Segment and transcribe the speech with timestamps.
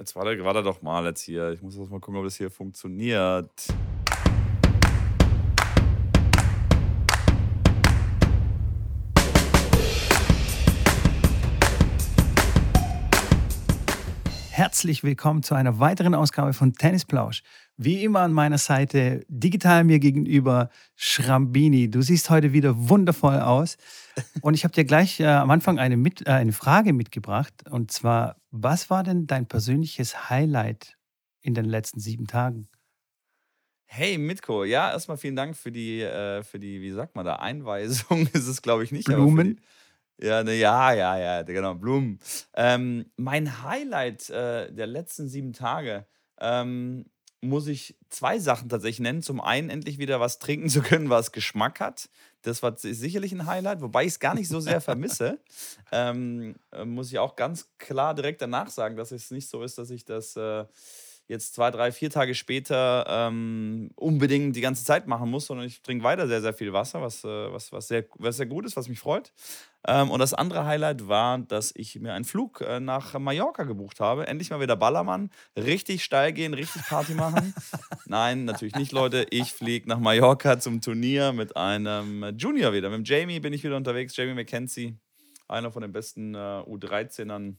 [0.00, 1.50] Jetzt warte, warte doch mal jetzt hier.
[1.50, 3.50] Ich muss erst mal gucken, ob das hier funktioniert.
[14.70, 17.42] Herzlich willkommen zu einer weiteren Ausgabe von Tennisplausch.
[17.76, 21.90] Wie immer an meiner Seite, digital mir gegenüber, Schrambini.
[21.90, 23.78] Du siehst heute wieder wundervoll aus.
[24.42, 27.52] Und ich habe dir gleich äh, am Anfang eine, mit, äh, eine Frage mitgebracht.
[27.68, 30.96] Und zwar, was war denn dein persönliches Highlight
[31.42, 32.68] in den letzten sieben Tagen?
[33.86, 37.34] Hey Mitko, ja, erstmal vielen Dank für die, äh, für die, wie sagt man da,
[37.34, 39.06] Einweisung ist es, glaube ich, nicht.
[39.06, 39.60] Blumen?
[40.22, 42.18] Ja, ne, ja, ja, ja, genau, Blumen.
[42.54, 46.06] Ähm, mein Highlight äh, der letzten sieben Tage
[46.38, 47.06] ähm,
[47.40, 49.22] muss ich zwei Sachen tatsächlich nennen.
[49.22, 52.10] Zum einen endlich wieder was trinken zu können, was Geschmack hat.
[52.42, 55.38] Das war sicherlich ein Highlight, wobei ich es gar nicht so sehr vermisse.
[55.92, 59.78] ähm, äh, muss ich auch ganz klar direkt danach sagen, dass es nicht so ist,
[59.78, 60.64] dass ich das äh,
[61.30, 65.80] jetzt zwei, drei, vier Tage später ähm, unbedingt die ganze Zeit machen muss, sondern ich
[65.80, 68.76] trinke weiter sehr, sehr viel Wasser, was, äh, was, was, sehr, was sehr gut ist,
[68.76, 69.32] was mich freut.
[69.86, 74.00] Ähm, und das andere Highlight war, dass ich mir einen Flug äh, nach Mallorca gebucht
[74.00, 74.26] habe.
[74.26, 75.30] Endlich mal wieder Ballermann.
[75.56, 77.54] Richtig steil gehen, richtig Party machen.
[78.06, 79.24] Nein, natürlich nicht, Leute.
[79.30, 82.90] Ich fliege nach Mallorca zum Turnier mit einem Junior wieder.
[82.90, 84.16] Mit Jamie bin ich wieder unterwegs.
[84.16, 84.98] Jamie McKenzie,
[85.46, 87.54] einer von den besten äh, U13ern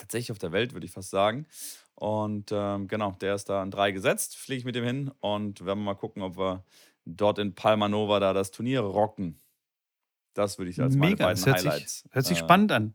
[0.00, 1.46] tatsächlich auf der Welt, würde ich fast sagen.
[2.00, 5.66] Und ähm, genau, der ist da an drei gesetzt, fliege ich mit ihm hin und
[5.66, 6.64] werden wir mal gucken, ob wir
[7.04, 9.38] dort in Palma Nova da das Turnier rocken.
[10.32, 12.00] Das würde ich als Mega, meine beiden das hört Highlights.
[12.00, 12.94] Sich, hört sich äh, spannend an.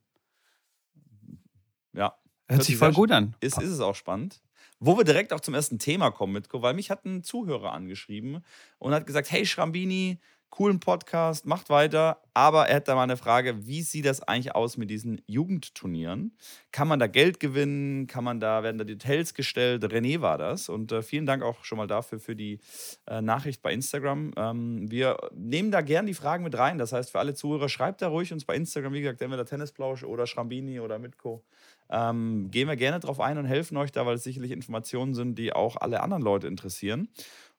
[1.93, 2.01] Ja.
[2.01, 2.17] Hört,
[2.47, 3.35] hört sich voll gut an.
[3.41, 4.41] Ist, ist es auch spannend.
[4.79, 8.43] Wo wir direkt auch zum ersten Thema kommen, Mitko, weil mich hat ein Zuhörer angeschrieben
[8.79, 10.19] und hat gesagt: Hey Schrambini,
[10.55, 12.21] coolen Podcast, macht weiter.
[12.33, 16.37] Aber er hat da mal eine Frage, wie sieht das eigentlich aus mit diesen Jugendturnieren?
[16.71, 18.07] Kann man da Geld gewinnen?
[18.07, 19.83] Kann man da, werden da Details gestellt?
[19.83, 20.69] René war das.
[20.69, 22.59] Und äh, vielen Dank auch schon mal dafür für die
[23.05, 24.31] äh, Nachricht bei Instagram.
[24.37, 26.77] Ähm, wir nehmen da gern die Fragen mit rein.
[26.77, 30.03] Das heißt, für alle Zuhörer, schreibt da ruhig uns bei Instagram, wie gesagt, entweder Tennisplausch
[30.03, 31.43] oder Schrambini oder Mitko.
[31.89, 35.37] Ähm, gehen wir gerne drauf ein und helfen euch da, weil es sicherlich Informationen sind,
[35.37, 37.09] die auch alle anderen Leute interessieren.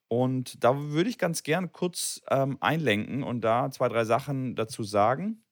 [0.08, 4.84] Und da würde ich ganz gern kurz ähm, einlenken und da zwei, drei Sachen dazu
[4.84, 5.42] sagen.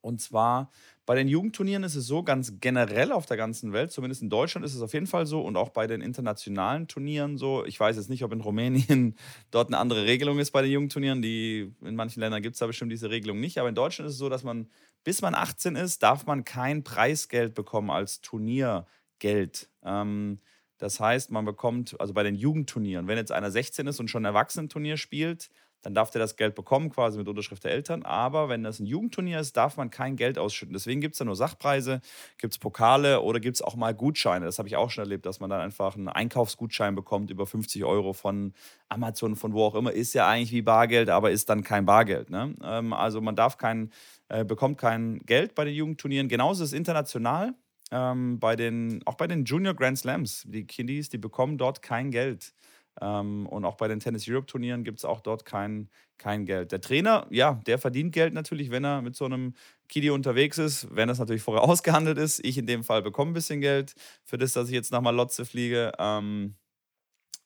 [0.00, 0.70] Und zwar
[1.06, 4.64] bei den Jugendturnieren ist es so, ganz generell auf der ganzen Welt, zumindest in Deutschland
[4.64, 7.64] ist es auf jeden Fall so und auch bei den internationalen Turnieren so.
[7.64, 9.16] Ich weiß jetzt nicht, ob in Rumänien
[9.50, 11.22] dort eine andere Regelung ist bei den Jugendturnieren.
[11.22, 13.58] Die, in manchen Ländern gibt es da bestimmt diese Regelung nicht.
[13.58, 14.68] Aber in Deutschland ist es so, dass man,
[15.04, 19.70] bis man 18 ist, darf man kein Preisgeld bekommen als Turniergeld.
[19.82, 20.38] Ähm,
[20.78, 24.22] das heißt, man bekommt, also bei den Jugendturnieren, wenn jetzt einer 16 ist und schon
[24.22, 25.50] ein Erwachsenenturnier spielt,
[25.84, 28.04] dann darf der das Geld bekommen, quasi mit Unterschrift der Eltern.
[28.04, 30.72] Aber wenn das ein Jugendturnier ist, darf man kein Geld ausschütten.
[30.72, 32.00] Deswegen gibt es da nur Sachpreise,
[32.38, 34.46] gibt es Pokale oder gibt es auch mal Gutscheine.
[34.46, 37.84] Das habe ich auch schon erlebt, dass man dann einfach einen Einkaufsgutschein bekommt über 50
[37.84, 38.54] Euro von
[38.88, 39.92] Amazon, von wo auch immer.
[39.92, 42.30] Ist ja eigentlich wie Bargeld, aber ist dann kein Bargeld.
[42.30, 42.54] Ne?
[42.62, 43.92] Ähm, also man darf kein,
[44.28, 46.28] äh, bekommt kein Geld bei den Jugendturnieren.
[46.28, 47.54] Genauso ist es international
[47.90, 52.10] ähm, bei den, auch bei den Junior Grand Slams, die Kiddies, die bekommen dort kein
[52.10, 52.54] Geld.
[53.00, 56.70] Ähm, und auch bei den Tennis Europe Turnieren gibt es auch dort kein, kein Geld.
[56.72, 59.54] Der Trainer, ja, der verdient Geld natürlich, wenn er mit so einem
[59.88, 62.44] Kiddie unterwegs ist, wenn das natürlich vorher ausgehandelt ist.
[62.44, 65.44] Ich in dem Fall bekomme ein bisschen Geld für das, dass ich jetzt nach Malotze
[65.44, 65.92] fliege.
[65.98, 66.54] Ähm,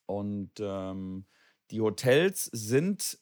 [0.05, 1.25] und ähm,
[1.71, 3.19] die Hotels sind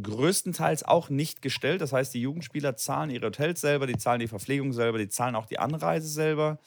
[0.00, 1.80] größtenteils auch nicht gestellt.
[1.80, 5.34] Das heißt, die Jugendspieler zahlen ihre Hotels selber, die zahlen die Verpflegung selber, die zahlen
[5.34, 6.58] auch die Anreise selber.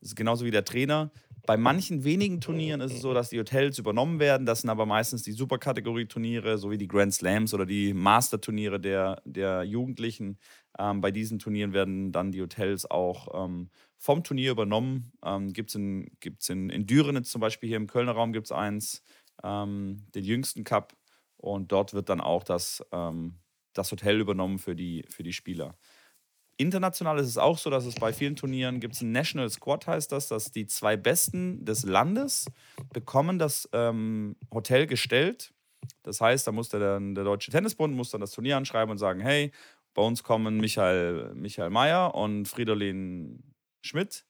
[0.00, 1.10] Das ist genauso wie der Trainer.
[1.46, 4.46] Bei manchen wenigen Turnieren ist es so, dass die Hotels übernommen werden.
[4.46, 9.64] Das sind aber meistens die Superkategorie-Turniere, sowie die Grand Slams oder die Master-Turniere der, der
[9.64, 10.38] Jugendlichen.
[10.78, 15.12] Ähm, bei diesen Turnieren werden dann die Hotels auch ähm, vom Turnier übernommen.
[15.24, 18.46] Ähm, gibt es in, gibt's in, in Dürenitz zum Beispiel hier im Kölner Raum gibt
[18.46, 19.02] es eins,
[19.42, 20.94] ähm, den jüngsten Cup.
[21.40, 23.38] Und dort wird dann auch das, ähm,
[23.72, 25.76] das Hotel übernommen für die, für die Spieler.
[26.58, 29.86] International ist es auch so, dass es bei vielen Turnieren gibt es ein National Squad,
[29.86, 32.44] heißt das, dass die zwei Besten des Landes
[32.92, 35.54] bekommen das ähm, Hotel gestellt.
[36.02, 39.20] Das heißt, da muss der, der Deutsche Tennisbund muss dann das Turnier anschreiben und sagen,
[39.20, 39.52] hey,
[39.94, 43.42] bei uns kommen Michael, Michael Mayer und Fridolin
[43.80, 44.26] Schmidt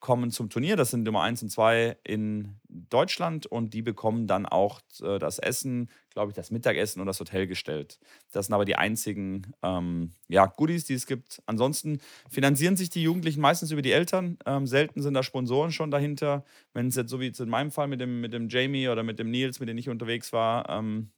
[0.00, 0.76] kommen zum Turnier.
[0.76, 2.56] Das sind Nummer 1 und 2 in
[2.88, 7.20] Deutschland und die bekommen dann auch äh, das Essen, glaube ich, das Mittagessen und das
[7.20, 7.98] Hotel gestellt.
[8.32, 11.42] Das sind aber die einzigen ähm, ja, Goodies, die es gibt.
[11.46, 12.00] Ansonsten
[12.30, 14.38] finanzieren sich die Jugendlichen meistens über die Eltern.
[14.46, 16.44] Ähm, selten sind da Sponsoren schon dahinter.
[16.72, 19.18] Wenn es jetzt so wie in meinem Fall mit dem, mit dem Jamie oder mit
[19.18, 21.10] dem Nils, mit dem ich unterwegs war, ähm,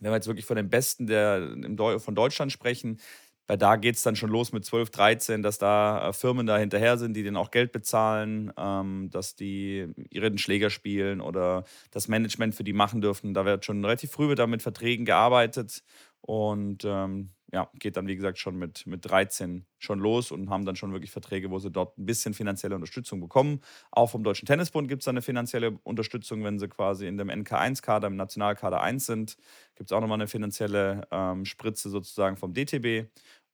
[0.00, 1.56] wenn wir jetzt wirklich von den Besten der,
[1.98, 3.00] von Deutschland sprechen,
[3.48, 6.58] weil da geht es dann schon los mit 12, 13, dass da äh, Firmen da
[6.58, 12.06] hinterher sind, die denen auch Geld bezahlen, ähm, dass die ihren Schläger spielen oder das
[12.08, 13.34] Management für die machen dürfen.
[13.34, 15.82] Da wird schon relativ früh wird da mit Verträgen gearbeitet
[16.20, 20.66] und ähm, ja, geht dann, wie gesagt, schon mit, mit 13 schon los und haben
[20.66, 23.60] dann schon wirklich Verträge, wo sie dort ein bisschen finanzielle Unterstützung bekommen.
[23.90, 28.08] Auch vom Deutschen Tennisbund gibt es eine finanzielle Unterstützung, wenn sie quasi in dem NK1-Kader,
[28.08, 29.36] im Nationalkader 1 sind.
[29.76, 33.08] Gibt es auch nochmal eine finanzielle ähm, Spritze sozusagen vom DTB.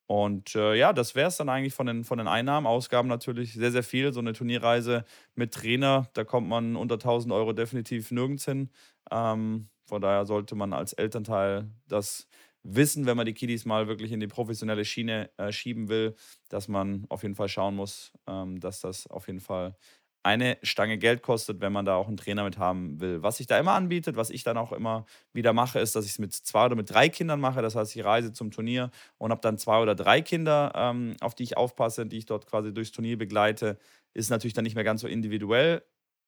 [0.07, 2.67] Und äh, ja, das wäre es dann eigentlich von den, von den Einnahmen.
[2.67, 4.13] Ausgaben natürlich sehr, sehr viel.
[4.13, 5.05] So eine Turnierreise
[5.35, 8.71] mit Trainer, da kommt man unter 1000 Euro definitiv nirgends hin.
[9.11, 12.29] Ähm, von daher sollte man als Elternteil das
[12.63, 16.15] wissen, wenn man die Kiddies mal wirklich in die professionelle Schiene äh, schieben will,
[16.49, 19.77] dass man auf jeden Fall schauen muss, ähm, dass das auf jeden Fall
[20.25, 23.23] eine Stange Geld kostet, wenn man da auch einen Trainer mit haben will.
[23.23, 26.13] Was sich da immer anbietet, was ich dann auch immer wieder mache, ist, dass ich
[26.13, 27.61] es mit zwei oder mit drei Kindern mache.
[27.63, 31.35] Das heißt, ich reise zum Turnier und habe dann zwei oder drei Kinder, ähm, auf
[31.35, 33.79] die ich aufpasse, die ich dort quasi durchs Turnier begleite.
[34.15, 35.83] Ist natürlich dann nicht mehr ganz so individuell.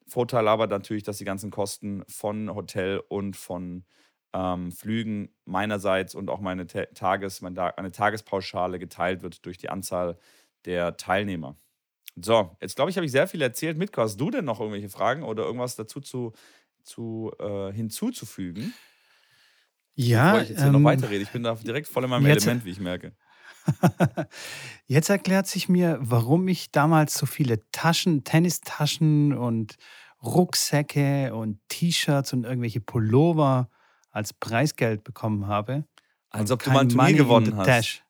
[0.07, 3.85] Vorteil aber natürlich, dass die ganzen Kosten von Hotel und von
[4.35, 10.19] ähm, Flügen meinerseits und auch meine Tages, meine Tagespauschale geteilt wird durch die Anzahl
[10.67, 11.57] der Teilnehmer.
[12.17, 13.77] So, jetzt glaube ich, habe ich sehr viel erzählt.
[13.77, 16.33] Mitko, hast du denn noch irgendwelche Fragen oder irgendwas dazu zu,
[16.83, 18.73] zu, äh, hinzuzufügen?
[19.95, 20.33] Ja.
[20.33, 21.23] Bevor ich jetzt hier ähm, noch weiterrede.
[21.23, 23.13] Ich bin da direkt voll in meinem jetzt, Element, wie ich merke.
[24.87, 29.77] jetzt erklärt sich mir, warum ich damals so viele Taschen, Tennistaschen und
[30.23, 33.69] Rucksäcke und T-Shirts und irgendwelche Pullover
[34.11, 35.85] als Preisgeld bekommen habe.
[36.31, 37.67] Als ob du mal ein Turnier gewonnen hast.
[37.67, 38.06] Dash.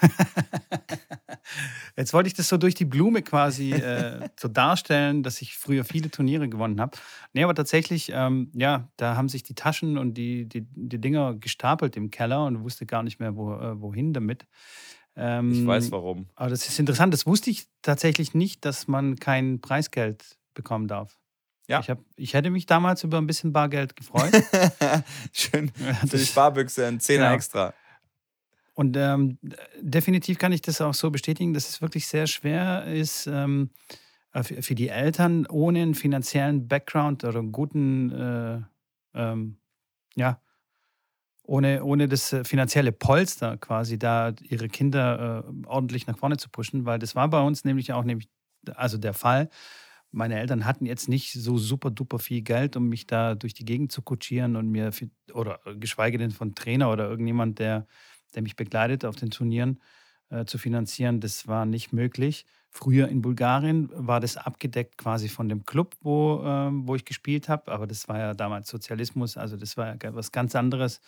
[1.96, 5.84] Jetzt wollte ich das so durch die Blume quasi äh, so darstellen, dass ich früher
[5.84, 6.96] viele Turniere gewonnen habe.
[7.32, 11.34] Nee, aber tatsächlich, ähm, ja, da haben sich die Taschen und die, die, die Dinger
[11.34, 14.46] gestapelt im Keller und wusste gar nicht mehr, wo, äh, wohin damit.
[15.16, 16.28] Ähm, ich weiß warum.
[16.36, 17.12] Aber das ist interessant.
[17.12, 21.18] Das wusste ich tatsächlich nicht, dass man kein Preisgeld bekommen darf.
[21.66, 21.80] Ja.
[21.80, 24.32] Ich, hab, ich hätte mich damals über ein bisschen Bargeld gefreut.
[25.32, 25.70] Schön.
[26.06, 27.34] Für die Sparbüchse ein Zehner ja.
[27.34, 27.74] extra.
[28.78, 29.38] Und ähm,
[29.80, 33.70] definitiv kann ich das auch so bestätigen, dass es wirklich sehr schwer ist, ähm,
[34.32, 38.60] äh, für die Eltern ohne einen finanziellen Background oder einen guten, äh,
[39.14, 39.58] ähm,
[40.14, 40.40] ja,
[41.42, 46.48] ohne, ohne das äh, finanzielle Polster quasi da ihre Kinder äh, ordentlich nach vorne zu
[46.48, 48.28] pushen, weil das war bei uns nämlich auch nämlich,
[48.76, 49.48] also der Fall.
[50.12, 53.64] Meine Eltern hatten jetzt nicht so super duper viel Geld, um mich da durch die
[53.64, 54.90] Gegend zu kutschieren und mir,
[55.34, 57.86] oder geschweige denn von Trainer oder irgendjemand, der
[58.34, 59.80] der mich begleitet auf den Turnieren,
[60.30, 61.20] äh, zu finanzieren.
[61.20, 62.44] Das war nicht möglich.
[62.70, 67.48] Früher in Bulgarien war das abgedeckt quasi von dem Club, wo, äh, wo ich gespielt
[67.48, 71.00] habe, aber das war ja damals Sozialismus, also das war ja was ganz anderes.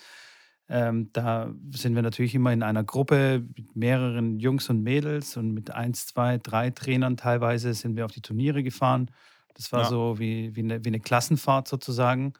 [0.70, 5.52] Ähm, da sind wir natürlich immer in einer Gruppe mit mehreren Jungs und Mädels und
[5.52, 9.10] mit eins, zwei, drei Trainern teilweise sind wir auf die Turniere gefahren.
[9.54, 9.88] Das war ja.
[9.88, 12.34] so wie, wie, eine, wie eine Klassenfahrt sozusagen.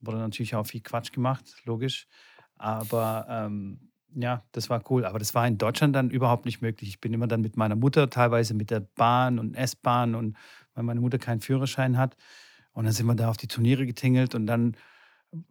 [0.00, 2.06] Wurde natürlich auch viel Quatsch gemacht, logisch.
[2.56, 5.04] Aber ähm, ja, das war cool.
[5.04, 6.88] Aber das war in Deutschland dann überhaupt nicht möglich.
[6.88, 10.36] Ich bin immer dann mit meiner Mutter, teilweise mit der Bahn und S-Bahn und
[10.74, 12.16] weil meine Mutter keinen Führerschein hat.
[12.72, 14.76] Und dann sind wir da auf die Turniere getingelt und dann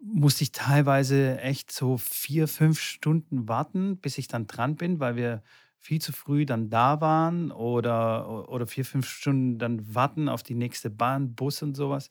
[0.01, 5.15] musste ich teilweise echt so vier, fünf Stunden warten, bis ich dann dran bin, weil
[5.15, 5.43] wir
[5.79, 10.55] viel zu früh dann da waren oder, oder vier, fünf Stunden dann warten auf die
[10.55, 12.09] nächste Bahn, Bus und sowas.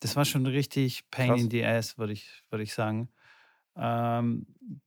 [0.00, 1.40] Das war schon richtig Pain Krass.
[1.40, 3.08] in the Ass, würde ich, würd ich sagen.
[3.76, 4.46] Ähm,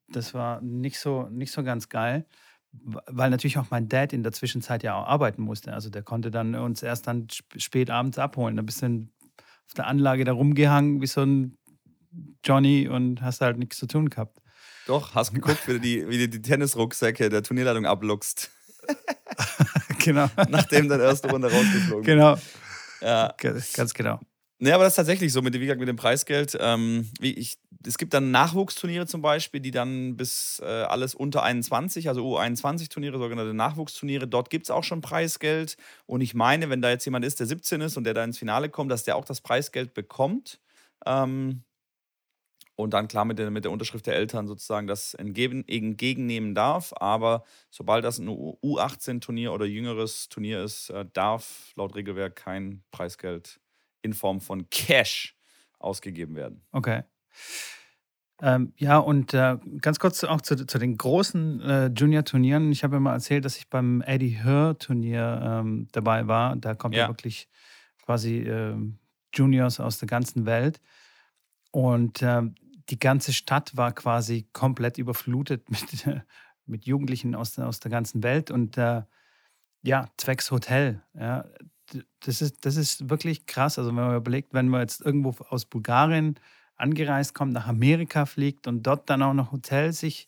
[0.10, 2.26] das war nicht so, nicht so ganz geil,
[2.72, 5.74] weil natürlich auch mein Dad in der Zwischenzeit ja auch arbeiten musste.
[5.74, 7.28] Also der konnte dann uns erst dann
[7.58, 8.56] spät abends abholen.
[8.56, 9.08] Da bist du
[9.68, 11.58] auf der Anlage da rumgehangen wie so ein
[12.44, 14.40] Johnny und hast halt nichts zu tun gehabt.
[14.88, 18.50] Doch, hast geguckt, wie du die, wie du die Tennisrucksäcke der Turnierleitung abluchst.
[20.04, 20.30] genau.
[20.50, 22.38] Nachdem dann erste Runde rausgeflogen Genau.
[23.02, 23.36] Ja.
[23.38, 24.20] Ganz genau.
[24.60, 26.58] Nee, aber das ist tatsächlich so mit, wie gesagt, mit dem Preisgeld.
[26.60, 32.10] Ähm, ich, es gibt dann Nachwuchsturniere zum Beispiel, die dann bis äh, alles unter 21,
[32.10, 35.78] also U21-Turniere, sogenannte Nachwuchsturniere, dort gibt es auch schon Preisgeld.
[36.08, 38.40] Und ich meine, wenn da jetzt jemand ist, der 17 ist und der da ins
[38.40, 40.60] Finale kommt, dass der auch das Preisgeld bekommt.
[41.06, 41.64] Ähm,
[42.76, 46.94] und dann klar mit der, mit der Unterschrift der Eltern sozusagen das entgegennehmen darf.
[46.98, 53.60] Aber sobald das ein U18-Turnier oder jüngeres Turnier ist, äh, darf laut Regelwerk kein Preisgeld
[54.02, 55.36] in Form von Cash
[55.80, 56.62] ausgegeben werden.
[56.72, 57.04] Okay.
[58.40, 62.72] Ähm, ja, und äh, ganz kurz auch zu, zu den großen äh, Junior-Turnieren.
[62.72, 66.56] Ich habe ja mal erzählt, dass ich beim Eddie Hör-Turnier ähm, dabei war.
[66.56, 67.50] Da kommt ja, ja wirklich
[68.06, 68.76] quasi äh,
[69.34, 70.80] Juniors aus der ganzen Welt.
[71.72, 72.56] Und ähm,
[72.90, 76.08] die ganze Stadt war quasi komplett überflutet mit,
[76.66, 79.02] mit Jugendlichen aus, aus der ganzen Welt und äh,
[79.82, 81.02] ja, zwecks Hotel.
[81.14, 81.46] Ja,
[82.22, 83.78] das ist, das ist wirklich krass.
[83.78, 86.40] Also wenn man überlegt, wenn man jetzt irgendwo aus Bulgarien
[86.76, 90.28] angereist kommt, nach Amerika fliegt und dort dann auch noch Hotel sich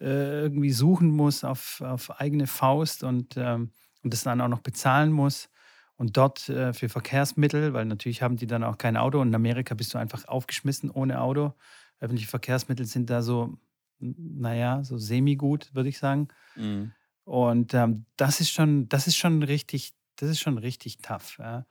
[0.00, 3.70] äh, irgendwie suchen muss auf, auf eigene Faust und, ähm,
[4.02, 5.50] und das dann auch noch bezahlen muss.
[5.96, 9.34] Und dort äh, für Verkehrsmittel, weil natürlich haben die dann auch kein Auto und in
[9.34, 11.54] Amerika bist du einfach aufgeschmissen ohne Auto.
[12.00, 13.56] Öffentliche Verkehrsmittel sind da so,
[14.00, 16.28] naja, so semi-gut, würde ich sagen.
[16.56, 16.92] Mhm.
[17.24, 21.38] Und ähm, das ist schon, das ist schon richtig, das ist schon richtig tough.
[21.38, 21.66] Ja.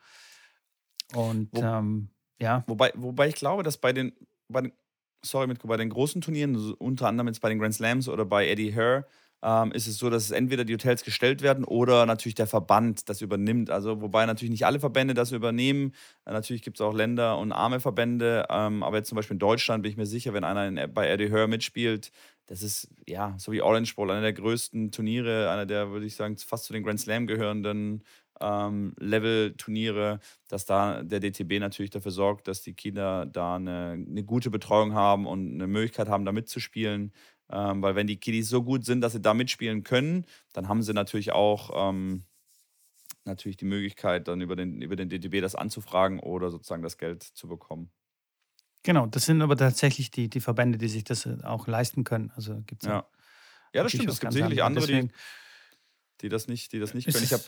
[1.14, 2.10] Und Wo, ähm,
[2.40, 2.64] ja.
[2.68, 4.14] Wobei, wobei ich glaube, dass bei den,
[4.48, 4.74] bei den,
[5.22, 8.26] sorry, mit, bei den großen Turnieren, also unter anderem jetzt bei den Grand Slams oder
[8.26, 9.08] bei Eddie Herr,
[9.44, 13.10] ähm, ist es so, dass es entweder die Hotels gestellt werden oder natürlich der Verband
[13.10, 13.70] das übernimmt.
[13.70, 15.94] Also wobei natürlich nicht alle Verbände das übernehmen.
[16.26, 18.46] Natürlich gibt es auch Länder und arme Verbände.
[18.50, 21.10] Ähm, aber jetzt zum Beispiel in Deutschland bin ich mir sicher, wenn einer in, bei
[21.10, 22.12] Eddie Hör mitspielt,
[22.46, 26.16] das ist ja so wie Orange Bowl, einer der größten Turniere, einer der, würde ich
[26.16, 28.04] sagen, fast zu den Grand Slam gehörenden
[28.44, 30.20] ähm, Level-Turniere,
[30.50, 34.94] dass da der DTB natürlich dafür sorgt, dass die Kinder da eine, eine gute Betreuung
[34.94, 37.14] haben und eine Möglichkeit haben, da mitzuspielen.
[37.50, 40.82] Ähm, weil wenn die Kiddies so gut sind, dass sie da mitspielen können, dann haben
[40.82, 42.26] sie natürlich auch ähm,
[43.26, 47.24] natürlich die Möglichkeit, dann über den, über den DTB das anzufragen oder sozusagen das Geld
[47.24, 47.92] zu bekommen.
[48.84, 52.32] Genau, das sind aber tatsächlich die, die Verbände, die sich das auch leisten können.
[52.36, 53.08] Also gibt's ja.
[53.74, 54.10] Ja, das stimmt.
[54.10, 55.10] Es gibt sicherlich andere, die,
[56.22, 57.24] die das nicht, die das nicht können.
[57.24, 57.44] Ich habe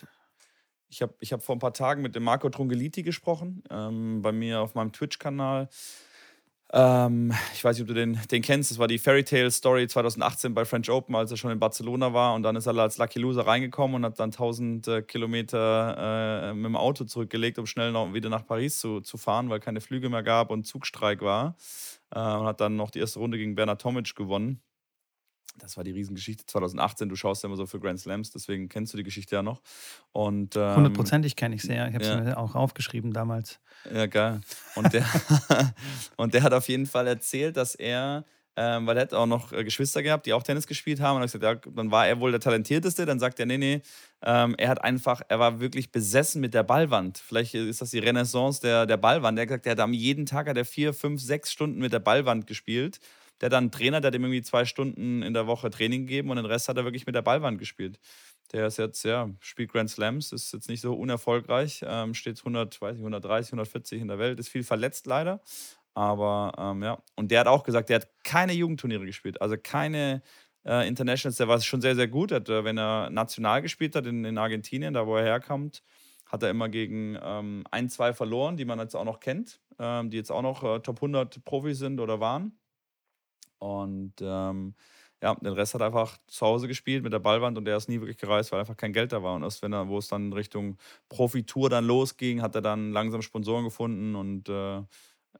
[0.88, 4.32] ich hab, ich hab vor ein paar Tagen mit dem Marco Trungeliti gesprochen, ähm, bei
[4.32, 5.68] mir auf meinem Twitch-Kanal.
[6.72, 8.70] Ähm, ich weiß nicht, ob du den, den kennst.
[8.70, 12.12] Das war die Fairy Tale Story 2018 bei French Open, als er schon in Barcelona
[12.12, 12.34] war.
[12.34, 16.54] Und dann ist er als Lucky Loser reingekommen und hat dann 1000 äh, Kilometer äh,
[16.54, 19.80] mit dem Auto zurückgelegt, um schnell noch wieder nach Paris zu, zu fahren, weil keine
[19.80, 21.56] Flüge mehr gab und Zugstreik war.
[22.10, 24.60] Äh, und hat dann noch die erste Runde gegen Bernard Tomic gewonnen.
[25.58, 27.08] Das war die Riesengeschichte 2018.
[27.08, 29.62] Du schaust ja immer so für Grand Slams, deswegen kennst du die Geschichte ja noch.
[30.12, 31.88] Und, ähm, Hundertprozentig kenne ich sie, ja.
[31.88, 32.20] Ich habe es ja.
[32.20, 33.60] mir auch aufgeschrieben damals.
[33.92, 34.40] Ja, geil.
[34.74, 35.04] Und der,
[36.16, 38.24] und der hat auf jeden Fall erzählt, dass er
[38.58, 41.16] ähm, weil er hat auch noch äh, Geschwister gehabt, die auch Tennis gespielt haben.
[41.16, 43.04] Und er gesagt, ja, dann war er wohl der Talentierteste.
[43.04, 43.82] Dann sagt er, nee, nee,
[44.22, 47.18] ähm, er hat einfach, er war wirklich besessen mit der Ballwand.
[47.18, 49.38] Vielleicht ist das die Renaissance der, der Ballwand.
[49.38, 51.92] Er hat gesagt, er hat am jeden Tag hat er vier, fünf, sechs Stunden mit
[51.92, 52.98] der Ballwand gespielt
[53.40, 56.36] der dann Trainer, der hat ihm irgendwie zwei Stunden in der Woche Training gegeben und
[56.36, 57.98] den Rest hat er wirklich mit der Ballwand gespielt.
[58.52, 62.80] Der ist jetzt, ja, spielt Grand Slams, ist jetzt nicht so unerfolgreich, ähm, steht 100,
[62.80, 65.40] weiß ich, 130, 140 in der Welt, ist viel verletzt leider.
[65.94, 70.22] Aber ähm, ja, und der hat auch gesagt, der hat keine Jugendturniere gespielt, also keine
[70.66, 72.32] äh, Internationals, der war schon sehr, sehr gut.
[72.32, 75.82] Hat, äh, wenn er national gespielt hat in, in Argentinien, da wo er herkommt,
[76.26, 80.10] hat er immer gegen ähm, ein, zwei verloren, die man jetzt auch noch kennt, ähm,
[80.10, 82.58] die jetzt auch noch äh, Top 100 Profis sind oder waren.
[83.58, 84.74] Und ähm,
[85.22, 87.88] ja, den Rest hat er einfach zu Hause gespielt mit der Ballwand und der ist
[87.88, 89.34] nie wirklich gereist, weil einfach kein Geld da war.
[89.34, 90.76] Und erst wenn er, wo es dann Richtung
[91.08, 94.82] Profitour dann losging, hat er dann langsam Sponsoren gefunden und äh,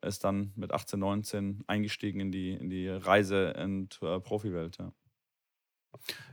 [0.03, 4.79] ist dann mit 18, 19 eingestiegen in die, in die Reise- und äh, Profiwelt.
[4.79, 4.93] Ja.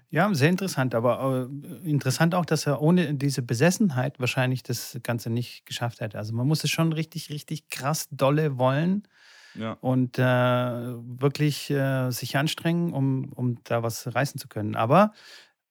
[0.09, 5.29] Ja, sehr interessant, aber äh, interessant auch, dass er ohne diese Besessenheit wahrscheinlich das Ganze
[5.31, 6.17] nicht geschafft hätte.
[6.19, 9.07] Also man muss es schon richtig, richtig krass dolle wollen,
[9.55, 9.73] ja.
[9.81, 14.75] und äh, wirklich äh, sich anstrengen, um, um da was reißen zu können.
[14.75, 15.13] Aber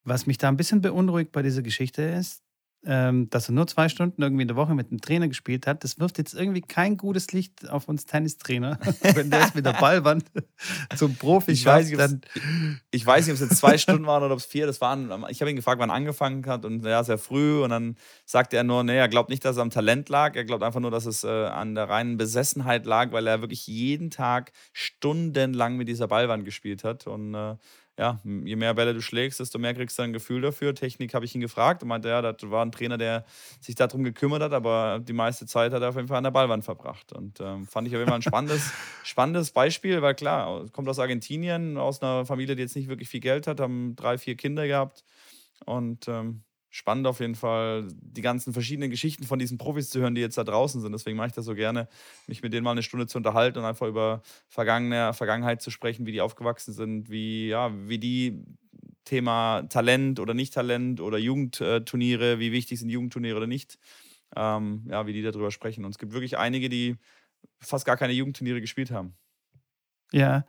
[0.05, 2.42] was mich da ein bisschen beunruhigt bei dieser Geschichte ist,
[2.85, 5.85] ähm, dass er nur zwei Stunden irgendwie in der Woche mit einem Trainer gespielt hat,
[5.85, 8.79] das wirft jetzt irgendwie kein gutes Licht auf uns Tennistrainer,
[9.15, 10.25] wenn der es mit der Ballwand
[10.97, 12.23] zum Profi ich weiß, dann
[12.91, 14.67] ich weiß nicht, ob es jetzt zwei Stunden waren oder ob es vier.
[14.67, 17.62] Das waren, ich habe ihn gefragt, wann er angefangen hat und ja, sehr früh.
[17.62, 20.35] Und dann sagte er nur, nee, er glaubt nicht, dass es am Talent lag.
[20.37, 23.67] Er glaubt einfach nur, dass es äh, an der reinen Besessenheit lag, weil er wirklich
[23.67, 27.07] jeden Tag stundenlang mit dieser Ballwand gespielt hat.
[27.07, 27.57] Und äh,
[27.99, 30.75] ja, je mehr Bälle du schlägst, desto mehr kriegst du ein Gefühl dafür.
[30.75, 33.25] Technik habe ich ihn gefragt und meinte, ja, das war ein Trainer, der
[33.61, 36.31] sich darum gekümmert hat, aber die meiste Zeit hat er auf jeden Fall an der
[36.31, 37.13] Ballwand verbracht.
[37.13, 38.73] Und ähm, fand ich auf jeden Fall ein spannendes,
[39.05, 43.21] spannendes Beispiel, weil klar, kommt aus Argentinien, aus einer Familie, die jetzt nicht wirklich viel
[43.21, 45.05] Geld hat, haben drei, vier Kinder gehabt
[45.67, 50.14] und ähm, spannend auf jeden Fall, die ganzen verschiedenen Geschichten von diesen Profis zu hören,
[50.14, 50.91] die jetzt da draußen sind.
[50.93, 51.87] Deswegen mache ich das so gerne,
[52.26, 56.07] mich mit denen mal eine Stunde zu unterhalten und einfach über vergangene Vergangenheit zu sprechen,
[56.07, 58.43] wie die aufgewachsen sind, wie, ja, wie die
[59.05, 63.79] Thema Talent oder Nicht-Talent oder Jugendturniere, wie wichtig sind Jugendturniere oder nicht,
[64.35, 65.85] ähm, ja, wie die darüber sprechen.
[65.85, 66.97] Und es gibt wirklich einige, die
[67.61, 69.17] fast gar keine Jugendturniere gespielt haben.
[70.12, 70.45] Ja,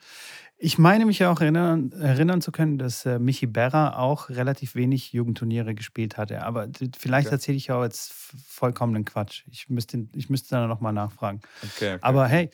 [0.57, 4.75] ich meine mich ja auch erinnern, erinnern zu können, dass äh, Michi Berra auch relativ
[4.75, 6.41] wenig Jugendturniere gespielt hatte.
[6.43, 7.35] Aber vielleicht okay.
[7.35, 8.13] erzähle ich auch jetzt
[8.47, 9.43] vollkommenen Quatsch.
[9.51, 11.41] Ich müsste, ich müsste da nochmal nachfragen.
[11.61, 11.97] Okay, okay.
[12.01, 12.49] Aber hey,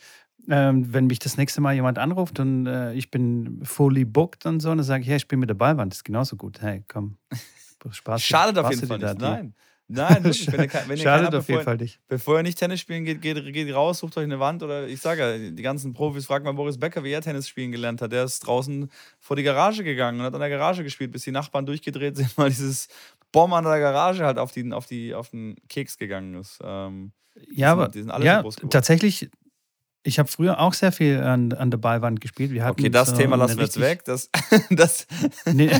[0.50, 4.60] ähm, wenn mich das nächste Mal jemand anruft und äh, ich bin fully booked und
[4.60, 6.62] so, dann sage ich, hey, ich spiele mit der Ballwand, das ist genauso gut.
[6.62, 7.18] Hey, komm.
[7.92, 8.22] Spaß.
[8.22, 9.20] Schadet auf jeden Fall nicht.
[9.20, 9.54] Nein.
[9.92, 10.52] Nein, wirklich.
[10.52, 12.00] Wenn ihr, wenn ihr Schadet auf jeden Fall nicht.
[12.08, 15.02] Bevor ihr nicht Tennis spielen geht, geht, geht raus, sucht euch eine Wand oder ich
[15.02, 18.12] sage ja, die ganzen Profis, fragt mal Boris Becker, wie er Tennis spielen gelernt hat.
[18.12, 21.32] Der ist draußen vor die Garage gegangen und hat an der Garage gespielt, bis die
[21.32, 22.88] Nachbarn durchgedreht sind, weil dieses
[23.32, 26.60] Bomb an der Garage halt auf, die, auf, die, auf den Keks gegangen ist.
[26.64, 27.12] Ähm,
[27.52, 27.90] ja, aber
[28.22, 29.32] ja, tatsächlich,
[30.04, 32.52] ich habe früher auch sehr viel an, an der Ballwand gespielt.
[32.52, 34.06] Wir okay, das so Thema lassen wir jetzt weg.
[34.06, 34.30] Das,
[34.70, 35.08] das
[35.46, 35.72] nee,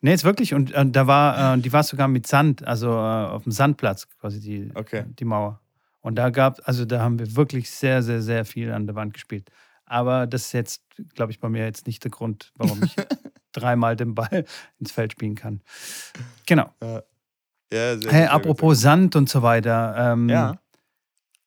[0.00, 0.54] nee, jetzt wirklich.
[0.54, 4.08] Und, und da war, äh, die war sogar mit Sand, also äh, auf dem Sandplatz
[4.20, 5.04] quasi die, okay.
[5.18, 5.60] die Mauer.
[6.00, 9.14] Und da gab, also da haben wir wirklich sehr, sehr, sehr viel an der Wand
[9.14, 9.50] gespielt.
[9.86, 10.82] Aber das ist jetzt,
[11.14, 12.96] glaube ich, bei mir jetzt nicht der Grund, warum ich
[13.52, 14.44] dreimal den Ball
[14.78, 15.62] ins Feld spielen kann.
[16.46, 16.70] Genau.
[16.82, 17.02] Ja,
[17.72, 18.82] ja sehr, hey, sehr apropos gut.
[18.82, 19.94] Sand und so weiter.
[19.96, 20.61] Ähm, ja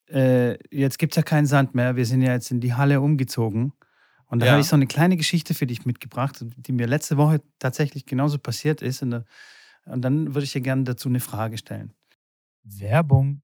[0.09, 1.95] äh, jetzt gibt es ja keinen Sand mehr.
[1.95, 3.74] Wir sind ja jetzt in die Halle umgezogen.
[4.27, 4.51] Und da ja.
[4.53, 8.39] habe ich so eine kleine Geschichte für dich mitgebracht, die mir letzte Woche tatsächlich genauso
[8.39, 9.01] passiert ist.
[9.01, 9.24] Und,
[9.85, 11.93] und dann würde ich dir gerne dazu eine Frage stellen.
[12.63, 13.41] Werbung.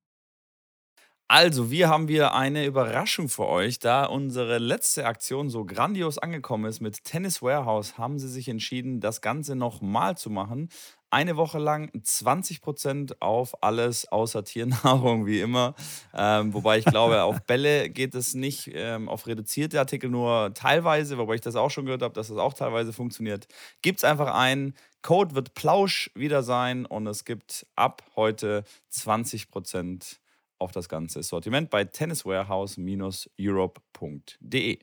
[1.34, 3.80] Also, wir haben wieder eine Überraschung für euch.
[3.80, 9.00] Da unsere letzte Aktion so grandios angekommen ist mit Tennis Warehouse, haben sie sich entschieden,
[9.00, 10.68] das Ganze nochmal zu machen
[11.10, 15.76] eine Woche lang 20% auf alles außer Tiernahrung, wie immer.
[16.14, 21.18] Ähm, wobei ich glaube, auf Bälle geht es nicht, ähm, auf reduzierte Artikel nur teilweise,
[21.18, 23.48] wobei ich das auch schon gehört habe, dass das auch teilweise funktioniert.
[23.82, 24.74] Gibt es einfach einen.
[25.02, 30.21] Code wird Plausch wieder sein und es gibt ab heute 20%
[30.62, 34.80] auf das ganze Sortiment bei tenniswarehouse-europe.de.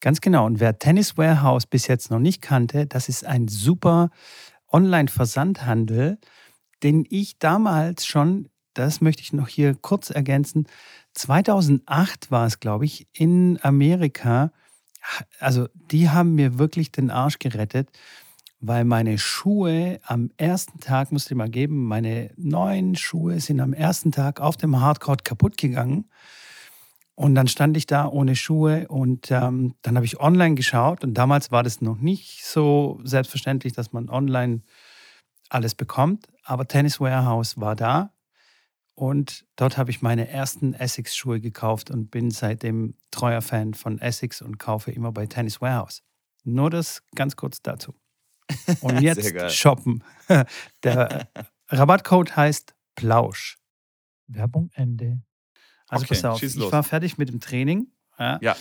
[0.00, 0.46] Ganz genau.
[0.46, 4.10] Und wer Tennis Warehouse bis jetzt noch nicht kannte, das ist ein super
[4.72, 6.18] Online-Versandhandel,
[6.82, 10.66] den ich damals schon, das möchte ich noch hier kurz ergänzen,
[11.14, 14.50] 2008 war es, glaube ich, in Amerika.
[15.38, 17.90] Also die haben mir wirklich den Arsch gerettet,
[18.62, 23.72] weil meine Schuhe am ersten Tag, musste ich mal geben, meine neuen Schuhe sind am
[23.72, 26.08] ersten Tag auf dem Hardcore kaputt gegangen.
[27.16, 31.14] Und dann stand ich da ohne Schuhe und ähm, dann habe ich online geschaut und
[31.14, 34.62] damals war das noch nicht so selbstverständlich, dass man online
[35.50, 36.28] alles bekommt.
[36.44, 38.12] Aber Tennis Warehouse war da
[38.94, 44.40] und dort habe ich meine ersten Essex-Schuhe gekauft und bin seitdem treuer Fan von Essex
[44.40, 46.02] und kaufe immer bei Tennis Warehouse.
[46.44, 47.94] Nur das ganz kurz dazu.
[48.80, 50.02] Und jetzt shoppen.
[50.82, 51.28] Der
[51.68, 53.58] Rabattcode heißt Plausch.
[54.26, 55.20] Werbung Ende.
[55.88, 57.88] Also okay, pass auf, ich war fertig mit dem Training.
[58.18, 58.38] Ja.
[58.40, 58.56] ja.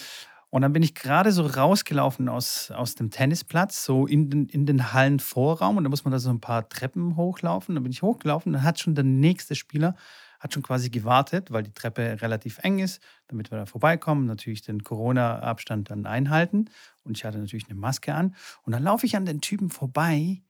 [0.49, 4.65] Und dann bin ich gerade so rausgelaufen aus, aus dem Tennisplatz, so in den, in
[4.65, 5.77] den Hallenvorraum.
[5.77, 7.73] Und da muss man da so ein paar Treppen hochlaufen.
[7.73, 8.51] Dann bin ich hochgelaufen.
[8.51, 9.95] Dann hat schon der nächste Spieler,
[10.41, 14.25] hat schon quasi gewartet, weil die Treppe relativ eng ist, damit wir da vorbeikommen.
[14.25, 16.69] Natürlich den Corona-Abstand dann einhalten.
[17.04, 18.36] Und ich hatte natürlich eine Maske an.
[18.63, 20.41] Und dann laufe ich an den Typen vorbei.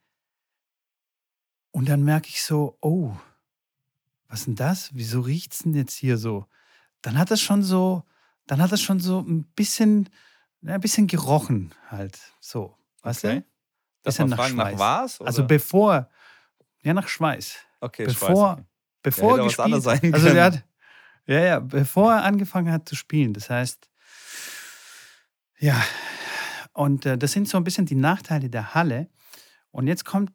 [1.70, 3.16] Und dann merke ich so, oh,
[4.28, 4.90] was ist denn das?
[4.94, 6.46] Wieso riecht es denn jetzt hier so?
[7.02, 8.04] dann hat das schon so,
[8.46, 10.08] dann hat das schon so ein bisschen,
[10.64, 12.18] ein bisschen gerochen halt.
[12.40, 13.40] So, weißt okay.
[13.40, 13.46] du?
[14.04, 14.72] Dass man nach fragen, Schweiß.
[14.72, 15.20] nach was?
[15.20, 15.28] Oder?
[15.28, 16.08] Also bevor,
[16.82, 17.56] ja, nach Schweiß.
[17.80, 18.66] Okay, bevor, Schweiß.
[19.02, 20.64] Bevor ja, gespielt, sein also der hat,
[21.26, 23.32] ja, ja, bevor er angefangen hat zu spielen.
[23.32, 23.88] Das heißt,
[25.58, 25.80] ja,
[26.72, 29.08] und äh, das sind so ein bisschen die Nachteile der Halle.
[29.70, 30.32] Und jetzt kommt,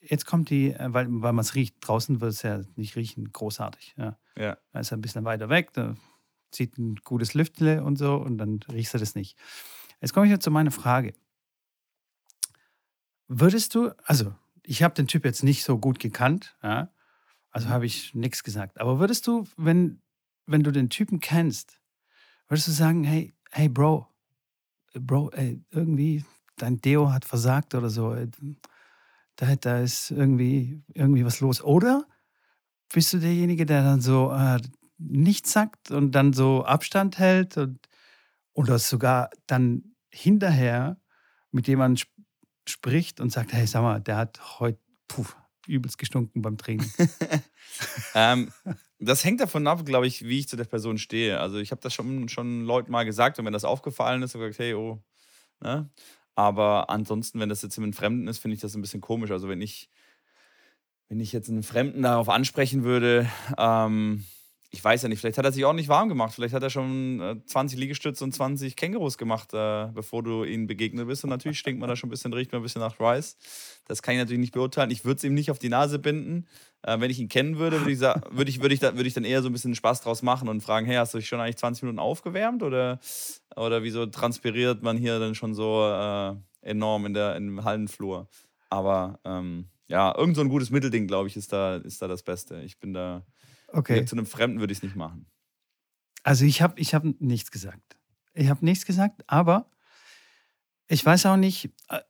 [0.00, 3.32] jetzt kommt die, äh, weil, weil man es riecht, draußen wird es ja nicht riechen,
[3.32, 3.94] großartig.
[3.96, 4.18] Ja.
[4.36, 4.58] Ja.
[4.72, 5.96] Da ist er ein bisschen weiter weg, da
[6.50, 9.36] zieht ein gutes Lüftle und so und dann riechst du das nicht.
[10.00, 11.14] Jetzt komme ich jetzt zu meiner Frage.
[13.26, 16.90] Würdest du, also ich habe den Typ jetzt nicht so gut gekannt, ja,
[17.50, 20.02] also habe ich nichts gesagt, aber würdest du, wenn,
[20.46, 21.80] wenn du den Typen kennst,
[22.48, 24.06] würdest du sagen, hey, hey Bro,
[24.94, 26.24] Bro, ey, irgendwie
[26.56, 28.14] dein Deo hat versagt oder so,
[29.36, 31.62] da, da ist irgendwie, irgendwie was los.
[31.62, 32.06] Oder
[32.92, 34.58] bist du derjenige, der dann so äh,
[34.98, 37.78] nichts sagt und dann so Abstand hält und
[38.52, 41.00] oder sogar dann hinterher
[41.52, 42.10] mit jemandem sp
[42.68, 44.78] spricht und sagt, hey, sag mal, der hat heute
[45.68, 46.90] übelst gestunken beim Training.
[48.14, 48.50] ähm,
[48.98, 51.38] das hängt davon ab, glaube ich, wie ich zu der Person stehe.
[51.40, 54.44] Also ich habe das schon, schon Leuten mal gesagt und wenn das aufgefallen ist, habe
[54.44, 55.02] ich gesagt, hey, oh,
[55.60, 55.88] ne?
[56.34, 59.32] Aber ansonsten, wenn das jetzt mit einem Fremden ist, finde ich das ein bisschen komisch.
[59.32, 59.90] Also wenn ich
[61.08, 64.24] wenn ich jetzt einen Fremden darauf ansprechen würde, ähm,
[64.70, 66.34] ich weiß ja nicht, vielleicht hat er sich auch nicht warm gemacht.
[66.34, 70.66] Vielleicht hat er schon äh, 20 Liegestütze und 20 Kängurus gemacht, äh, bevor du ihm
[70.66, 71.24] begegnet bist.
[71.24, 73.38] Und natürlich stinkt man da schon ein bisschen, riecht man ein bisschen nach Rice.
[73.86, 74.90] Das kann ich natürlich nicht beurteilen.
[74.90, 76.46] Ich würde es ihm nicht auf die Nase binden.
[76.82, 79.14] Äh, wenn ich ihn kennen würde, würde ich, würd ich, würd ich, da, würd ich
[79.14, 81.40] dann eher so ein bisschen Spaß draus machen und fragen: Hey, hast du dich schon
[81.40, 82.62] eigentlich 20 Minuten aufgewärmt?
[82.62, 83.00] Oder,
[83.56, 88.28] oder wieso transpiriert man hier dann schon so äh, enorm in der, im Hallenflur?
[88.68, 92.22] Aber ähm, ja, irgend so ein gutes Mittelding, glaube ich, ist da, ist da das
[92.22, 92.60] Beste.
[92.60, 93.24] Ich bin da.
[93.68, 94.04] Okay.
[94.04, 95.26] Zu einem Fremden würde ich es nicht machen.
[96.22, 97.96] Also ich habe ich hab nichts gesagt.
[98.34, 99.70] Ich habe nichts gesagt, aber
[100.86, 102.00] ich weiß auch nicht, äh,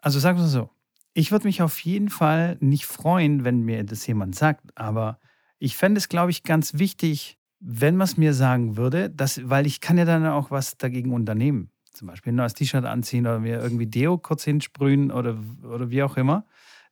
[0.00, 0.70] also sagen wir so,
[1.14, 5.18] ich würde mich auf jeden Fall nicht freuen, wenn mir das jemand sagt, aber
[5.58, 9.66] ich fände es, glaube ich, ganz wichtig, wenn man es mir sagen würde, dass, weil
[9.66, 11.70] ich kann ja dann auch was dagegen unternehmen.
[11.92, 16.04] Zum Beispiel ein neues T-Shirt anziehen oder mir irgendwie Deo kurz hinsprühen oder, oder wie
[16.04, 16.46] auch immer.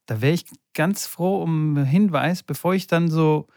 [0.07, 3.49] Da wäre ich ganz froh um einen Hinweis, bevor ich dann so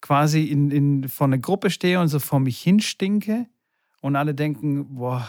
[0.00, 3.46] quasi in, in, vor einer Gruppe stehe und so vor mich hinstinke
[4.00, 5.28] und alle denken, boah,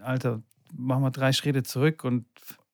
[0.00, 0.42] Alter,
[0.76, 2.26] mach mal drei Schritte zurück und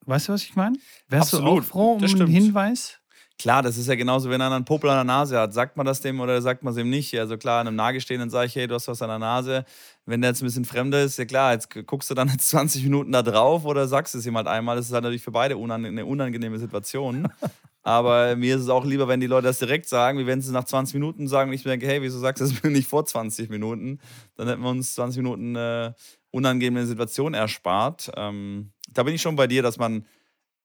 [0.07, 0.76] weißt du, was ich meine?
[1.09, 1.59] Wärst Absolut.
[1.59, 3.00] du auch froh um einen Hinweis?
[3.38, 5.52] Klar, das ist ja genauso, wenn einer einen Popel an der Nase hat.
[5.52, 7.18] Sagt man das dem oder sagt man es ihm nicht?
[7.18, 9.64] Also klar, einem Nahestehenden sage ich, hey, du hast was an der Nase.
[10.06, 12.84] Wenn der jetzt ein bisschen fremder ist, ja klar, jetzt guckst du dann jetzt 20
[12.84, 14.76] Minuten da drauf oder sagst es ihm halt einmal.
[14.76, 17.28] Das ist halt natürlich für beide eine unangenehme Situation.
[17.82, 20.48] Aber mir ist es auch lieber, wenn die Leute das direkt sagen, wie wenn sie
[20.48, 22.88] es nach 20 Minuten sagen und ich denke, hey, wieso sagst du das mir nicht
[22.88, 24.00] vor 20 Minuten?
[24.36, 25.92] Dann hätten wir uns 20 Minuten äh,
[26.30, 28.10] unangenehme Situation erspart.
[28.16, 30.06] Ähm, da bin ich schon bei dir, dass man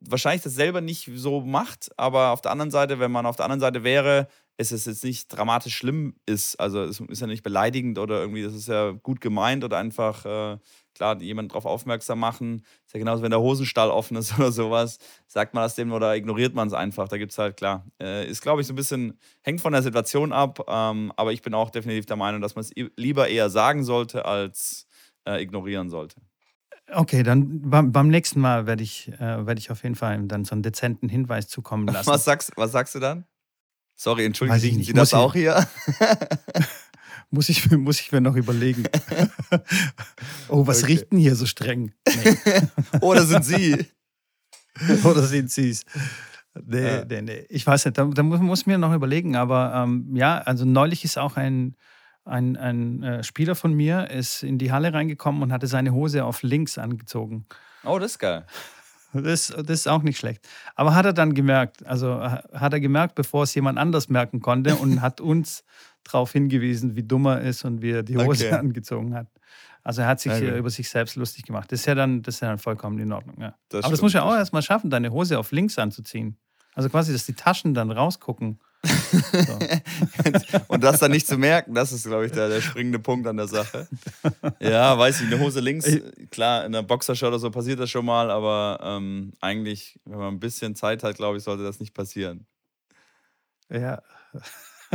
[0.01, 3.45] wahrscheinlich das selber nicht so macht, aber auf der anderen Seite, wenn man auf der
[3.45, 4.27] anderen Seite wäre,
[4.59, 6.59] ist es jetzt nicht dramatisch schlimm ist.
[6.59, 10.25] Also es ist ja nicht beleidigend oder irgendwie, das ist ja gut gemeint oder einfach,
[10.25, 10.57] äh,
[10.93, 12.65] klar, jemand darauf aufmerksam machen.
[12.85, 16.13] Ist ja genauso, wenn der Hosenstall offen ist oder sowas, sagt man das dem oder
[16.15, 17.07] ignoriert man es einfach.
[17.07, 19.81] Da gibt es halt, klar, äh, ist glaube ich so ein bisschen, hängt von der
[19.81, 23.49] Situation ab, ähm, aber ich bin auch definitiv der Meinung, dass man es lieber eher
[23.49, 24.87] sagen sollte, als
[25.25, 26.17] äh, ignorieren sollte.
[26.93, 30.45] Okay, dann beim, beim nächsten Mal werde ich, äh, werd ich auf jeden Fall dann
[30.45, 32.09] so einen dezenten Hinweis zukommen lassen.
[32.09, 33.25] Was sagst, was sagst du dann?
[33.95, 35.67] Sorry, entschuldigen Sie, Sie das auch hier?
[37.29, 38.85] muss, ich, muss ich mir noch überlegen.
[40.47, 40.93] oh, was okay.
[40.93, 41.93] riecht denn hier so streng?
[42.07, 42.61] Nee.
[43.01, 43.85] Oder sind Sie?
[45.03, 45.83] Oder sind Sie es?
[46.65, 47.05] Nee, ja.
[47.05, 47.45] nee, nee.
[47.49, 49.35] Ich weiß nicht, da, da muss, muss ich mir noch überlegen.
[49.35, 51.75] Aber ähm, ja, also neulich ist auch ein
[52.29, 56.23] ein, ein äh, Spieler von mir ist in die Halle reingekommen und hatte seine Hose
[56.23, 57.45] auf links angezogen.
[57.83, 58.45] Oh, das ist geil.
[59.11, 60.47] Das, das ist auch nicht schlecht.
[60.75, 64.75] Aber hat er dann gemerkt, also hat er gemerkt, bevor es jemand anders merken konnte
[64.75, 65.63] und hat uns
[66.03, 68.55] darauf hingewiesen, wie dumm er ist und wie er die Hose okay.
[68.55, 69.27] angezogen hat.
[69.83, 70.57] Also er hat sich okay.
[70.57, 71.71] über sich selbst lustig gemacht.
[71.71, 73.37] Das ist ja dann, das ist ja dann vollkommen in Ordnung.
[73.39, 73.55] Ja.
[73.69, 76.37] Das Aber das muss ja auch erstmal schaffen, deine Hose auf links anzuziehen.
[76.75, 78.59] Also quasi, dass die Taschen dann rausgucken.
[78.83, 79.59] So.
[80.67, 83.37] und das dann nicht zu merken, das ist, glaube ich, der, der springende Punkt an
[83.37, 83.87] der Sache.
[84.59, 85.87] Ja, weiß ich, eine Hose links,
[86.31, 90.33] klar, in der Boxershot oder so passiert das schon mal, aber ähm, eigentlich, wenn man
[90.33, 92.45] ein bisschen Zeit hat, glaube ich, sollte das nicht passieren.
[93.69, 94.01] Ja.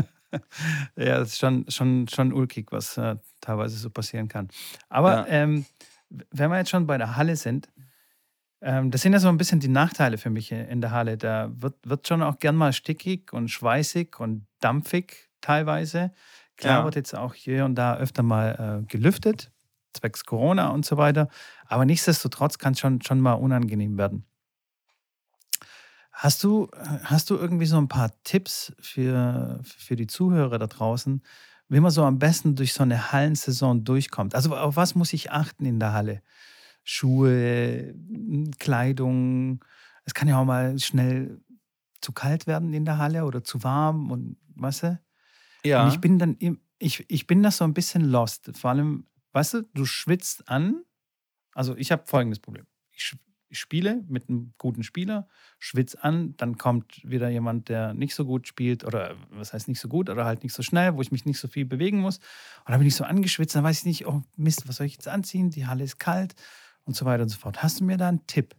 [0.97, 4.49] ja, das ist schon, schon, schon ulkig, was äh, teilweise so passieren kann.
[4.89, 5.27] Aber ja.
[5.29, 5.67] ähm,
[6.09, 7.69] wenn wir jetzt schon bei der Halle sind,
[8.65, 11.19] das sind ja so ein bisschen die Nachteile für mich in der Halle.
[11.19, 16.13] Da wird, wird schon auch gern mal stickig und schweißig und dampfig teilweise.
[16.57, 16.85] Klar ja.
[16.85, 19.53] wird jetzt auch hier und da öfter mal äh, gelüftet,
[19.93, 21.29] zwecks Corona und so weiter.
[21.67, 24.25] Aber nichtsdestotrotz kann es schon, schon mal unangenehm werden.
[26.11, 26.71] Hast du,
[27.03, 31.23] hast du irgendwie so ein paar Tipps für, für die Zuhörer da draußen,
[31.69, 34.35] wie man so am besten durch so eine Hallensaison durchkommt?
[34.35, 36.23] Also auf was muss ich achten in der Halle?
[36.85, 37.95] Schuhe,
[38.59, 39.65] Kleidung.
[40.05, 41.41] Es kann ja auch mal schnell
[42.01, 45.01] zu kalt werden in der Halle oder zu warm und weißt du?
[45.65, 45.83] Ja.
[45.83, 46.37] Und ich bin dann,
[46.79, 48.51] ich, ich bin da so ein bisschen lost.
[48.57, 50.85] Vor allem, weißt du, du schwitzt an.
[51.55, 52.67] Also ich habe folgendes Problem.
[52.93, 53.17] Ich,
[53.49, 55.27] ich spiele mit einem guten Spieler,
[55.59, 59.81] schwitze an, dann kommt wieder jemand, der nicht so gut spielt oder was heißt nicht
[59.81, 62.19] so gut oder halt nicht so schnell, wo ich mich nicht so viel bewegen muss.
[62.19, 64.95] Und dann bin ich so angeschwitzt, dann weiß ich nicht, oh Mist, was soll ich
[64.95, 65.51] jetzt anziehen?
[65.51, 66.35] Die Halle ist kalt
[66.85, 67.63] und so weiter und so fort.
[67.63, 68.55] Hast du mir da einen Tipp?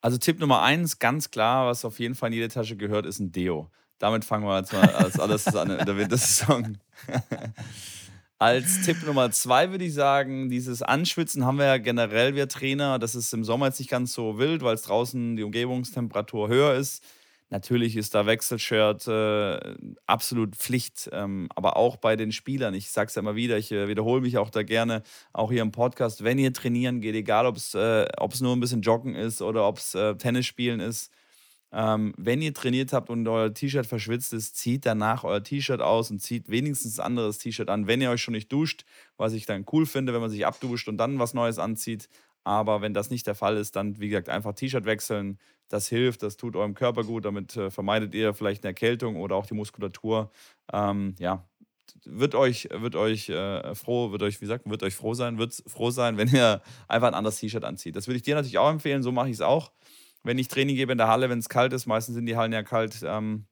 [0.00, 3.18] Also Tipp Nummer eins, ganz klar, was auf jeden Fall in jede Tasche gehört, ist
[3.18, 3.70] ein Deo.
[3.98, 6.78] Damit fangen wir jetzt mal als alles an in der Wintersaison.
[8.38, 13.00] als Tipp Nummer zwei würde ich sagen, dieses Anschwitzen haben wir ja generell, wir Trainer.
[13.00, 16.74] Das ist im Sommer jetzt nicht ganz so wild, weil es draußen die Umgebungstemperatur höher
[16.74, 17.02] ist.
[17.50, 19.58] Natürlich ist da Wechselshirt äh,
[20.06, 22.74] absolut Pflicht, ähm, aber auch bei den Spielern.
[22.74, 25.62] Ich sage es ja immer wieder, ich äh, wiederhole mich auch da gerne, auch hier
[25.62, 28.06] im Podcast, wenn ihr trainieren geht, egal ob es äh,
[28.40, 31.10] nur ein bisschen Joggen ist oder ob es äh, Tennis spielen ist,
[31.72, 36.10] Ähm, wenn ihr trainiert habt und euer T-Shirt verschwitzt ist, zieht danach euer T-Shirt aus
[36.10, 38.84] und zieht wenigstens ein anderes T-Shirt an, wenn ihr euch schon nicht duscht,
[39.18, 42.08] was ich dann cool finde, wenn man sich abduscht und dann was Neues anzieht.
[42.44, 45.38] Aber wenn das nicht der Fall ist, dann, wie gesagt, einfach T-Shirt wechseln.
[45.68, 47.24] Das hilft, das tut eurem Körper gut.
[47.24, 50.30] Damit äh, vermeidet ihr vielleicht eine Erkältung oder auch die Muskulatur.
[50.72, 51.46] Ähm, ja,
[52.04, 55.62] wird euch, wird euch äh, froh, wird euch, wie gesagt, wird euch froh sein, wird
[55.66, 57.96] froh sein, wenn ihr einfach ein anderes T-Shirt anzieht.
[57.96, 59.72] Das würde ich dir natürlich auch empfehlen, so mache ich es auch
[60.28, 62.52] wenn ich Training gebe in der Halle, wenn es kalt ist, meistens sind die Hallen
[62.52, 63.02] ja kalt.
[63.02, 63.46] Ähm,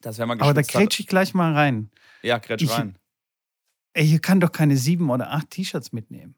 [0.00, 1.90] das wäre mal Aber da kretsch ich gleich mal rein.
[2.22, 2.98] Ja, kretsch ich, rein.
[3.94, 6.34] Ey, hier kann doch keine sieben oder acht T-Shirts mitnehmen.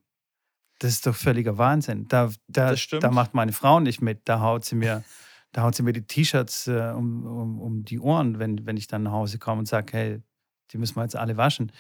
[0.79, 2.07] Das ist doch völliger Wahnsinn.
[2.09, 4.23] Da, da, da macht meine Frau nicht mit.
[4.25, 5.05] Da haut sie mir,
[5.53, 8.87] da haut sie mir die T-Shirts äh, um, um, um die Ohren, wenn, wenn ich
[8.87, 10.23] dann nach Hause komme und sage, hey,
[10.73, 11.73] die müssen wir jetzt alle waschen.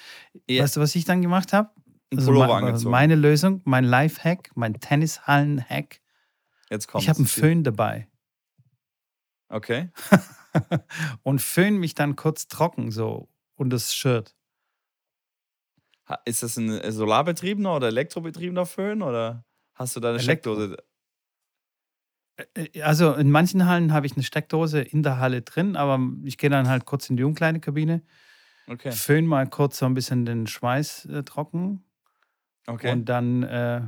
[0.48, 0.62] Ja.
[0.62, 1.70] Weißt du, was ich dann gemacht habe?
[2.14, 6.00] Also meine, meine Lösung, mein Life-Hack, mein Tennishallen-Hack
[6.70, 7.04] Jetzt kommt's.
[7.04, 8.08] Ich habe einen Föhn dabei.
[9.48, 9.90] Okay.
[11.22, 14.35] und föhn mich dann kurz trocken so und das Shirt.
[16.24, 20.76] Ist das ein solarbetriebener oder elektrobetriebener Föhn oder hast du da eine Elektro Steckdose?
[22.54, 26.38] Äh, also in manchen Hallen habe ich eine Steckdose in der Halle drin, aber ich
[26.38, 28.02] gehe dann halt kurz in die Umkleidekabine.
[28.68, 28.92] Okay.
[28.92, 31.84] Föhn mal kurz so ein bisschen den Schweiß äh, trocken.
[32.66, 32.92] Okay.
[32.92, 33.82] Und dann äh,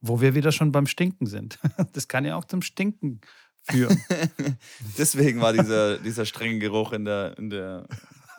[0.00, 1.58] wo wir wieder schon beim Stinken sind.
[1.92, 3.20] Das kann ja auch zum Stinken
[3.62, 4.00] führen.
[4.98, 7.86] Deswegen war dieser, dieser strenge Geruch in der, in der,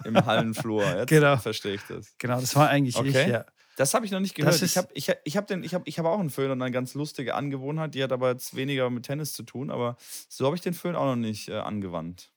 [0.03, 0.83] im Hallenflur.
[0.97, 1.37] Jetzt genau.
[1.37, 2.13] verstehe ich das.
[2.17, 3.23] Genau, das war eigentlich okay.
[3.25, 3.45] ich, ja.
[3.79, 4.61] Das habe ich noch nicht gehört.
[4.61, 6.95] ich habe ich, ich hab ich hab, ich hab auch einen Föhn und eine ganz
[6.95, 9.95] lustige Angewohnheit, die hat aber jetzt weniger mit Tennis zu tun, aber
[10.27, 12.33] so habe ich den Föhn auch noch nicht äh, angewandt.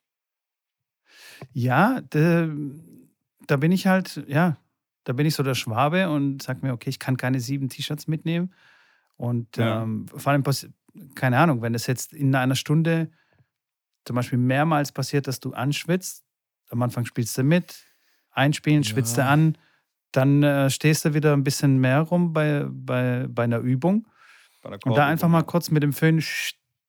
[1.52, 2.48] Ja, de,
[3.48, 4.56] da bin ich halt, ja,
[5.02, 8.06] da bin ich so der Schwabe und sage mir, okay, ich kann keine sieben T-Shirts
[8.06, 8.54] mitnehmen.
[9.16, 9.82] Und ja.
[9.82, 10.44] ähm, vor allem,
[11.14, 13.10] keine Ahnung, wenn es jetzt in einer Stunde
[14.04, 16.24] zum Beispiel mehrmals passiert, dass du anschwitzt,
[16.72, 17.84] am Anfang spielst du mit,
[18.32, 18.88] einspielen, ja.
[18.88, 19.56] schwitzt du an,
[20.10, 24.06] dann äh, stehst du wieder ein bisschen mehr rum bei, bei, bei einer Übung.
[24.62, 26.22] Bei und da einfach mal kurz mit dem Föhn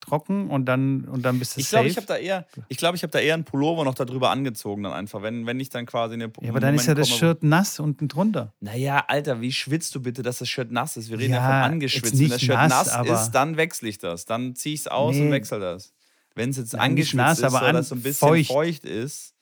[0.00, 1.86] trocken und dann, und dann bist du ich safe.
[1.86, 4.82] ich habe da eher, ich glaube, ich habe da eher einen Pullover noch darüber angezogen
[4.82, 6.30] dann einfach, wenn, wenn ich dann quasi eine.
[6.40, 8.52] Ja, aber dann ist ja das Shirt nass unten drunter.
[8.60, 11.10] Naja, Alter, wie schwitzt du bitte, dass das Shirt nass ist?
[11.10, 12.18] Wir reden ja, ja von angeschwitzt.
[12.18, 14.24] Wenn das Shirt nass, nass ist, dann wechsle ich das.
[14.26, 15.22] Dann ziehe ich es aus nee.
[15.22, 15.92] und wechsle das.
[16.34, 19.33] Wenn es jetzt angeschwitzt nass, ist, aber oder so ein bisschen feucht, feucht ist,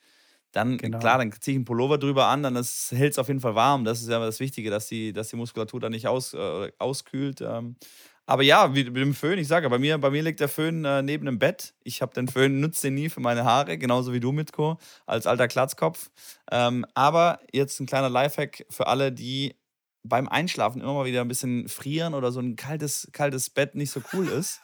[0.53, 0.99] dann, genau.
[0.99, 3.85] klar, dann ziehe ich einen Pullover drüber an, dann hält es auf jeden Fall warm.
[3.85, 7.41] Das ist ja das Wichtige, dass die, dass die Muskulatur dann nicht aus, äh, auskühlt.
[7.41, 7.77] Ähm,
[8.27, 10.85] aber ja, wie mit dem Föhn, ich sage, bei mir, bei mir liegt der Föhn
[10.85, 11.75] äh, neben dem Bett.
[11.83, 15.27] Ich habe den Föhn, nutze den nie für meine Haare, genauso wie du, Mitko, als
[15.27, 16.11] alter Klatzkopf.
[16.51, 19.57] Ähm, aber jetzt ein kleiner Lifehack für alle, die
[20.05, 23.91] beim Einschlafen immer mal wieder ein bisschen frieren oder so ein kaltes, kaltes Bett nicht
[23.91, 24.61] so cool ist.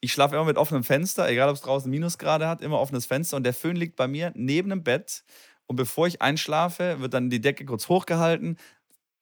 [0.00, 3.36] Ich schlafe immer mit offenem Fenster, egal ob es draußen Minusgrade hat, immer offenes Fenster
[3.36, 5.24] und der Föhn liegt bei mir neben dem Bett.
[5.66, 8.56] Und bevor ich einschlafe, wird dann die Decke kurz hochgehalten,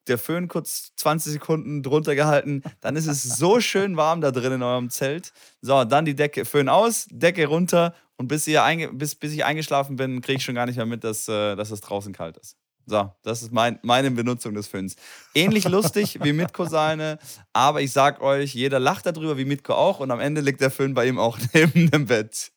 [0.07, 4.53] der Föhn kurz 20 Sekunden drunter gehalten, dann ist es so schön warm da drin
[4.53, 5.33] in eurem Zelt.
[5.61, 8.63] So, dann die Decke, Föhn aus, Decke runter und bis, ihr
[8.93, 11.71] bis, bis ich eingeschlafen bin, kriege ich schon gar nicht mehr mit, dass, äh, dass
[11.71, 12.57] es draußen kalt ist.
[12.89, 14.97] So, das ist mein, meine Benutzung des Föhns.
[15.35, 17.19] Ähnlich lustig wie Mitko seine,
[17.53, 20.71] aber ich sag euch, jeder lacht darüber, wie Mitko auch, und am Ende liegt der
[20.71, 22.51] Föhn bei ihm auch neben dem Bett.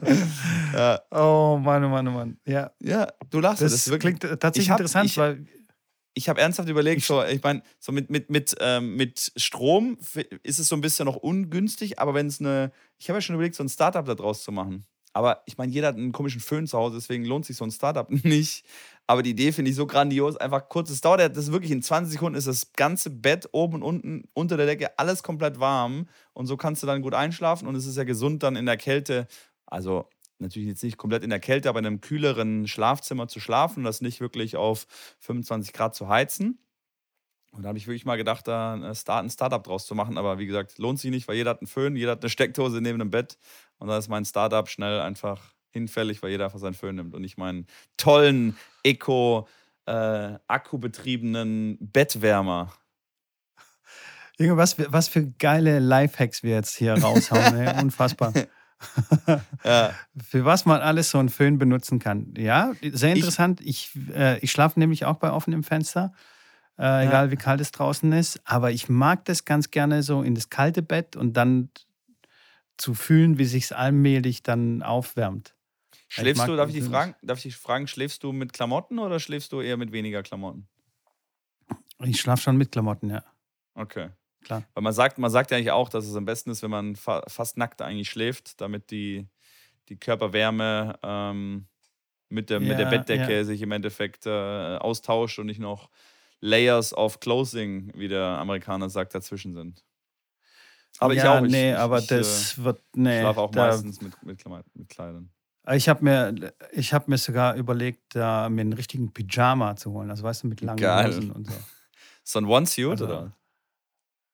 [0.72, 1.00] ja.
[1.10, 2.38] Oh Mann, oh Mann, oh Mann.
[2.46, 3.60] Ja, ja du lachst.
[3.60, 5.44] Das, das klingt tatsächlich hab, interessant, ich, weil
[6.14, 9.98] ich habe ernsthaft überlegt, so, ich meine, so mit, mit, mit, ähm, mit Strom
[10.44, 13.34] ist es so ein bisschen noch ungünstig, aber wenn es eine, ich habe ja schon
[13.34, 14.86] überlegt, so ein Startup da draus zu machen.
[15.12, 17.70] Aber ich meine, jeder hat einen komischen Föhn zu Hause, deswegen lohnt sich so ein
[17.70, 18.64] Startup nicht.
[19.10, 20.36] Aber die Idee finde ich so grandios.
[20.36, 23.82] Einfach kurz, es dauert, das wirklich in 20 Sekunden ist das ganze Bett oben und
[23.82, 26.06] unten unter der Decke alles komplett warm.
[26.32, 28.76] Und so kannst du dann gut einschlafen und es ist ja gesund dann in der
[28.76, 29.26] Kälte.
[29.66, 33.80] Also natürlich jetzt nicht komplett in der Kälte, aber in einem kühleren Schlafzimmer zu schlafen
[33.80, 34.86] und das nicht wirklich auf
[35.18, 36.60] 25 Grad zu heizen.
[37.50, 40.18] Und da habe ich wirklich mal gedacht, da ein Startup draus zu machen.
[40.18, 42.80] Aber wie gesagt, lohnt sich nicht, weil jeder hat einen Föhn, jeder hat eine Steckdose
[42.80, 43.38] neben dem Bett.
[43.78, 47.22] Und da ist mein Startup schnell einfach hinfällig, weil jeder einfach seinen Föhn nimmt und
[47.22, 49.48] nicht meinen tollen, eco,
[49.86, 52.72] äh, akkubetriebenen Bettwärmer.
[54.38, 57.56] Junge, was, was für geile Lifehacks wir jetzt hier raushauen.
[57.56, 57.80] ey.
[57.82, 58.32] Unfassbar.
[59.64, 59.92] ja.
[60.22, 62.32] Für was man alles so einen Föhn benutzen kann.
[62.36, 63.60] Ja, sehr interessant.
[63.60, 66.12] Ich, ich, äh, ich schlafe nämlich auch bei offenem Fenster,
[66.78, 67.02] äh, ja.
[67.02, 68.40] egal wie kalt es draußen ist.
[68.44, 71.68] Aber ich mag das ganz gerne so in das kalte Bett und dann
[72.78, 75.54] zu fühlen, wie sich es allmählich dann aufwärmt.
[76.12, 79.20] Schläfst du, darf ich, dich fragen, darf ich dich fragen, schläfst du mit Klamotten oder
[79.20, 80.68] schläfst du eher mit weniger Klamotten?
[82.02, 83.22] Ich schlafe schon mit Klamotten, ja.
[83.74, 84.10] Okay.
[84.42, 84.64] Klar.
[84.74, 86.96] Weil man sagt, man sagt ja eigentlich auch, dass es am besten ist, wenn man
[86.96, 89.28] fa fast nackt eigentlich schläft, damit die,
[89.88, 91.68] die Körperwärme ähm,
[92.28, 93.44] mit, der, mit der Ja, Bettdecke ja.
[93.44, 95.90] sich im Endeffekt äh, austauscht und nicht noch
[96.40, 99.84] Layers of Clothing, wie der Amerikaner sagt, dazwischen sind.
[100.98, 101.44] Aber ich ja, auch.
[101.44, 103.20] Ich, nee, ich, aber ich, das wird, äh, nee.
[103.20, 104.44] schlafe auch da, meistens mit, mit,
[104.74, 105.30] mit Kleidern.
[105.74, 110.10] Ich habe mir, ich hab mir sogar überlegt, da mir einen richtigen Pyjama zu holen.
[110.10, 110.82] Also weißt du, mit langen.
[111.06, 111.54] Hosen und so.
[112.24, 113.36] So ein One-Suit Also, oder?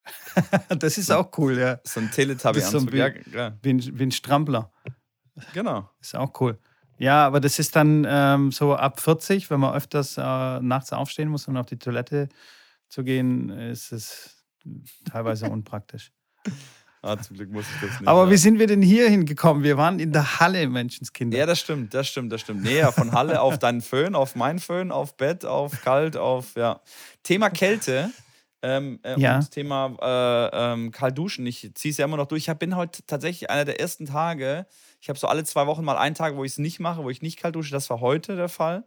[0.78, 1.80] das ist auch cool, ja.
[1.84, 2.92] So ein so Teletubby-Anzug.
[2.92, 4.72] ein ja, ja, Wie ein, wie ein Strampler.
[5.52, 5.90] genau.
[6.00, 6.58] Ist auch cool.
[6.98, 11.28] Ja, aber das ist dann ähm, so ab 40, wenn man öfters äh, nachts aufstehen
[11.28, 12.28] muss, um auf die Toilette
[12.88, 14.44] zu gehen, ist es
[15.10, 16.12] teilweise unpraktisch.
[17.06, 18.08] Ah, zum Glück muss ich das nicht.
[18.08, 18.30] Aber ja.
[18.30, 19.62] wie sind wir denn hier hingekommen?
[19.62, 21.38] Wir waren in der Halle, Menschenskinder.
[21.38, 22.68] Ja, das stimmt, das stimmt, das stimmt.
[22.68, 26.80] Ja, von Halle auf deinen Föhn, auf mein Föhn, auf Bett, auf kalt, auf, ja.
[27.22, 28.10] Thema Kälte
[28.62, 29.36] ähm, äh, Ja.
[29.36, 31.46] und Thema äh, ähm, kalt duschen.
[31.46, 32.48] Ich ziehe es ja immer noch durch.
[32.48, 34.66] Ich bin heute tatsächlich einer der ersten Tage,
[35.00, 37.10] ich habe so alle zwei Wochen mal einen Tag, wo ich es nicht mache, wo
[37.10, 37.70] ich nicht kalt dusche.
[37.70, 38.84] Das war heute der Fall.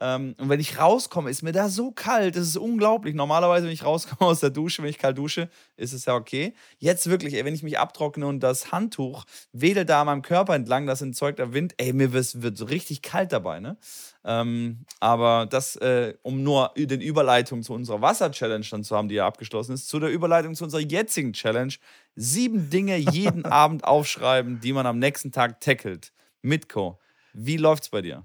[0.00, 2.36] Ähm, und wenn ich rauskomme, ist mir da so kalt.
[2.36, 3.14] Das ist unglaublich.
[3.14, 6.54] Normalerweise, wenn ich rauskomme aus der Dusche, wenn ich kalt dusche, ist es ja okay.
[6.78, 10.54] Jetzt wirklich, ey, wenn ich mich abtrockne und das Handtuch wedelt da an meinem Körper
[10.54, 13.76] entlang, das entzeugt der Wind, ey, mir wird, wird so richtig kalt dabei, ne?
[14.24, 19.16] Ähm, aber das, äh, um nur den Überleitung zu unserer Wasser-Challenge dann zu haben, die
[19.16, 21.74] ja abgeschlossen ist, zu der Überleitung zu unserer jetzigen Challenge.
[22.14, 26.12] Sieben Dinge jeden Abend aufschreiben, die man am nächsten Tag tackelt.
[26.40, 26.98] Mitko,
[27.32, 28.24] wie läuft's bei dir?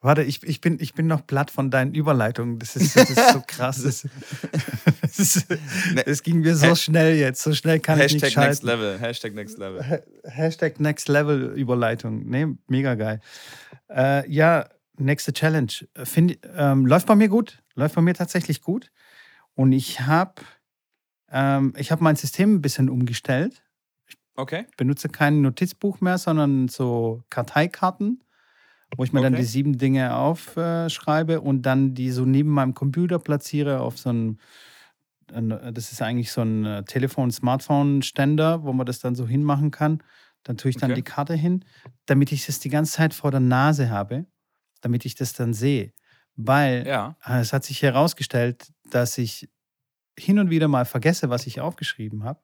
[0.00, 2.60] Warte, ich, ich, bin, ich bin noch platt von deinen Überleitungen.
[2.60, 3.82] Das ist, das ist so krass.
[3.82, 4.06] Das,
[5.02, 5.46] das, ist,
[6.06, 7.42] das ging mir so schnell jetzt.
[7.42, 8.66] So schnell kann ich nicht Hashtag Next schalten.
[8.66, 8.98] Level.
[9.00, 9.90] Hashtag Next Level.
[9.90, 12.28] Ha- Hashtag Next Level Überleitung.
[12.28, 13.20] Nee, mega geil.
[13.88, 15.72] Äh, ja, nächste Challenge.
[16.04, 17.60] Find, ähm, läuft bei mir gut.
[17.74, 18.92] Läuft bei mir tatsächlich gut.
[19.54, 20.34] Und ich habe
[21.30, 23.64] ähm, ich hab mein System ein bisschen umgestellt.
[24.36, 24.66] Okay.
[24.76, 28.22] benutze kein Notizbuch mehr, sondern so Karteikarten,
[28.96, 29.36] wo ich mir dann Okay.
[29.36, 34.38] die sieben Dinge aufschreibe und dann die so neben meinem Computer platziere auf so ein,
[35.32, 40.02] ein- das ist eigentlich so ein äh, Telefon-Smartphone-Ständer, wo man das dann so hinmachen kann.
[40.44, 40.94] Dann tue ich dann Okay.
[40.94, 41.64] die Karte hin,
[42.06, 44.26] damit ich das die ganze Zeit vor der Nase habe,
[44.80, 45.92] damit ich das dann sehe.
[46.36, 47.16] Weil Ja.
[47.26, 49.48] es hat sich herausgestellt, dass ich
[50.18, 52.40] hin und wieder mal vergesse, was ich aufgeschrieben habe.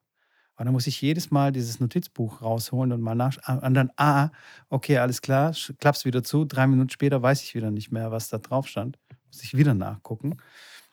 [0.57, 3.37] Und dann muss ich jedes Mal dieses Notizbuch rausholen und mal nach.
[3.63, 4.31] Und dann, ah,
[4.69, 6.45] okay, alles klar, klapp's wieder zu.
[6.45, 8.99] Drei Minuten später weiß ich wieder nicht mehr, was da drauf stand.
[9.27, 10.37] Muss ich wieder nachgucken.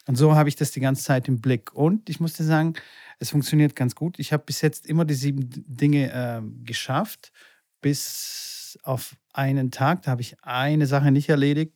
[0.07, 1.73] Und so habe ich das die ganze Zeit im Blick.
[1.73, 2.73] Und ich muss dir sagen,
[3.19, 4.17] es funktioniert ganz gut.
[4.17, 7.31] Ich habe bis jetzt immer die sieben Dinge ähm, geschafft,
[7.81, 10.01] bis auf einen Tag.
[10.01, 11.73] Da habe ich eine Sache nicht erledigt.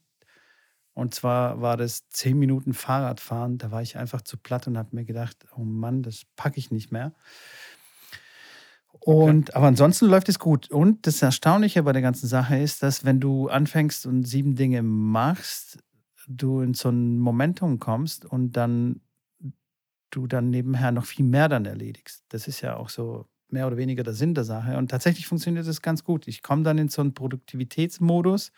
[0.93, 3.58] Und zwar war das zehn Minuten Fahrradfahren.
[3.58, 6.71] Da war ich einfach zu platt und habe mir gedacht, oh Mann, das packe ich
[6.71, 7.13] nicht mehr.
[9.06, 10.72] Und aber ansonsten läuft es gut.
[10.72, 14.82] Und das Erstaunliche bei der ganzen Sache ist, dass wenn du anfängst und sieben Dinge
[14.82, 15.78] machst,
[16.28, 19.02] du in so ein Momentum kommst und dann
[20.10, 22.24] du dann nebenher noch viel mehr dann erledigst.
[22.30, 24.76] Das ist ja auch so mehr oder weniger der Sinn der Sache.
[24.78, 26.28] Und tatsächlich funktioniert das ganz gut.
[26.28, 28.52] Ich komme dann in so einen Produktivitätsmodus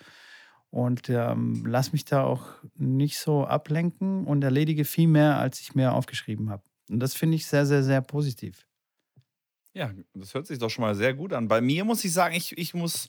[0.70, 2.46] und ähm, lass mich da auch
[2.78, 6.64] nicht so ablenken und erledige viel mehr, als ich mir aufgeschrieben habe.
[6.90, 8.67] Und das finde ich sehr, sehr, sehr positiv.
[9.78, 11.48] Ja, das hört sich doch schon mal sehr gut an.
[11.48, 13.08] Bei mir muss ich sagen, ich, ich muss,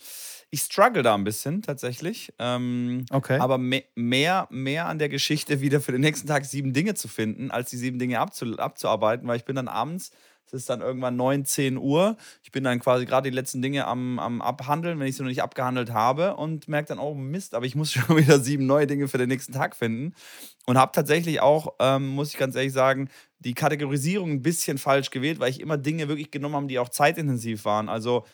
[0.50, 2.30] ich struggle da ein bisschen tatsächlich.
[2.38, 3.38] Ähm, Okay.
[3.38, 7.08] aber me mehr, mehr an der Geschichte wieder für den nächsten Tag sieben Dinge zu
[7.08, 10.10] finden, als die sieben Dinge abzu abzuarbeiten, weil ich bin dann abends,
[10.48, 13.86] es ist dann irgendwann 9, 10 Uhr, ich bin dann quasi gerade die letzten Dinge
[13.86, 17.54] am, am Abhandeln, wenn ich sie noch nicht abgehandelt habe und merke dann, oh Mist,
[17.54, 20.14] aber ich muss schon wieder sieben neue Dinge für den nächsten Tag finden.
[20.66, 23.08] Und habe tatsächlich auch, ähm, muss ich ganz ehrlich sagen,
[23.38, 26.90] die Kategorisierung ein bisschen falsch gewählt, weil ich immer Dinge wirklich genommen habe, die auch
[26.90, 27.88] zeitintensiv waren.
[27.88, 28.24] Also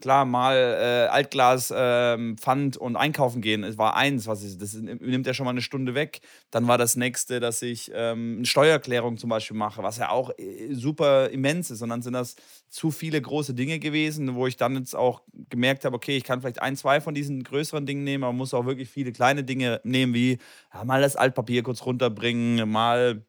[0.00, 3.64] klar, mal äh, Altglas, ähm, Pfand und einkaufen gehen.
[3.64, 6.20] Es war eins, was ich, das nimmt ja schon mal eine Stunde weg.
[6.50, 10.30] Dann war das nächste, dass ich ähm, eine Steuererklärung zum Beispiel mache, was ja auch
[10.38, 11.82] äh, super immens ist.
[11.82, 12.36] Und dann sind das
[12.68, 16.40] zu viele große Dinge gewesen, wo ich dann jetzt auch gemerkt habe, okay, ich kann
[16.40, 19.80] vielleicht ein, zwei von diesen größeren Dingen nehmen, aber muss auch wirklich viele kleine Dinge
[19.84, 20.38] nehmen, wie
[20.72, 23.24] ja, mal das Altpapier kurz runterbringen, mal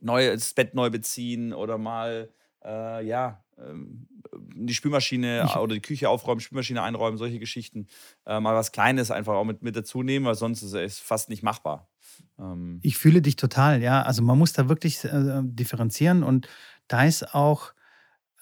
[0.00, 2.30] neu, das Bett neu beziehen oder mal,
[2.64, 4.06] äh, ja, ähm,
[4.58, 7.86] die Spülmaschine oder die Küche aufräumen, Spülmaschine einräumen, solche Geschichten.
[8.24, 11.28] Äh, mal was Kleines einfach auch mit, mit dazu nehmen, weil sonst ist es fast
[11.28, 11.88] nicht machbar.
[12.38, 14.02] Ähm, Ich fühle dich total, ja.
[14.02, 16.48] Also man muss da wirklich äh, differenzieren und
[16.88, 17.72] da ist auch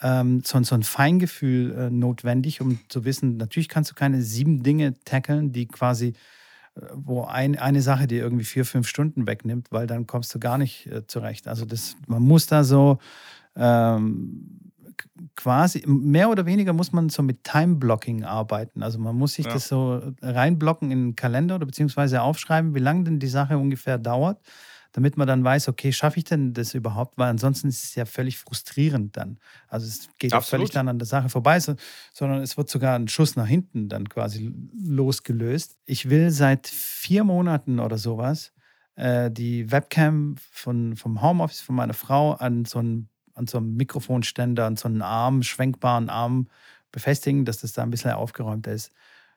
[0.00, 4.62] ähm, so, so ein Feingefühl äh, notwendig, um zu wissen, natürlich kannst du keine sieben
[4.62, 6.14] Dinge tackeln, die quasi,
[6.74, 10.38] äh, wo ein, eine Sache dir irgendwie vier, fünf Stunden wegnimmt, weil dann kommst du
[10.38, 11.48] gar nicht äh, zurecht.
[11.48, 12.98] Also das, man muss da so
[13.56, 14.63] ähm,
[15.36, 18.82] quasi, mehr oder weniger muss man so mit Time-Blocking arbeiten.
[18.82, 19.52] Also man muss sich Ja.
[19.54, 23.98] das so reinblocken in den Kalender oder beziehungsweise aufschreiben, wie lange denn die Sache ungefähr
[23.98, 24.40] dauert,
[24.92, 27.18] damit man dann weiß, okay, schaffe ich denn das überhaupt?
[27.18, 29.38] Weil ansonsten ist es ja völlig frustrierend dann.
[29.68, 31.74] Also es geht ja völlig dann an der Sache vorbei, so,
[32.12, 34.54] sondern es wird sogar ein Schuss nach hinten dann quasi
[34.86, 35.76] losgelöst.
[35.84, 38.52] Ich will seit vier Monaten oder sowas
[38.96, 43.76] äh, die Webcam von, vom Homeoffice von meiner Frau an so einen an so einem
[43.76, 46.48] Mikrofonständer, an so einen Arm, schwenkbaren Arm
[46.92, 48.92] befestigen, dass das da ein bisschen aufgeräumter ist.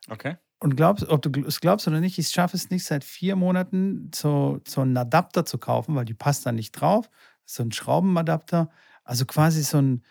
[0.10, 0.38] Okay.
[0.60, 4.10] Und glaubst, ob du es glaubst oder nicht, ich schaffe es nicht seit vier Monaten,
[4.14, 7.10] so, so einen Adapter zu kaufen, weil die passt da nicht drauf.
[7.46, 8.70] So ein Schraubenadapter.
[9.04, 10.04] Also quasi so ein,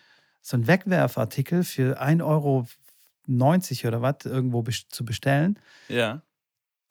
[0.43, 2.66] so ein Wegwerfartikel für 1,90 Euro
[3.89, 5.59] oder was irgendwo zu bestellen.
[5.89, 6.22] Ja.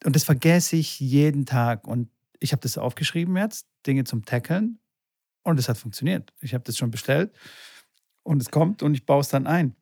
[0.04, 1.86] Und das vergesse ich jeden Tag.
[1.86, 4.78] Und ich habe das aufgeschrieben jetzt, Dinge zum Tackeln.
[5.46, 6.32] Und es hat funktioniert.
[6.40, 7.32] Ich habe das schon bestellt.
[8.24, 9.76] Und es kommt und ich baue es dann ein.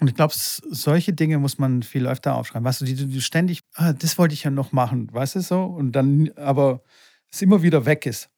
[0.00, 2.64] Und ich glaube, solche Dinge muss man viel öfter aufschreiben.
[2.64, 5.64] Weißt du, die du ständig, ah, das wollte ich ja noch machen, weißt du so?
[5.64, 6.82] Und dann aber
[7.30, 8.28] es immer wieder weg ist.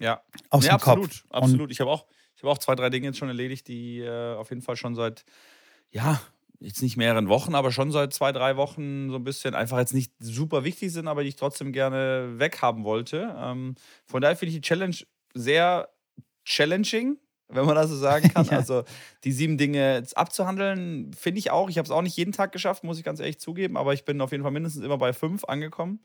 [0.00, 0.22] Ja.
[0.48, 1.24] Aus nee, dem absolut, Kopf.
[1.30, 1.70] absolut.
[1.70, 4.48] Ich habe auch, ich habe auch zwei, drei Dinge jetzt schon erledigt, die äh, auf
[4.48, 5.26] jeden Fall schon seit,
[5.90, 6.20] ja,
[6.60, 9.94] jetzt nicht mehreren Wochen, aber schon seit zwei, drei Wochen so ein bisschen einfach jetzt
[9.94, 13.34] nicht super wichtig sind, aber die ich trotzdem gerne weghaben wollte.
[13.38, 13.74] Ähm,
[14.06, 14.96] von daher finde ich die Challenge
[15.38, 15.88] sehr
[16.44, 17.18] challenging,
[17.48, 18.46] wenn man das so sagen kann.
[18.46, 18.58] Ja.
[18.58, 18.84] Also
[19.24, 21.68] die sieben Dinge abzuhandeln, finde ich auch.
[21.70, 24.04] Ich habe es auch nicht jeden Tag geschafft, muss ich ganz ehrlich zugeben, aber ich
[24.04, 26.00] bin auf jeden Fall mindestens immer bei fünf angekommen.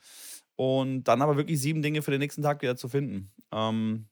[0.55, 3.31] Und dann aber wirklich sieben Dinge für den nächsten Tag wieder zu finden.
[3.51, 4.07] Ähm,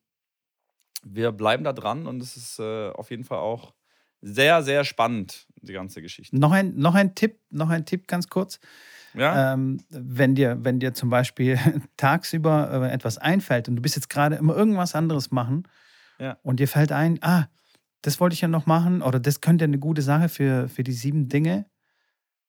[1.04, 3.74] wir bleiben da dran und es ist äh, auf jeden Fall auch
[4.22, 6.38] sehr, sehr spannend, die ganze Geschichte.
[6.38, 8.60] Noch ein, noch ein Tipp, noch ein Tipp ganz kurz.
[9.14, 11.60] Ja, Ähm, wenn, dir, wenn dir zum Beispiel
[11.98, 15.68] tagsüber äh, etwas einfällt und du bist jetzt gerade immer irgendwas anderes machen
[16.18, 16.38] Ja.
[16.44, 17.50] und dir fällt ein, ah,
[18.04, 20.94] das wollte ich ja noch machen oder das könnte eine gute Sache für, für die
[20.94, 21.66] sieben Dinge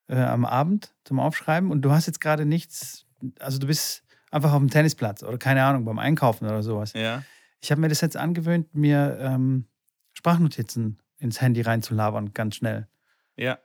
[0.06, 3.06] äh, am Abend zum Aufschreiben und du hast jetzt gerade nichts,
[3.40, 6.92] also du bist einfach auf dem Tennisplatz oder keine Ahnung, beim Einkaufen oder sowas.
[6.92, 7.22] ja,
[7.60, 9.66] Ich habe mir das jetzt angewöhnt, mir ähm,
[10.14, 12.88] Sprachnotizen ins Handy reinzulabern, ganz schnell
[13.36, 13.58] ja,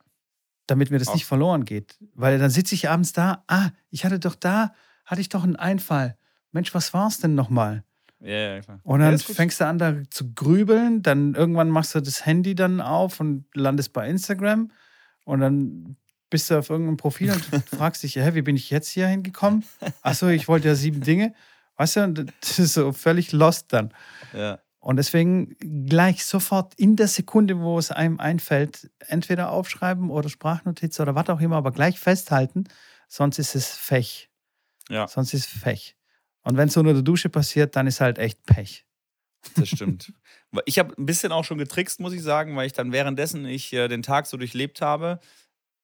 [0.66, 1.14] damit mir das Auch.
[1.14, 1.98] nicht verloren geht.
[2.14, 5.56] Weil dann sitze ich abends da, ah, ich hatte doch da, hatte ich doch einen
[5.56, 6.16] Einfall.
[6.52, 7.84] Mensch, was war es denn nochmal?
[8.20, 8.80] ja, ja, klar.
[8.82, 9.36] Und ja, dann gut.
[9.36, 13.44] fängst du an, da zu grübeln, dann irgendwann machst du das Handy dann auf und
[13.54, 14.70] landest bei Instagram
[15.24, 15.96] und dann
[16.30, 19.64] bist du auf irgendeinem Profil und fragst dich, hä, wie bin ich jetzt hier hingekommen?
[20.02, 21.32] Achso, ich wollte ja sieben Dinge.
[21.76, 23.94] Weißt du, und das ist so völlig lost dann.
[24.34, 24.58] Ja,
[24.88, 25.54] Und deswegen
[25.86, 31.28] gleich sofort in der Sekunde, wo es einem einfällt, entweder aufschreiben oder Sprachnotiz oder was
[31.28, 32.64] auch immer, aber gleich festhalten,
[33.06, 34.30] sonst ist es Fech.
[34.88, 35.94] ja, Sonst ist es Fech.
[36.40, 38.86] Und wenn es unter der Dusche passiert, dann ist halt echt Pech.
[39.56, 40.10] das stimmt.
[40.64, 43.70] Ich habe ein bisschen auch schon getrickst, muss ich sagen, weil ich dann währenddessen ich
[43.74, 45.20] äh, den Tag so durchlebt habe,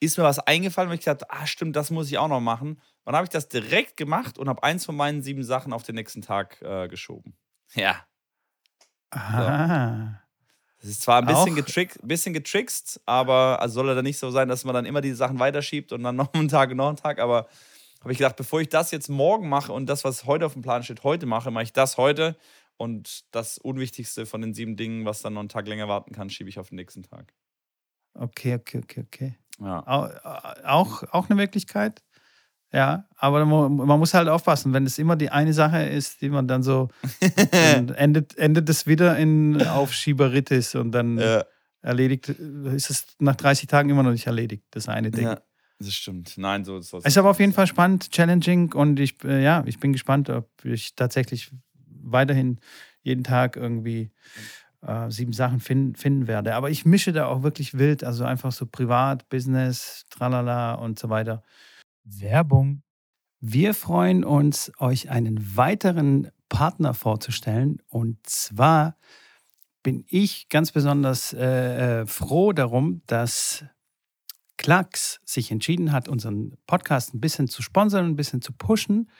[0.01, 2.71] ist mir was eingefallen, weil ich dachte, ah, stimmt, das muss ich auch noch machen.
[2.71, 5.83] Und dann habe ich das direkt gemacht und habe eins von meinen sieben Sachen auf
[5.83, 7.37] den nächsten Tag äh, geschoben.
[7.75, 8.07] Ja.
[9.15, 10.21] Ah.
[10.81, 14.31] Das ist zwar ein bisschen, getrick, bisschen getrickst, aber also soll er dann nicht so
[14.31, 16.89] sein, dass man dann immer die Sachen weiterschiebt und dann noch einen Tag und noch
[16.89, 17.19] einen Tag.
[17.21, 17.47] Aber
[18.01, 20.61] habe ich gedacht, bevor ich das jetzt morgen mache und das, was heute auf dem
[20.62, 22.37] Plan steht, heute mache, mache ich das heute.
[22.77, 26.29] Und das Unwichtigste von den sieben Dingen, was dann noch einen Tag länger warten kann,
[26.29, 27.33] schiebe ich auf den nächsten Tag.
[28.15, 29.39] Okay, okay, okay, okay.
[29.61, 29.83] Ja.
[29.87, 30.11] Au-
[30.65, 32.03] Auch, auch eine Möglichkeit.
[32.75, 36.49] Ja, aber man muss halt aufpassen, wenn es immer die eine Sache ist, die man
[36.49, 36.89] dann so,
[37.53, 41.45] endet, endet es wieder in Aufschieberitis und dann Äh,
[41.83, 45.25] erledigt, ist es nach 30 Tagen immer noch nicht erledigt, das eine Ding.
[45.25, 45.39] ja,
[45.79, 46.37] das stimmt.
[46.37, 49.62] Nein, so soll Es ist aber auf jeden Fall spannend, challenging und ich, äh, ja,
[49.66, 51.53] ich bin gespannt, ob ich tatsächlich
[52.03, 52.59] weiterhin
[53.03, 54.11] jeden Tag irgendwie
[54.83, 56.55] äh, sieben Sachen fin finden werde.
[56.57, 61.09] Aber ich mische da auch wirklich wild, also einfach so privat, Business, tralala und so
[61.09, 61.43] weiter.
[62.05, 62.83] Werbung.
[63.41, 67.83] Wir freuen uns, euch einen weiteren Partner vorzustellen.
[67.89, 68.97] Und zwar
[69.83, 73.65] bin ich ganz besonders äh, äh, froh darum, dass
[74.57, 79.11] Klacks sich entschieden hat, unseren Podcast ein bisschen zu sponsern, ein bisschen zu pushen.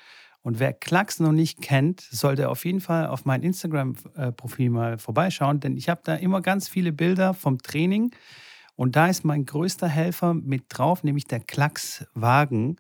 [0.43, 5.61] Und wer Klacks noch nicht kennt, sollte auf jeden Fall auf mein Instagram-Profil mal vorbeischauen,
[5.61, 8.14] denn ich habe da immer ganz viele Bilder vom Training.
[8.77, 12.77] Und da ist mein größter Helfer mit drauf, nämlich der Klacks-Wagen.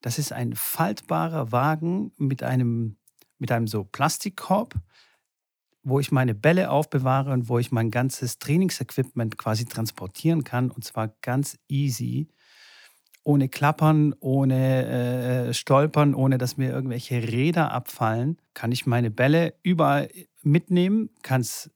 [0.00, 2.96] Das ist ein faltbarer Wagen mit einem,
[3.38, 4.74] mit einem so Plastikkorb,
[5.82, 10.70] wo ich meine Bälle aufbewahre und wo ich mein ganzes Trainingsequipment quasi transportieren kann.
[10.70, 12.28] Und zwar ganz easy
[13.26, 19.54] ohne Klappern, ohne äh, Stolpern, ohne dass mir irgendwelche Räder abfallen, kann ich meine Bälle
[19.64, 20.08] überall
[20.42, 21.70] mitnehmen, kann es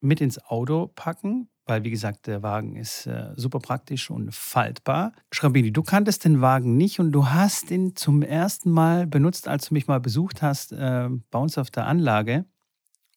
[0.00, 5.12] mit ins Auto packen, weil wie gesagt, der Wagen ist äh, super praktisch und faltbar.
[5.30, 9.68] Schrambini, du kanntest den Wagen nicht und du hast ihn zum ersten Mal benutzt, als
[9.68, 12.44] du mich mal besucht hast äh, bei uns auf der Anlage.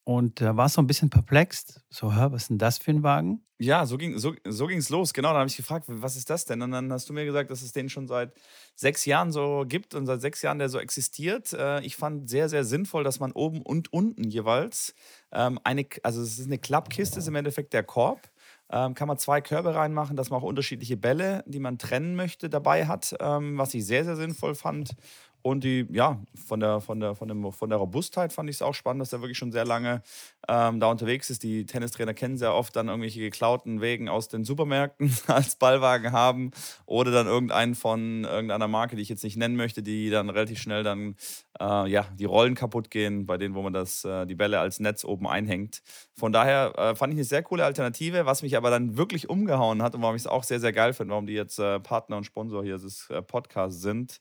[0.08, 1.80] Und da äh, war so ein bisschen perplex.
[1.90, 3.42] So, hör, was ist denn das für ein Wagen?
[3.58, 5.12] Ja, so ging so, so es los.
[5.12, 6.62] Genau, da habe ich gefragt, was ist das denn?
[6.62, 8.32] Und dann hast du mir gesagt, dass es den schon seit
[8.76, 11.52] sechs Jahren so gibt und seit sechs Jahren der so existiert.
[11.54, 14.94] Äh, ich fand sehr, sehr sinnvoll, dass man oben und unten jeweils
[15.32, 18.28] ähm, eine, also es ist eine Klappkiste, ist im Endeffekt der Korb.
[18.70, 22.48] Ähm, kann man zwei Körbe reinmachen, dass man auch unterschiedliche Bälle, die man trennen möchte,
[22.50, 24.90] dabei hat, ähm, was ich sehr, sehr sinnvoll fand.
[25.46, 28.62] Und die, ja, von der, von der, von dem, von der Robustheit fand ich es
[28.62, 30.02] auch spannend, dass er wirklich schon sehr lange
[30.48, 31.44] ähm, da unterwegs ist.
[31.44, 36.50] Die Tennistrainer kennen sehr oft dann irgendwelche geklauten Wegen aus den Supermärkten als Ballwagen haben
[36.84, 40.58] oder dann irgendeinen von irgendeiner Marke, die ich jetzt nicht nennen möchte, die dann relativ
[40.58, 41.14] schnell dann
[41.60, 44.80] äh, ja, die Rollen kaputt gehen, bei denen, wo man das, äh, die Bälle als
[44.80, 45.80] Netz oben einhängt.
[46.16, 49.80] Von daher äh, fand ich eine sehr coole Alternative, was mich aber dann wirklich umgehauen
[49.80, 52.16] hat und warum ich es auch sehr, sehr geil finde, warum die jetzt äh, Partner
[52.16, 54.18] und Sponsor hier des äh, Podcasts sind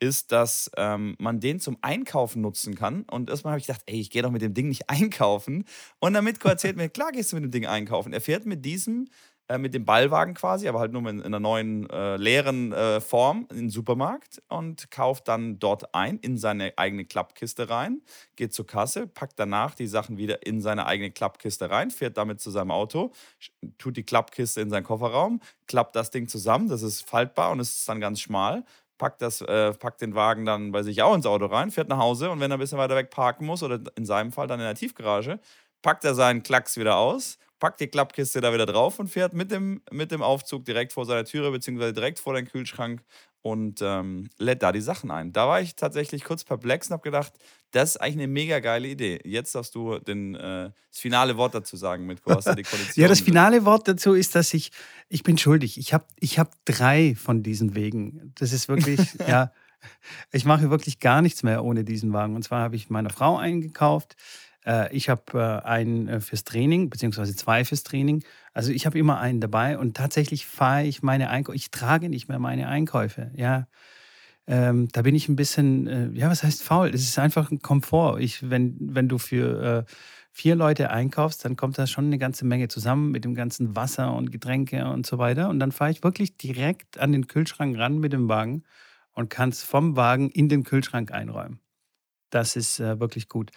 [0.00, 3.02] ist, dass ähm, man den zum Einkaufen nutzen kann.
[3.10, 5.64] Und erstmal habe ich gedacht, ey, ich gehe doch mit dem Ding nicht einkaufen.
[5.98, 8.12] Und der Mitko erzählt mir, klar gehst du mit dem Ding einkaufen.
[8.12, 9.08] Er fährt mit diesem,
[9.48, 13.00] äh, mit dem Ballwagen quasi, aber halt nur in, in einer neuen, äh, leeren äh,
[13.00, 18.02] Form in den Supermarkt und kauft dann dort ein, in seine eigene Klappkiste rein,
[18.34, 22.40] geht zur Kasse, packt danach die Sachen wieder in seine eigene Klappkiste rein, fährt damit
[22.40, 23.12] zu seinem Auto,
[23.78, 27.88] tut die Klappkiste in seinen Kofferraum, klappt das Ding zusammen, das ist faltbar und ist
[27.88, 28.64] dann ganz schmal,
[28.98, 31.98] packt, das, äh, packt den Wagen dann bei sich auch ins Auto rein, fährt nach
[31.98, 34.60] Hause und wenn er ein bisschen weiter weg parken muss oder in seinem Fall dann
[34.60, 35.40] in der Tiefgarage,
[35.82, 39.50] packt er seinen Klacks wieder aus, packt die Klappkiste da wieder drauf und fährt mit
[39.50, 43.02] dem, mit dem Aufzug direkt vor seiner Türe beziehungsweise direkt vor den Kühlschrank
[43.42, 45.32] und ähm, lädt da die Sachen ein.
[45.32, 47.32] Da war ich tatsächlich kurz perplex und habe gedacht,
[47.70, 49.20] das ist eigentlich eine mega geile Idee.
[49.24, 53.02] Jetzt darfst du den, äh, das finale Wort dazu sagen, mit Costa Kondition.
[53.02, 54.70] ja, das finale Wort dazu ist, dass ich,
[55.08, 55.78] ich bin schuldig.
[55.78, 58.32] Ich habe ich hab drei von diesen Wegen.
[58.38, 59.52] Das ist wirklich, ja,
[60.32, 62.34] ich mache wirklich gar nichts mehr ohne diesen Wagen.
[62.34, 64.16] Und zwar habe ich meiner Frau eingekauft.
[64.66, 68.24] Äh, ich habe äh, einen äh, fürs Training, beziehungsweise zwei fürs Training.
[68.52, 72.28] Also ich habe immer einen dabei und tatsächlich fahre ich meine Einkäufe, ich trage nicht
[72.28, 73.30] mehr meine Einkäufe.
[73.34, 73.68] Ja,
[74.46, 76.88] ähm, da bin ich ein bisschen, ja, was heißt faul?
[76.90, 78.20] Es ist einfach ein Komfort.
[78.20, 79.84] Ich, wenn, wenn du für
[80.36, 84.14] vier Leute einkaufst, dann kommt da schon eine ganze Menge zusammen mit dem ganzen Wasser
[84.14, 85.48] und Getränke und so weiter.
[85.48, 88.62] Und dann fahre ich wirklich direkt an den Kühlschrank ran mit dem Wagen
[89.12, 91.60] und kann es vom Wagen in den Kühlschrank einräumen.
[92.28, 93.50] Das ist äh, wirklich gut.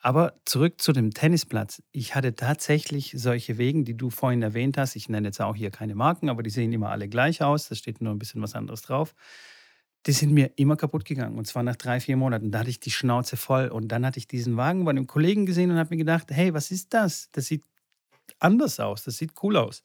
[0.00, 1.82] Aber zurück zu dem Tennisplatz.
[1.92, 4.96] Ich hatte tatsächlich solche Wegen, die du vorhin erwähnt hast.
[4.96, 7.68] Ich nenne jetzt auch hier keine Marken, aber die sehen immer alle gleich aus.
[7.68, 9.14] Da steht nur ein bisschen was anderes drauf.
[10.08, 11.36] Die sind mir immer kaputt gegangen.
[11.36, 12.50] Und zwar nach drei, vier Monaten.
[12.50, 13.68] Da hatte ich die Schnauze voll.
[13.68, 16.54] Und dann hatte ich diesen Wagen bei einem Kollegen gesehen und habe mir gedacht, hey,
[16.54, 17.28] was ist das?
[17.32, 17.62] Das sieht
[18.38, 19.04] anders aus.
[19.04, 19.80] Das sieht cool aus.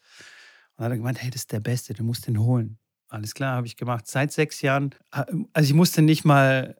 [0.75, 2.77] Und dann hat er gemeint, hey, das ist der Beste, du musst den holen.
[3.09, 4.07] Alles klar, habe ich gemacht.
[4.07, 4.95] Seit sechs Jahren.
[5.11, 6.77] Äh, also ich musste nicht mal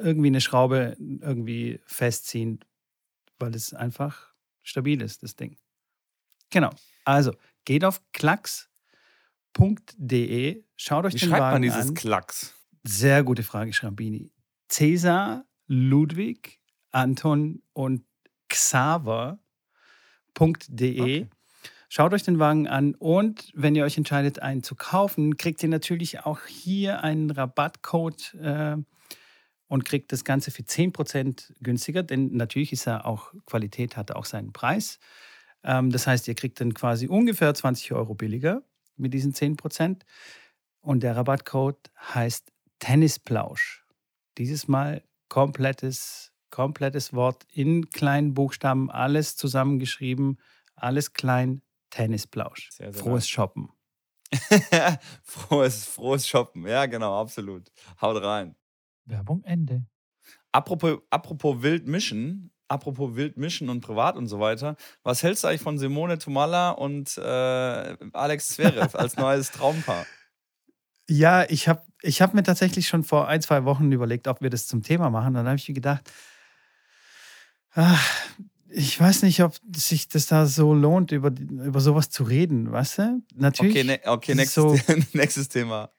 [0.00, 2.60] irgendwie eine Schraube irgendwie festziehen,
[3.38, 5.58] weil es einfach stabil ist, das Ding.
[6.48, 6.70] Genau.
[7.04, 7.34] Also
[7.66, 8.70] geht auf klacks.de,
[10.76, 11.94] schaut euch Wie den schreibt Wagen man dieses an.
[11.94, 12.54] Klacks?
[12.84, 14.32] Sehr gute Frage, Schrambini.
[14.68, 16.60] Cäsar, Ludwig,
[16.90, 18.04] Anton und
[18.48, 19.40] Xaver.de.
[21.00, 21.28] Okay.
[21.92, 25.68] Schaut euch den Wagen an und wenn ihr euch entscheidet, einen zu kaufen, kriegt ihr
[25.68, 28.76] natürlich auch hier einen Rabattcode äh,
[29.66, 34.24] und kriegt das Ganze für 10% günstiger, denn natürlich ist er auch, Qualität hat auch
[34.24, 35.00] seinen Preis.
[35.64, 38.62] Ähm, das heißt, ihr kriegt dann quasi ungefähr 20 Euro billiger
[38.96, 40.02] mit diesen 10%.
[40.82, 43.84] Und der Rabattcode heißt Tennisplausch.
[44.38, 50.40] Dieses Mal komplettes, komplettes Wort in kleinen Buchstaben, alles zusammengeschrieben,
[50.74, 52.70] alles klein, Tennisplausch.
[52.70, 53.70] Sehr, sehr frohes Shoppen.
[55.22, 57.70] frohes, frohes Shoppen, ja, genau, absolut.
[58.00, 58.56] Haut rein.
[59.04, 59.86] Werbung Ende.
[60.52, 64.76] Apropos, apropos wild mischen, apropos wild mischen und privat und so weiter.
[65.02, 70.06] Was hältst du eigentlich von Simone Tumala und äh, Alex Zverev als neues Traumpaar?
[71.10, 74.48] Ja, ich habe ich hab mir tatsächlich schon vor ein, zwei Wochen überlegt, ob wir
[74.48, 75.34] das zum Thema machen.
[75.34, 76.08] Dann habe ich mir gedacht,
[77.72, 78.08] ach,
[78.68, 82.98] ich weiß nicht, ob sich das da so lohnt, über, über sowas zu reden, weißt
[82.98, 83.22] du?
[83.34, 83.74] Natürlich.
[83.74, 84.78] Okay, ne, okay nächstes, so,
[85.12, 85.90] nächstes Thema.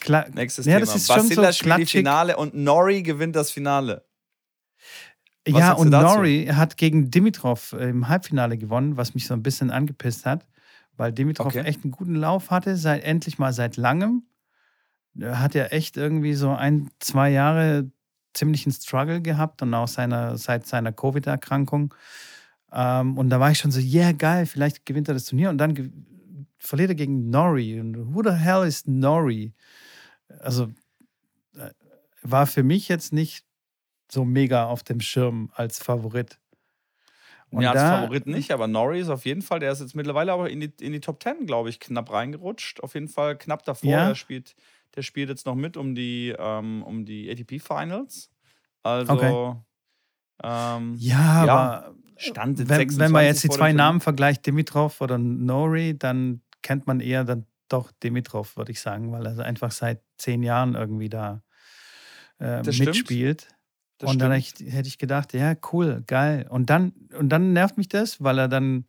[0.00, 0.26] Klar.
[0.34, 0.84] Nächstes ja, Thema.
[0.84, 4.04] Das ist Basila so spielt die Finale und Nori gewinnt das Finale.
[5.48, 9.70] Was ja, und Nori hat gegen Dimitrov im Halbfinale gewonnen, was mich so ein bisschen
[9.70, 10.46] angepisst hat,
[10.96, 11.60] weil Dimitrov okay.
[11.60, 14.24] echt einen guten Lauf hatte, seit endlich mal seit langem.
[15.18, 17.90] Er hat ja echt irgendwie so ein, zwei Jahre
[18.34, 21.94] ziemlichen Struggle gehabt und auch seiner, seit seiner Covid-Erkrankung.
[22.72, 25.50] Ähm, und da war ich schon so, yeah, geil, vielleicht gewinnt er das Turnier.
[25.50, 25.92] Und dann
[26.58, 27.80] verliert er gegen Nori.
[27.80, 29.54] Und who the hell is Nori?
[30.40, 30.64] Also
[31.54, 31.70] äh,
[32.22, 33.46] war für mich jetzt nicht
[34.10, 36.38] so mega auf dem Schirm als Favorit.
[37.50, 39.94] Und ja, als da, Favorit nicht, aber Nori ist auf jeden Fall, der ist jetzt
[39.94, 42.80] mittlerweile aber in die, in die Top 10, glaube ich, knapp reingerutscht.
[42.80, 43.90] Auf jeden Fall knapp davor.
[43.90, 44.06] Ja.
[44.08, 44.56] Der, spielt,
[44.96, 48.30] der spielt jetzt noch mit um die, ähm, um die ATP Finals.
[48.82, 49.54] Also, okay.
[50.42, 55.18] ähm, ja, ja, aber Stand wenn, wenn man jetzt die zwei Namen vergleicht, Dimitrov oder
[55.18, 60.02] Nori, dann kennt man eher dann doch Dimitrov, würde ich sagen, weil er einfach seit
[60.16, 61.42] zehn Jahren irgendwie da
[62.38, 63.42] äh, mitspielt.
[63.42, 63.55] Stimmt.
[63.98, 66.46] Das und dann hätte ich, hätte ich gedacht, ja, cool, geil.
[66.50, 68.84] Und dann, und dann nervt mich das, weil er dann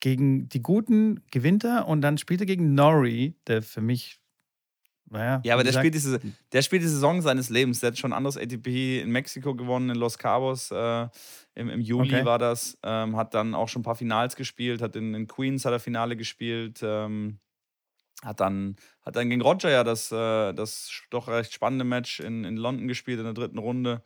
[0.00, 4.20] gegen die Guten gewinnt er und dann spielt er gegen Nori, der für mich,
[5.10, 5.40] naja.
[5.44, 6.20] Ja, aber der spielt, diese,
[6.52, 7.80] der spielt die Saison seines Lebens.
[7.80, 10.70] Der hat schon anderes ATP in Mexiko gewonnen, in Los Cabos.
[10.70, 11.08] Äh,
[11.56, 12.24] im, Im Juli okay.
[12.24, 12.78] war das.
[12.84, 15.80] Ähm, hat dann auch schon ein paar Finals gespielt, hat in, in Queens hat er
[15.80, 16.80] Finale gespielt.
[16.82, 17.40] Ähm,
[18.22, 22.44] hat dann, hat dann gegen Roger ja das, äh, das doch recht spannende Match in,
[22.44, 24.02] in London gespielt in der dritten Runde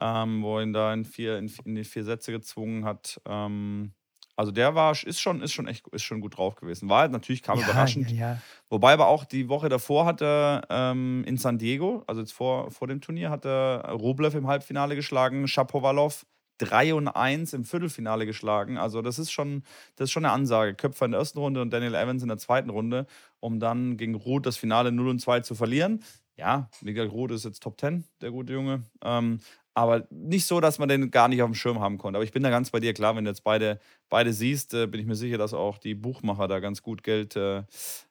[0.00, 3.20] ähm, wo ihn da in, vier, in, in, die vier Sätze gezwungen hat.
[3.26, 3.92] Ähm,
[4.36, 6.90] also der war, ist schon, ist schon echt ist schon gut drauf gewesen.
[6.90, 8.10] War halt natürlich kam ja, überraschend.
[8.10, 8.42] Ja, ja.
[8.68, 12.86] Wobei aber auch die Woche davor hatte ähm, in San Diego, also jetzt vor, vor
[12.86, 16.26] dem Turnier, hatte Rublev im Halbfinale geschlagen, Shapovalov
[16.58, 18.78] 3 und 1 im Viertelfinale geschlagen.
[18.78, 19.62] Also das ist schon,
[19.96, 20.74] das ist schon eine Ansage.
[20.74, 23.06] Köpfer in der ersten Runde und Daniel Evans in der zweiten Runde,
[23.40, 26.02] um dann gegen Ruth das Finale 0 und 2 zu verlieren.
[26.36, 28.82] Ja, Miguel Ruth ist jetzt Top 10, der gute Junge.
[29.02, 29.40] Ähm,
[29.76, 32.16] aber nicht so, dass man den gar nicht auf dem Schirm haben konnte.
[32.16, 34.86] Aber ich bin da ganz bei dir, klar, wenn du jetzt beide, beide siehst, äh,
[34.86, 37.62] bin ich mir sicher, dass auch die Buchmacher da ganz gut Geld äh,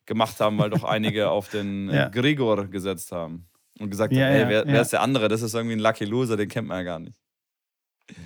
[0.05, 2.09] gemacht haben, weil doch einige auf den äh, ja.
[2.09, 3.47] Grigor gesetzt haben.
[3.79, 5.27] Und gesagt ja, haben, ey, wer, wer ist der andere?
[5.27, 7.19] Das ist irgendwie ein Lucky Loser, den kennt man ja gar nicht.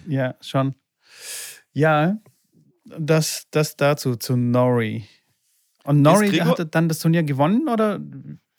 [0.06, 0.76] Ja, schon.
[1.72, 2.18] Ja,
[2.84, 5.06] das, das dazu, zu Nori.
[5.86, 8.02] Und Nori hatte dann das Turnier gewonnen oder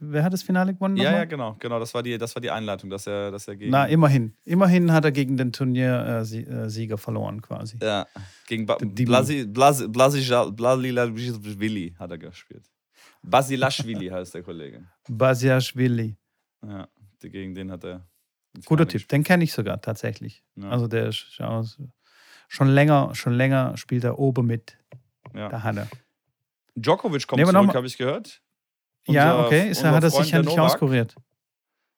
[0.03, 0.97] Wer hat das Finale gewonnen?
[0.97, 1.79] Ja, ja, genau, genau.
[1.79, 3.71] Das war die, das war die Einleitung, dass er, dass er gegen.
[3.71, 4.35] Na, immerhin.
[4.45, 7.79] Immerhin hat er gegen den Turniersieger äh, verloren, quasi.
[7.83, 8.07] Ja,
[8.49, 12.65] gegen ba Blasi, Blasi, Blasi, Blasilashvili hat er gespielt.
[13.23, 14.87] Basilashvili heißt der Kollege.
[15.07, 16.17] Basiashvili.
[16.67, 16.89] Ja,
[17.21, 18.07] gegen den hat er.
[18.65, 20.43] Guter Typ, den kenne ich sogar tatsächlich.
[20.57, 20.71] Ja.
[20.71, 21.39] Also der ist
[22.49, 24.79] schon länger, schon länger spielt er oben mit.
[25.35, 25.51] Ja.
[25.51, 25.89] Da hat er.
[26.75, 28.41] Djokovic kommt zurück, habe ich gehört
[29.07, 29.71] ja, okay.
[29.71, 31.15] Ist, hat er sich ja nicht auskuriert.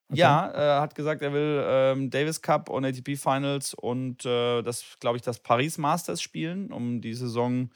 [0.09, 0.21] Okay.
[0.21, 4.99] Ja, er hat gesagt, er will ähm, Davis Cup und ATP Finals und äh, das,
[5.01, 7.71] glaube ich, das Paris Masters spielen, um die Saison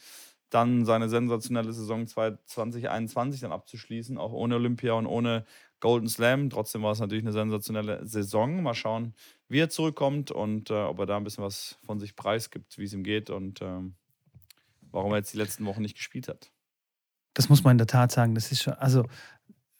[0.51, 5.45] dann seine sensationelle Saison 2021 dann abzuschließen, auch ohne Olympia und ohne
[5.81, 6.51] Golden Slam.
[6.51, 8.63] Trotzdem war es natürlich eine sensationelle Saison.
[8.63, 9.15] Mal schauen,
[9.49, 12.85] wie er zurückkommt und äh, ob er da ein bisschen was von sich preisgibt, wie
[12.85, 13.95] es ihm geht und ähm,
[14.91, 16.51] warum er jetzt die letzten Wochen nicht gespielt hat.
[17.37, 18.35] Das muss man in der Tat sagen.
[18.35, 19.05] Das ist schon, also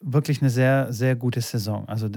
[0.01, 1.89] wirklich eine sehr, sehr gute Saison.
[1.89, 2.11] Also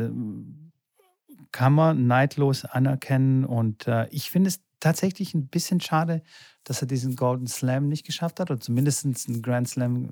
[1.54, 3.46] kann man neidlos anerkennen.
[3.46, 6.24] Und äh, ich finde es tatsächlich ein bisschen schade,
[6.66, 10.12] dass er diesen Golden Slam nicht geschafft hat oder zumindest einen Grand Slam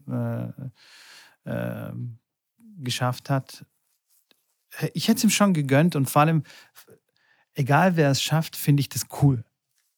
[1.46, 1.92] äh, äh,
[2.78, 3.66] geschafft hat.
[4.94, 6.44] Ich hätte es ihm schon gegönnt und vor allem,
[7.54, 9.44] egal wer es schafft, finde ich das cool,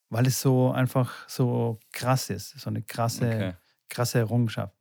[0.09, 3.53] weil es so einfach so krass ist, so eine krasse, okay.
[3.89, 4.78] krasse Errungenschaft.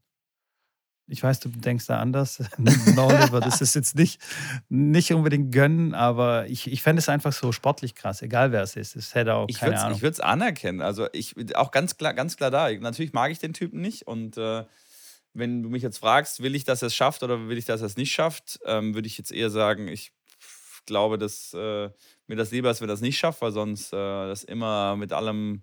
[1.10, 2.42] Ich weiß, du denkst da anders.
[2.96, 4.20] Oliver, das ist jetzt nicht,
[4.68, 8.76] nicht unbedingt gönnen, aber ich, ich fände es einfach so sportlich krass, egal wer es
[8.76, 8.94] ist.
[8.94, 9.96] Es hätte auch ich keine Ahnung.
[9.96, 10.82] Ich würde es anerkennen.
[10.82, 12.70] Also ich auch ganz klar, ganz klar da.
[12.70, 14.64] Natürlich mag ich den Typen nicht und äh,
[15.32, 17.80] wenn du mich jetzt fragst, will ich, dass er es schafft oder will ich, dass
[17.80, 20.12] er es nicht schafft, ähm, würde ich jetzt eher sagen, ich
[20.86, 21.90] glaube, dass äh,
[22.26, 25.12] mir das lieber ist, wenn er das nicht schafft, weil sonst äh, das immer mit
[25.12, 25.62] allem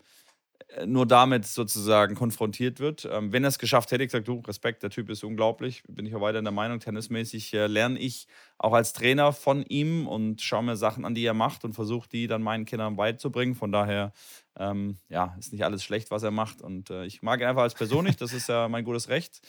[0.86, 3.06] nur damit sozusagen konfrontiert wird.
[3.12, 6.06] Ähm, wenn er es geschafft hätte, ich gesagt, du, Respekt, der Typ ist unglaublich, bin
[6.06, 10.08] ich auch weiter in der Meinung, tennismäßig äh, lerne ich auch als Trainer von ihm
[10.08, 13.56] und schaue mir Sachen an, die er macht und versuche die dann meinen Kindern beizubringen.
[13.56, 14.12] Von daher,
[14.58, 17.62] ähm, ja, ist nicht alles schlecht, was er macht und äh, ich mag ihn einfach
[17.64, 19.42] als Person nicht, das ist ja mein gutes Recht.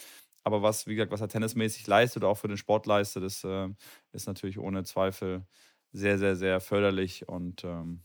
[0.45, 3.43] Aber was, wie gesagt, was er tennismäßig leistet oder auch für den Sport leistet, das
[3.45, 3.69] äh,
[4.13, 5.45] ist natürlich ohne Zweifel
[5.93, 8.03] sehr, sehr, sehr förderlich und ähm,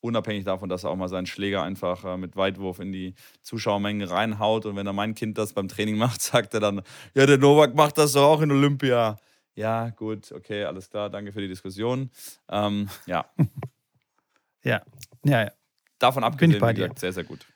[0.00, 4.10] unabhängig davon, dass er auch mal seinen Schläger einfach äh, mit Weitwurf in die Zuschauermenge
[4.10, 4.66] reinhaut.
[4.66, 6.82] Und wenn er mein Kind das beim Training macht, sagt er dann,
[7.14, 9.16] ja, der Novak macht das doch auch in Olympia.
[9.54, 12.10] Ja, gut, okay, alles klar, danke für die Diskussion.
[12.48, 13.26] Ähm, ja.
[14.64, 14.82] ja,
[15.24, 15.50] ja, ja.
[15.98, 16.84] Davon abgesehen, Bin ich bei dir.
[16.84, 17.46] Gesagt, sehr, sehr gut.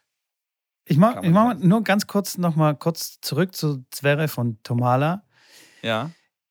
[0.86, 5.24] Ich mache mach nur ganz kurz nochmal kurz zurück zu Zverev von Tomala.
[5.80, 6.10] Ja.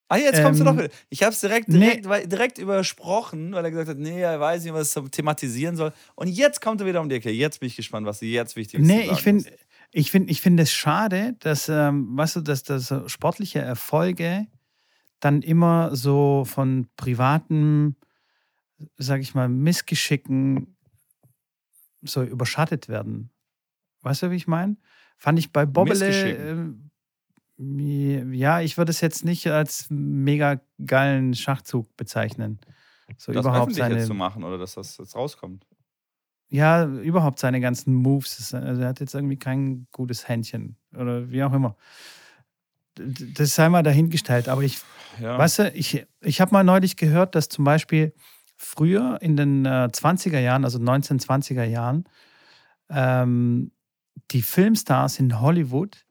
[0.10, 0.94] Ah, jetzt kommst Ähm, du doch wieder.
[1.10, 1.80] Ich habe es direkt, nee.
[1.80, 5.76] direkt, weil- direkt übersprochen, weil er gesagt hat, nee, er weiß nicht, was er thematisieren
[5.76, 5.92] soll.
[6.16, 7.32] Und jetzt kommt er wieder um die Ecke.
[7.32, 8.86] Jetzt bin ich gespannt, was jetzt wichtig ist.
[8.88, 9.50] Nee, ich finde
[9.92, 14.48] ich find, ich find es schade, dass, ähm, weißt du, dass, dass so sportliche Erfolge
[15.20, 17.96] dann immer so von privaten,
[18.98, 20.76] sag ich mal, Missgeschicken
[22.02, 23.30] so überschattet werden.
[24.02, 24.76] Weißt du, wie ich meine?
[25.18, 26.90] Fand ich bei ähm,
[27.58, 32.60] ja, ich würde es jetzt nicht als mega geilen Schachzug bezeichnen.
[33.18, 35.66] So das überhaupt seine jetzt zu machen oder dass das jetzt rauskommt.
[36.50, 38.54] ja, überhaupt seine ganzen Moves.
[38.54, 41.76] Also er hat jetzt irgendwie kein gutes Händchen oder wie auch immer.
[42.96, 44.48] Das sei mal dahingestellt.
[44.50, 44.80] Aber ich,
[45.20, 45.38] Ja.
[45.38, 48.14] weißt du, ich, ich habe mal neulich gehört, dass zum Beispiel
[48.58, 52.06] früher in den äh, 20er Jahren, also 1920er Jahren,
[52.90, 53.72] ähm,
[54.32, 56.06] die Filmstars in Hollywood,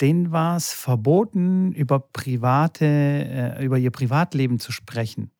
[0.00, 5.30] denen war es verboten, über private, äh, über ihr Privatleben zu sprechen.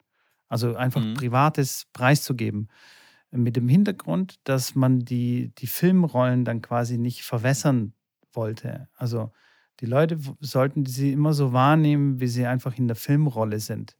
[0.49, 1.13] Also einfach Mhm.
[1.15, 2.69] Privates preiszugeben.
[3.31, 7.93] Mit dem Hintergrund, dass man die, die Filmrollen dann quasi nicht verwässern
[8.31, 8.87] wollte.
[8.95, 9.31] Also
[9.81, 13.97] die Leute sollten sie immer so wahrnehmen, wie sie einfach in der Filmrolle sind.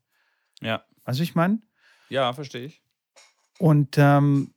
[0.62, 0.84] Ja.
[1.03, 1.60] Weißt du, ich meine?
[2.10, 2.82] Ja, verstehe ich.
[3.60, 4.53] Und ähm,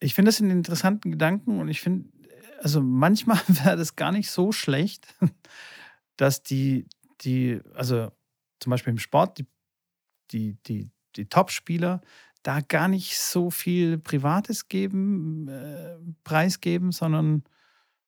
[0.00, 2.08] ich finde das einen interessanten Gedanken und ich finde,
[2.60, 5.14] also manchmal wäre das gar nicht so schlecht,
[6.16, 6.86] dass die,
[7.22, 8.10] die, also
[8.60, 9.46] zum Beispiel im Sport, die,
[10.30, 12.00] die, die, die Top-Spieler
[12.42, 17.44] da gar nicht so viel Privates geben, äh, preisgeben, sondern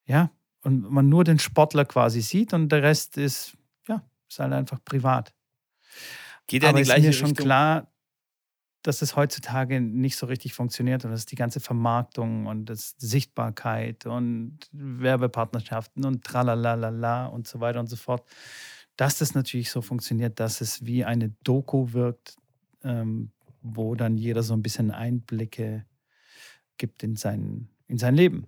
[0.07, 0.31] ja,
[0.63, 3.57] und man nur den Sportler quasi sieht und der Rest ist,
[3.89, 5.35] ja, ist halt einfach privat.
[6.47, 7.45] Geht ja in ist gleiche mir schon Richtung.
[7.45, 7.92] klar,
[8.83, 14.07] dass es heutzutage nicht so richtig funktioniert und dass die ganze Vermarktung und das Sichtbarkeit
[14.07, 18.27] und Werbepartnerschaften und tralalala und so weiter und so fort,
[18.97, 22.37] dass das natürlich so funktioniert, dass es wie eine Doku wirkt,
[22.83, 25.87] ähm, wo dann jeder so ein bisschen Einblicke
[26.79, 28.47] gibt in sein, in sein Leben.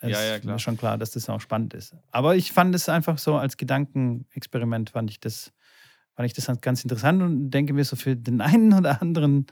[0.00, 0.54] Es Ja, ja, ist klar.
[0.54, 1.96] mir schon klar, dass das auch spannend ist.
[2.10, 5.52] Aber ich fand es einfach so als Gedankenexperiment, fand ich das,
[6.14, 9.46] fand ich das ganz interessant und denke mir so, für den einen oder anderen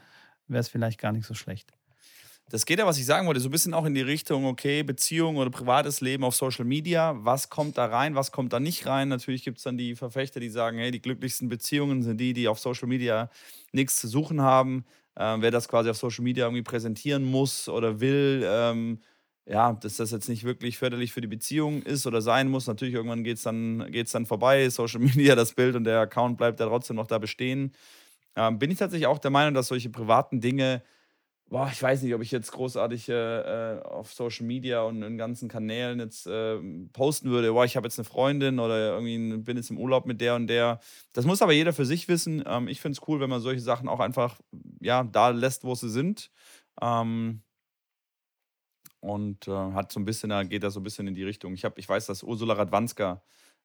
[0.47, 1.71] wäre es vielleicht gar nicht so schlecht.
[2.49, 4.83] Das geht ja, was ich sagen wollte, so ein bisschen auch in die Richtung, okay,
[4.83, 7.15] Beziehung oder privates Leben auf Social Media.
[7.17, 9.07] Was kommt da rein, was kommt da nicht rein?
[9.09, 12.47] Natürlich gibt es dann die Verfechter, die sagen, hey, die glücklichsten Beziehungen sind die, die
[12.47, 13.31] auf Social Media
[13.71, 14.85] nichts zu suchen haben.
[15.17, 18.99] Ähm, wer das quasi auf Social Media irgendwie präsentieren muss oder will, ähm,
[19.47, 22.67] ja, dass das jetzt nicht wirklich förderlich für die Beziehung ist oder sein muss.
[22.67, 26.37] Natürlich, irgendwann geht es dann, geht's dann vorbei, Social Media, das Bild und der Account
[26.37, 27.71] bleibt ja trotzdem noch da bestehen.
[28.35, 30.83] Ähm, bin ich tatsächlich auch der Meinung, dass solche privaten Dinge
[31.47, 33.13] Boah, ich weiß nicht, ob ich jetzt großartig äh,
[33.77, 36.57] äh, auf Social Media und in ganzen Kanälen jetzt äh,
[36.91, 40.21] posten würde, boah, ich habe jetzt eine Freundin oder irgendwie bin jetzt im Urlaub mit
[40.21, 40.79] der und der.
[41.13, 42.43] Das muss aber jeder für sich wissen.
[42.47, 44.39] Ähm, ich finde es cool, wenn man solche Sachen auch einfach
[44.81, 46.31] ja, da lässt, wo sie sind.
[46.81, 47.43] Ähm,
[48.99, 51.53] und äh, hat so ein bisschen, da geht das so ein bisschen in die Richtung.
[51.53, 53.21] Ich, hab, ich weiß, dass Ursula Radwanska,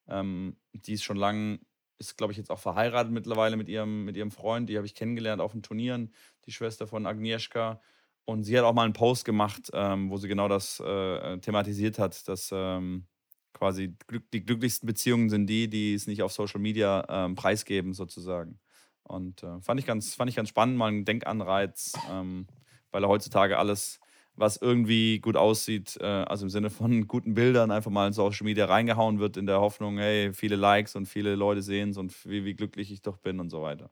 [0.07, 1.59] ähm, die ist schon lange,
[2.01, 4.95] ist glaube ich jetzt auch verheiratet mittlerweile mit ihrem, mit ihrem Freund, die habe ich
[4.95, 6.13] kennengelernt auf den Turnieren,
[6.45, 7.81] die Schwester von Agnieszka.
[8.25, 11.97] Und sie hat auch mal einen Post gemacht, ähm, wo sie genau das äh, thematisiert
[11.97, 13.07] hat, dass ähm,
[13.53, 17.93] quasi glück, die glücklichsten Beziehungen sind die, die es nicht auf Social Media ähm, preisgeben,
[17.93, 18.59] sozusagen.
[19.03, 22.47] Und äh, fand, ich ganz, fand ich ganz spannend, mal ein Denkanreiz, ähm,
[22.91, 23.99] weil er heutzutage alles,
[24.35, 28.45] was irgendwie gut aussieht, äh, also im Sinne von guten Bildern, einfach mal in Social
[28.45, 32.13] Media reingehauen wird, in der Hoffnung, hey, viele Likes und viele Leute sehen es und
[32.25, 33.91] wie, wie glücklich ich doch bin und so weiter.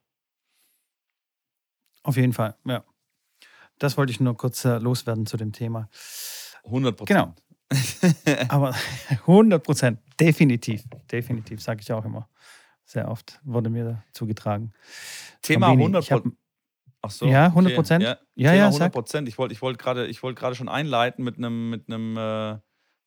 [2.03, 2.83] Auf jeden Fall, ja.
[3.77, 5.89] Das wollte ich nur kurz äh, loswerden zu dem Thema.
[6.65, 7.19] 100 Prozent.
[7.19, 7.33] Genau.
[8.49, 8.73] Aber
[9.27, 12.27] 100 Prozent, definitiv, definitiv, sage ich auch immer.
[12.85, 14.73] Sehr oft wurde mir zugetragen.
[15.41, 16.37] Thema Schrambini, 100 ich hab- Prozent.
[17.01, 17.25] Ach so.
[17.27, 18.01] Ja, 100%?
[18.01, 18.17] Ja, Ja,
[18.51, 18.91] Thema ja, 100 sag.
[18.91, 19.27] Prozent.
[19.29, 22.57] Ich wollte ich wollt gerade wollt schon einleiten mit einem, mit einem äh,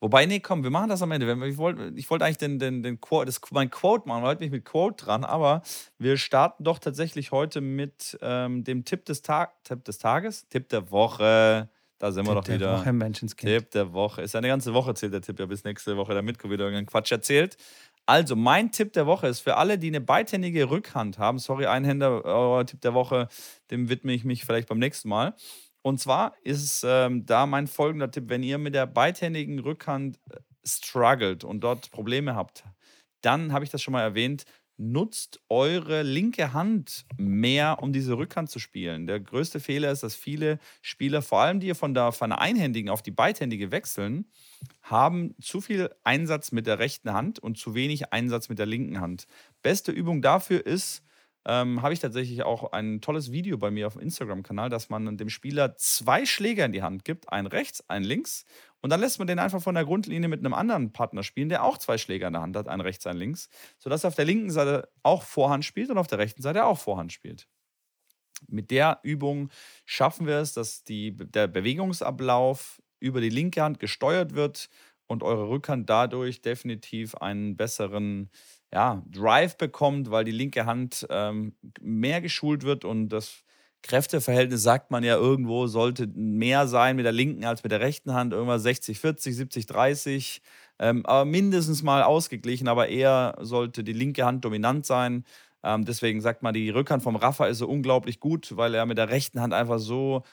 [0.01, 1.27] wobei, nee, komm, wir machen das am Ende.
[1.27, 4.39] Wir- Ich wollte ich wollt eigentlich den, den, den Quote, das, mein Quote machen, heute
[4.39, 5.61] bin ich mit Quote dran, aber
[5.99, 10.69] wir starten doch tatsächlich heute mit ähm, dem Tipp des, Tag, Tipp des Tages, Tipp
[10.69, 11.69] der Woche.
[11.99, 12.79] Da sind wir Tipp doch der wieder.
[12.79, 13.49] Woche, Menschenskind.
[13.49, 14.23] Tipp der Woche.
[14.23, 17.11] Ist eine ganze Woche zählt der Tipp ja bis nächste Woche, damit wieder irgendeinen Quatsch
[17.13, 17.55] erzählt.
[18.05, 21.39] Also, mein Tipp der Woche ist für alle, die eine beidhändige Rückhand haben.
[21.39, 23.29] Sorry, Einhänder, euer Tipp der Woche,
[23.71, 25.35] dem widme ich mich vielleicht beim nächsten Mal.
[25.83, 30.37] Und zwar ist ähm, da mein folgender Tipp: Wenn ihr mit der beidhändigen Rückhand äh,
[30.65, 32.65] struggelt und dort Probleme habt,
[33.21, 34.43] dann habe ich das schon mal erwähnt.
[34.77, 39.05] Nutzt eure linke Hand mehr, um diese Rückhand zu spielen.
[39.05, 42.89] Der größte Fehler ist, dass viele Spieler, vor allem die von der, von der einhändigen
[42.89, 44.25] auf die beidhändige wechseln,
[44.81, 48.99] haben zu viel Einsatz mit der rechten Hand und zu wenig Einsatz mit der linken
[48.99, 49.27] Hand.
[49.61, 51.03] Beste Übung dafür ist,
[51.45, 55.17] ähm, habe ich tatsächlich auch ein tolles Video bei mir auf dem Instagram-Kanal, dass man
[55.17, 58.45] dem Spieler zwei Schläger in die Hand gibt, einen rechts, einen links.
[58.81, 61.63] Und dann lässt man den einfach von der Grundlinie mit einem anderen Partner spielen, der
[61.63, 64.25] auch zwei Schläger in der Hand hat, einen rechts, einen links, sodass er auf der
[64.25, 67.47] linken Seite auch Vorhand spielt und auf der rechten Seite auch Vorhand spielt.
[68.47, 69.49] Mit der Übung
[69.85, 74.69] schaffen wir es, dass die, der Bewegungsablauf über die linke Hand gesteuert wird
[75.07, 78.29] und eure Rückhand dadurch definitiv einen besseren
[78.73, 83.43] ja, Drive bekommt, weil die linke Hand ähm, mehr geschult wird und das
[83.83, 88.13] Kräfteverhältnis, sagt man ja irgendwo, sollte mehr sein mit der linken als mit der rechten
[88.13, 88.31] Hand.
[88.33, 90.41] Irgendwas 60, 40, 70, 30.
[90.79, 95.25] Ähm, aber mindestens mal ausgeglichen, aber eher sollte die linke Hand dominant sein.
[95.63, 98.97] Ähm, deswegen sagt man, die Rückhand vom Rafa ist so unglaublich gut, weil er mit
[98.97, 100.23] der rechten Hand einfach so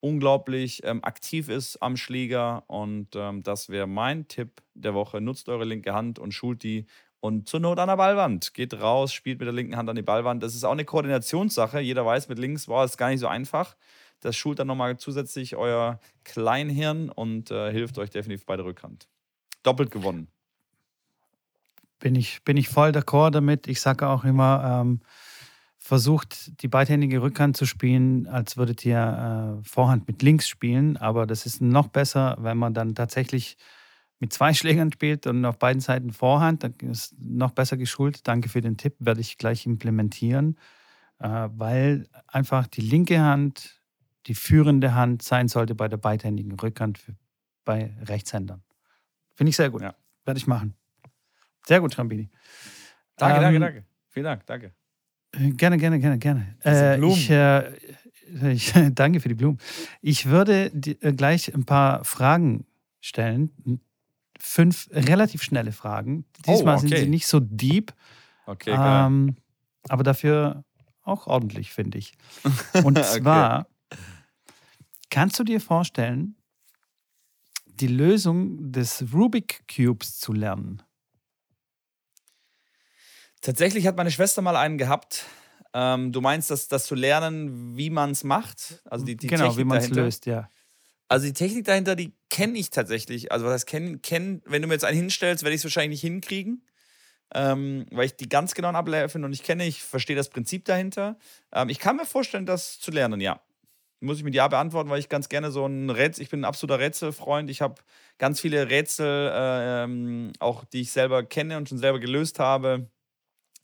[0.00, 2.64] unglaublich ähm, aktiv ist am Schläger.
[2.68, 5.20] Und ähm, das wäre mein Tipp der Woche.
[5.20, 6.86] Nutzt eure linke Hand und schult die
[7.26, 8.54] und zur Not an der Ballwand.
[8.54, 10.42] Geht raus, spielt mit der linken Hand an die Ballwand.
[10.42, 11.80] Das ist auch eine Koordinationssache.
[11.80, 13.76] Jeder weiß, mit links war es gar nicht so einfach.
[14.20, 19.08] Das schult dann nochmal zusätzlich euer Kleinhirn und äh, hilft euch definitiv bei der Rückhand.
[19.64, 20.28] Doppelt gewonnen.
[21.98, 23.66] Bin ich, bin ich voll d'accord damit.
[23.66, 25.00] Ich sage auch immer, ähm,
[25.76, 30.96] versucht die beidhändige Rückhand zu spielen, als würdet ihr äh, Vorhand mit links spielen.
[30.96, 33.56] Aber das ist noch besser, wenn man dann tatsächlich
[34.18, 38.26] mit zwei Schlägern spielt und auf beiden Seiten Vorhand, dann ist noch besser geschult.
[38.26, 40.58] Danke für den Tipp, werde ich gleich implementieren,
[41.18, 43.76] äh, weil einfach die linke Hand
[44.26, 47.14] die führende Hand sein sollte bei der beidhändigen Rückhand für,
[47.64, 48.62] bei Rechtshändern.
[49.34, 49.82] Finde ich sehr gut.
[49.82, 49.94] Ja.
[50.24, 50.74] Werde ich machen.
[51.64, 52.28] Sehr gut, Trambini.
[53.16, 53.84] Danke, ähm, danke, danke.
[54.08, 54.72] Vielen Dank, danke.
[55.32, 56.56] Äh, gerne, gerne, gerne, gerne.
[56.64, 57.72] Äh, ich, äh,
[58.52, 59.58] ich, danke für die Blumen.
[60.00, 62.66] Ich würde die, äh, gleich ein paar Fragen
[63.00, 63.80] stellen,
[64.38, 66.24] fünf relativ schnelle Fragen.
[66.46, 66.88] Diesmal oh, okay.
[66.88, 67.92] sind sie nicht so deep.
[68.46, 69.36] Okay, ähm,
[69.88, 70.64] aber dafür
[71.02, 72.14] auch ordentlich, finde ich.
[72.84, 74.00] Und zwar, okay.
[75.10, 76.36] kannst du dir vorstellen,
[77.66, 80.82] die Lösung des Rubik Cubes zu lernen?
[83.40, 85.24] Tatsächlich hat meine Schwester mal einen gehabt.
[85.72, 88.82] Ähm, du meinst, dass das zu lernen, wie man es macht?
[88.86, 90.50] Also die, die genau, Technik wie man es löst, ja.
[91.08, 93.32] Also die Technik dahinter, die kenne ich tatsächlich.
[93.32, 96.02] Also was heißt kennen, kenn, wenn du mir jetzt einen hinstellst, werde ich es wahrscheinlich
[96.02, 96.66] nicht hinkriegen.
[97.34, 99.66] Ähm, weil ich die ganz genauen Abläufe noch nicht kenne.
[99.66, 101.16] Ich verstehe das Prinzip dahinter.
[101.50, 103.40] Ähm, ich kann mir vorstellen, das zu lernen, ja.
[104.00, 106.44] Muss ich mit Ja beantworten, weil ich ganz gerne so ein Rätsel, ich bin ein
[106.44, 107.48] absoluter Rätselfreund.
[107.48, 107.76] Ich habe
[108.18, 112.90] ganz viele Rätsel, äh, ähm, auch die ich selber kenne und schon selber gelöst habe.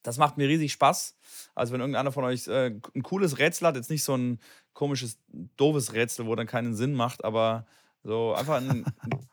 [0.02, 1.14] Das macht mir riesig Spaß.
[1.54, 4.40] Also wenn irgendeiner von euch äh, ein cooles Rätsel hat, jetzt nicht so ein
[4.72, 5.18] komisches,
[5.58, 7.66] doofes Rätsel, wo dann keinen Sinn macht, aber
[8.03, 8.84] so einfach ein,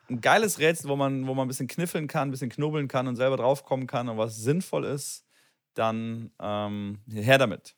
[0.10, 3.08] ein, geiles Rätsel, wo man, wo man ein bisschen kniffeln kann, ein bisschen knubbeln kann
[3.08, 5.26] und selber draufkommen kann und was sinnvoll ist,
[5.74, 7.76] dann ähm, her damit.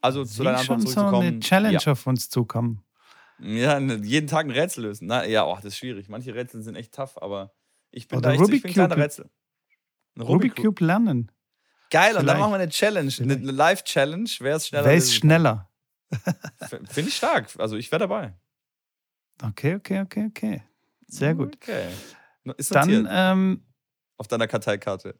[0.00, 1.12] Also zu deiner Antwort zurückzukommen.
[1.12, 1.92] So eine Challenge ja.
[1.92, 2.82] auf uns zukommen.
[3.38, 5.06] Ja, jeden Tag ein Rätsel lösen.
[5.08, 6.08] Na, ja, oh, das ist schwierig.
[6.08, 7.52] Manche Rätsel sind echt tough, aber
[7.90, 8.92] ich bin Oder da echt, Rubik ich bin.
[8.92, 9.30] Rätsel.
[10.18, 11.30] Rubik Cube lernen.
[11.90, 12.20] Geil, Vielleicht.
[12.20, 14.30] und dann machen wir eine Challenge, eine Live-Challenge.
[14.40, 14.84] Wer ist schneller?
[14.86, 15.70] Wer ist schneller?
[16.88, 17.48] Finde ich stark.
[17.58, 18.34] Also ich wäre dabei.
[19.42, 20.62] Okay, okay, okay, okay.
[21.06, 21.56] Sehr gut.
[21.56, 21.88] Okay.
[22.56, 23.62] Ist Dann ähm,
[24.16, 25.18] auf deiner Karteikarte.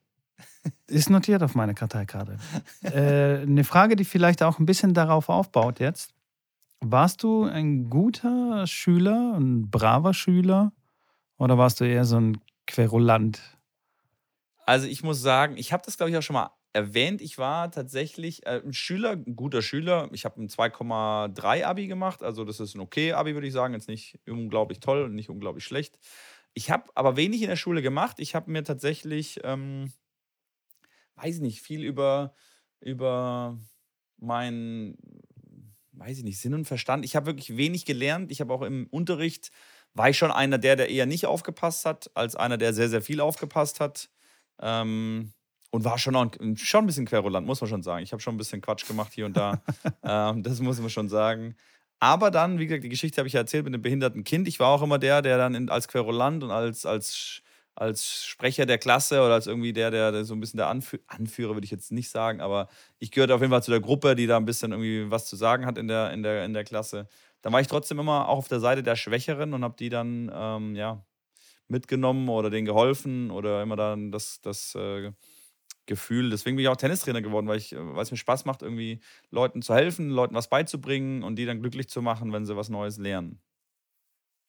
[0.87, 2.39] Ist notiert auf meiner Karteikarte.
[2.83, 6.15] äh, eine Frage, die vielleicht auch ein bisschen darauf aufbaut jetzt.
[6.81, 10.73] Warst du ein guter Schüler, ein braver Schüler
[11.39, 13.41] oder warst du eher so ein Querulant?
[14.67, 17.71] Also ich muss sagen, ich habe das glaube ich auch schon mal erwähnt, ich war
[17.71, 20.11] tatsächlich äh, ein Schüler, ein guter Schüler.
[20.13, 23.73] Ich habe ein 2,3 Abi gemacht, also das ist ein okay Abi, würde ich sagen.
[23.73, 25.99] Jetzt nicht unglaublich toll und nicht unglaublich schlecht.
[26.53, 28.19] Ich habe aber wenig in der Schule gemacht.
[28.21, 29.91] Ich habe mir tatsächlich, ähm,
[31.17, 32.35] weiß ich nicht, viel über,
[32.81, 33.59] über
[34.19, 34.99] meinen,
[35.93, 37.07] weiß ich nicht, Sinn und Verstand.
[37.07, 38.31] Ich habe wirklich wenig gelernt.
[38.31, 39.51] Ich habe auch im Unterricht,
[39.95, 43.03] war ich schon einer der, der eher nicht aufgepasst hat, als einer, der sehr, sehr
[43.03, 44.11] viel aufgepasst hat.
[44.61, 45.33] Ähm,
[45.71, 48.03] und war schon, ein, schon ein bisschen Querulant, muss man schon sagen.
[48.03, 49.63] Ich habe schon ein bisschen Quatsch gemacht hier und da.
[50.03, 51.57] ähm, das muss man schon sagen.
[51.99, 54.49] Aber dann, wie gesagt, die Geschichte habe ich ja erzählt mit dem behinderten Kind.
[54.49, 57.43] Ich war auch immer der, der dann in, als Querulant und als, als,
[57.75, 61.03] als Sprecher der Klasse oder als irgendwie der, der, der so ein bisschen der Anführer,
[61.07, 64.15] Anführer würde ich jetzt nicht sagen, aber ich gehörte auf jeden Fall zu der Gruppe,
[64.15, 66.65] die da ein bisschen irgendwie was zu sagen hat in der, in der, in der
[66.65, 67.09] Klasse.
[67.43, 70.31] Dann war ich trotzdem immer auch auf der Seite der Schwächeren und habe die dann,
[70.35, 71.05] ähm, ja,
[71.69, 75.13] mitgenommen oder denen geholfen oder immer dann das, das äh,
[75.87, 76.31] Gefühl.
[76.31, 79.01] Deswegen bin ich auch Tennistrainer geworden, weil, ich, äh, weil es mir Spaß macht, irgendwie
[79.31, 82.69] Leuten zu helfen, Leuten was beizubringen und die dann glücklich zu machen, wenn sie was
[82.69, 83.41] Neues lernen.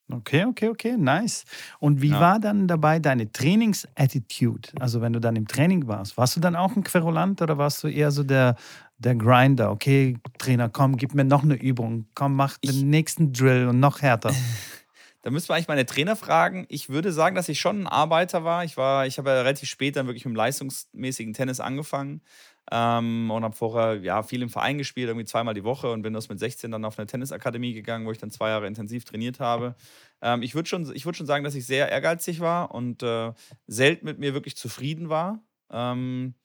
[0.09, 1.43] Okay, okay, okay, nice.
[1.79, 2.19] Und wie Ja.
[2.21, 4.69] war dann dabei deine Trainingsattitude?
[4.79, 7.83] Also wenn du dann im Training warst, warst du dann auch ein Querulant oder warst
[7.83, 8.55] du eher so der,
[8.99, 9.69] der Grinder?
[9.69, 12.05] Okay, Trainer, komm, gib mir noch eine Übung.
[12.15, 14.33] Komm, mach Ich- den nächsten Drill und noch härter.
[15.28, 16.65] Da müsste man eigentlich meine Trainer fragen.
[16.69, 18.63] Ich würde sagen, dass ich schon ein Arbeiter war.
[18.63, 22.21] Ich war, ich habe ja relativ spät dann wirklich mit dem leistungsmäßigen Tennis angefangen
[22.71, 26.15] ähm, und habe vorher ja viel im Verein gespielt, irgendwie zweimal die Woche und bin
[26.15, 29.41] erst mit 16 dann auf eine Tennisakademie gegangen, wo ich dann zwei Jahre intensiv trainiert
[29.41, 29.75] habe.
[30.21, 33.34] Ähm, ich würde schon, würd schon sagen, dass ich sehr ehrgeizig war und äh,
[33.67, 35.43] selten mit mir wirklich zufrieden war.
[35.69, 36.36] Ähm,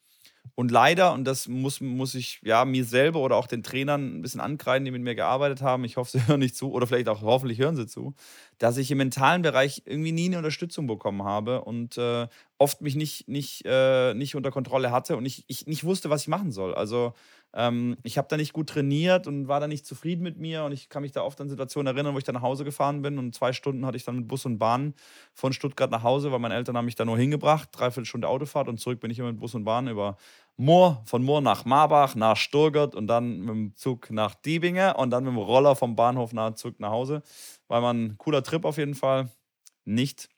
[0.55, 4.23] und leider, und das muss, muss ich ja mir selber oder auch den Trainern ein
[4.23, 7.09] bisschen ankreiden, die mit mir gearbeitet haben, ich hoffe, sie hören nicht zu, oder vielleicht
[7.09, 8.15] auch hoffentlich hören sie zu,
[8.59, 12.29] dass ich im mentalen Bereich irgendwie nie eine Unterstützung bekommen habe und äh,
[12.59, 16.23] oft mich nicht, nicht, äh, nicht unter Kontrolle hatte und ich, ich nicht wusste, was
[16.23, 16.75] ich machen soll.
[16.75, 17.15] Also
[17.55, 20.73] ähm, ich habe da nicht gut trainiert und war da nicht zufrieden mit mir und
[20.73, 23.19] ich kann mich da oft an Situationen erinnern, wo ich dann nach Hause gefahren bin
[23.19, 24.95] und zwei Stunden hatte ich dann mit Bus und Bahn
[25.35, 28.69] von Stuttgart nach Hause, weil meine Eltern haben mich da nur hingebracht, dreiviertel Stunde Autofahrt
[28.69, 30.17] und zurück bin ich immer mit Bus und Bahn über
[30.57, 35.11] Moor, von Moor nach Marbach, nach Sturgert und dann mit dem Zug nach Diebinge und
[35.11, 37.23] dann mit dem Roller vom Bahnhof nach, zurück nach Hause.
[37.69, 39.31] Mal ein cooler Trip auf jeden Fall.
[39.85, 40.29] Nicht.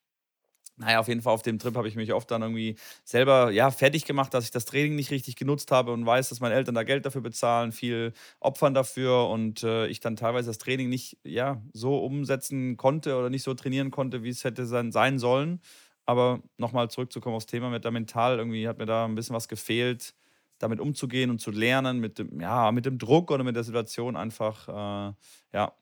[0.76, 3.70] Naja, auf jeden Fall auf dem Trip habe ich mich oft dann irgendwie selber ja,
[3.70, 6.74] fertig gemacht, dass ich das Training nicht richtig genutzt habe und weiß, dass meine Eltern
[6.74, 11.16] da Geld dafür bezahlen, viel opfern dafür und äh, ich dann teilweise das Training nicht
[11.22, 15.60] ja, so umsetzen konnte oder nicht so trainieren konnte, wie es hätte sein, sein sollen.
[16.06, 19.46] Aber nochmal zurückzukommen aufs Thema mit der Mental, irgendwie hat mir da ein bisschen was
[19.48, 20.12] gefehlt,
[20.58, 24.16] damit umzugehen und zu lernen, mit dem, ja, mit dem Druck oder mit der Situation
[24.16, 25.12] einfach äh,
[25.52, 25.72] ja,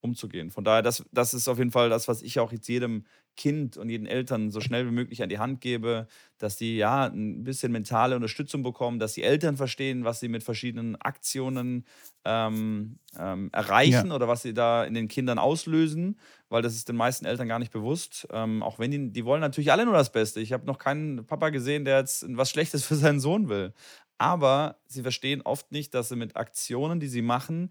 [0.00, 0.50] umzugehen.
[0.50, 3.04] Von daher, das, das ist auf jeden Fall das, was ich auch jetzt jedem
[3.36, 6.06] Kind und jeden Eltern so schnell wie möglich an die Hand gebe,
[6.38, 10.42] dass die ja ein bisschen mentale Unterstützung bekommen, dass die Eltern verstehen, was sie mit
[10.42, 11.86] verschiedenen Aktionen
[12.24, 16.96] ähm, ähm, erreichen oder was sie da in den Kindern auslösen, weil das ist den
[16.96, 18.26] meisten Eltern gar nicht bewusst.
[18.30, 20.40] Ähm, auch wenn die, die wollen natürlich alle nur das Beste.
[20.40, 23.72] Ich habe noch keinen Papa gesehen, der jetzt was Schlechtes für seinen Sohn will.
[24.18, 27.70] Aber sie verstehen oft nicht, dass sie mit Aktionen, die sie machen,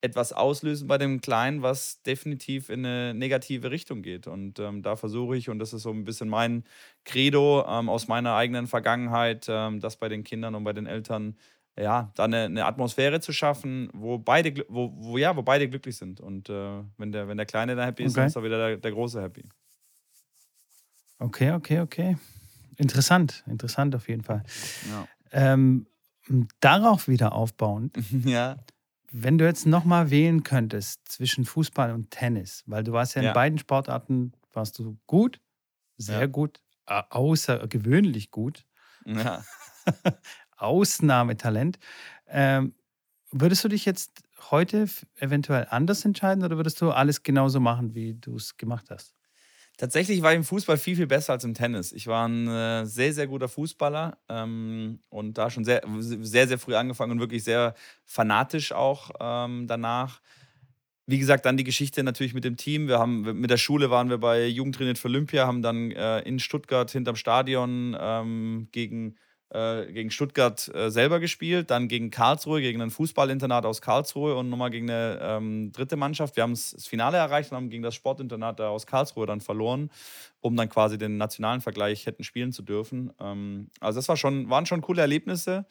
[0.00, 4.26] etwas auslösen bei dem Kleinen, was definitiv in eine negative Richtung geht.
[4.26, 6.64] Und ähm, da versuche ich, und das ist so ein bisschen mein
[7.04, 11.36] Credo ähm, aus meiner eigenen Vergangenheit, ähm, das bei den Kindern und bei den Eltern,
[11.78, 15.96] ja, da eine, eine Atmosphäre zu schaffen, wo beide, wo, wo, ja, wo beide glücklich
[15.96, 16.20] sind.
[16.20, 18.20] Und äh, wenn, der, wenn der Kleine da happy ist, Okay.
[18.20, 19.44] dann ist auch wieder der, der Große happy.
[21.18, 22.16] Okay, okay, okay.
[22.76, 24.42] Interessant, interessant auf jeden Fall.
[24.90, 25.08] Ja.
[25.32, 25.86] Ähm,
[26.60, 28.56] darauf wieder aufbauend, ja.
[29.12, 33.32] Wenn du jetzt nochmal wählen könntest zwischen Fußball und Tennis, weil du warst ja in
[33.32, 33.32] Ja.
[33.32, 35.40] beiden Sportarten, warst du gut,
[35.98, 36.28] sehr Ja.
[36.28, 38.66] gut, äh, außergewöhnlich gut,
[39.06, 39.46] ja.
[40.56, 41.78] Ausnahmetalent.
[42.26, 42.74] Ähm,
[43.32, 44.86] würdest du dich jetzt heute
[45.16, 49.15] eventuell anders entscheiden oder würdest du alles genauso machen, wie du es gemacht hast?
[49.78, 51.92] Tatsächlich war ich im Fußball viel, viel besser als im Tennis.
[51.92, 56.58] Ich war ein äh, sehr, sehr guter Fußballer ähm, und da schon sehr, sehr, sehr
[56.58, 57.74] früh angefangen und wirklich sehr
[58.06, 60.22] fanatisch auch ähm, danach.
[61.06, 62.88] Wie gesagt, dann die Geschichte natürlich mit dem Team.
[62.88, 66.38] Wir haben mit der Schule waren wir bei Jugendtrainiert für Olympia, haben dann äh, in
[66.38, 69.16] Stuttgart hinterm Stadion ähm, gegen,
[69.50, 74.48] äh, gegen Stuttgart äh, selber gespielt, dann gegen Karlsruhe, gegen ein Fußballinternat aus Karlsruhe und
[74.48, 76.36] nochmal gegen eine ähm, dritte Mannschaft.
[76.36, 79.90] Wir haben das Finale erreicht und haben gegen das Sportinternat da aus Karlsruhe dann verloren,
[80.40, 83.12] um dann quasi den nationalen Vergleich hätten spielen zu dürfen.
[83.20, 85.66] Ähm, also das war schon, waren schon coole Erlebnisse.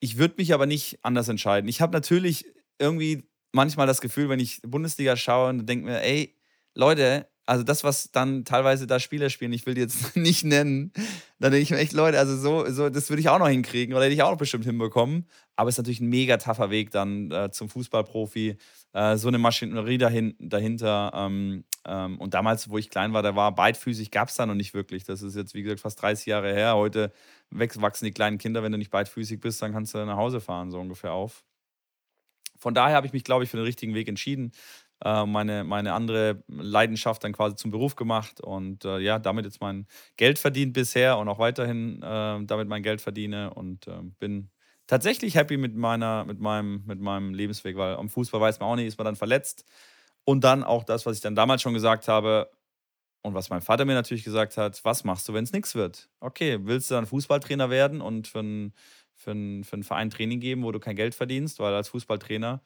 [0.00, 1.68] Ich würde mich aber nicht anders entscheiden.
[1.68, 2.44] Ich habe natürlich
[2.78, 6.36] irgendwie manchmal das Gefühl, wenn ich Bundesliga schaue und denke mir, ey,
[6.74, 10.92] Leute, also das, was dann teilweise da Spieler spielen, ich will die jetzt nicht nennen,
[11.38, 13.94] dann denke ich mir echt, Leute, also so, so das würde ich auch noch hinkriegen
[13.94, 15.26] oder hätte ich auch noch bestimmt hinbekommen.
[15.54, 18.56] Aber es ist natürlich ein mega taffer Weg dann äh, zum Fußballprofi,
[18.92, 21.12] äh, so eine Maschinerie dahin, dahinter.
[21.14, 24.54] Ähm, ähm, und damals, wo ich klein war, da war beidfüßig, gab es da noch
[24.54, 25.04] nicht wirklich.
[25.04, 26.74] Das ist jetzt, wie gesagt, fast 30 Jahre her.
[26.74, 27.12] Heute
[27.50, 30.70] wachsen die kleinen Kinder, wenn du nicht beidfüßig bist, dann kannst du nach Hause fahren,
[30.70, 31.44] so ungefähr auf.
[32.58, 34.52] Von daher habe ich mich, glaube ich, für den richtigen Weg entschieden.
[35.04, 39.60] Äh, meine, meine andere Leidenschaft dann quasi zum Beruf gemacht und äh, ja, damit jetzt
[39.60, 39.86] mein
[40.16, 44.50] Geld verdient bisher und auch weiterhin äh, damit mein Geld verdiene und äh, bin
[44.86, 48.76] tatsächlich happy mit, meiner, mit, meinem, mit meinem Lebensweg, weil am Fußball weiß man auch
[48.76, 49.64] nicht, ist man dann verletzt.
[50.24, 52.50] Und dann auch das, was ich dann damals schon gesagt habe
[53.22, 56.08] und was mein Vater mir natürlich gesagt hat, was machst du, wenn es nichts wird?
[56.20, 58.72] Okay, willst du dann Fußballtrainer werden und für einen
[59.18, 62.62] für einen- für einen Verein Training geben, wo du kein Geld verdienst, weil als Fußballtrainer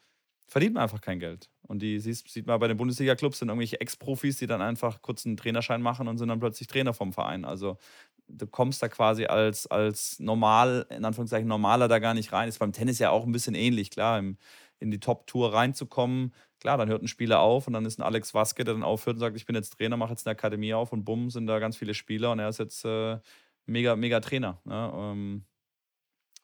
[0.51, 1.49] verdient man einfach kein Geld.
[1.63, 5.25] Und die siehst, sieht man bei den Bundesliga-Clubs, sind irgendwelche Ex-Profis, die dann einfach kurz
[5.25, 7.45] einen Trainerschein machen und sind dann plötzlich Trainer vom Verein.
[7.45, 7.79] Also
[8.27, 12.49] du kommst da quasi als, als normal, in Anführungszeichen normaler da gar nicht rein.
[12.49, 14.19] Ist beim Tennis ja auch ein bisschen ähnlich, klar.
[14.19, 14.39] Im,
[14.81, 16.35] in die Top-Tour reinzukommen.
[16.59, 19.15] Klar, dann hört ein Spieler auf und dann ist ein Alex Waske, der dann aufhört
[19.15, 21.59] und sagt, ich bin jetzt Trainer, mache jetzt eine Akademie auf und bumm, sind da
[21.61, 23.19] ganz viele Spieler und er ist jetzt äh,
[23.67, 24.61] mega, mega Trainer.
[24.65, 24.93] Ne?
[24.95, 25.45] Ähm,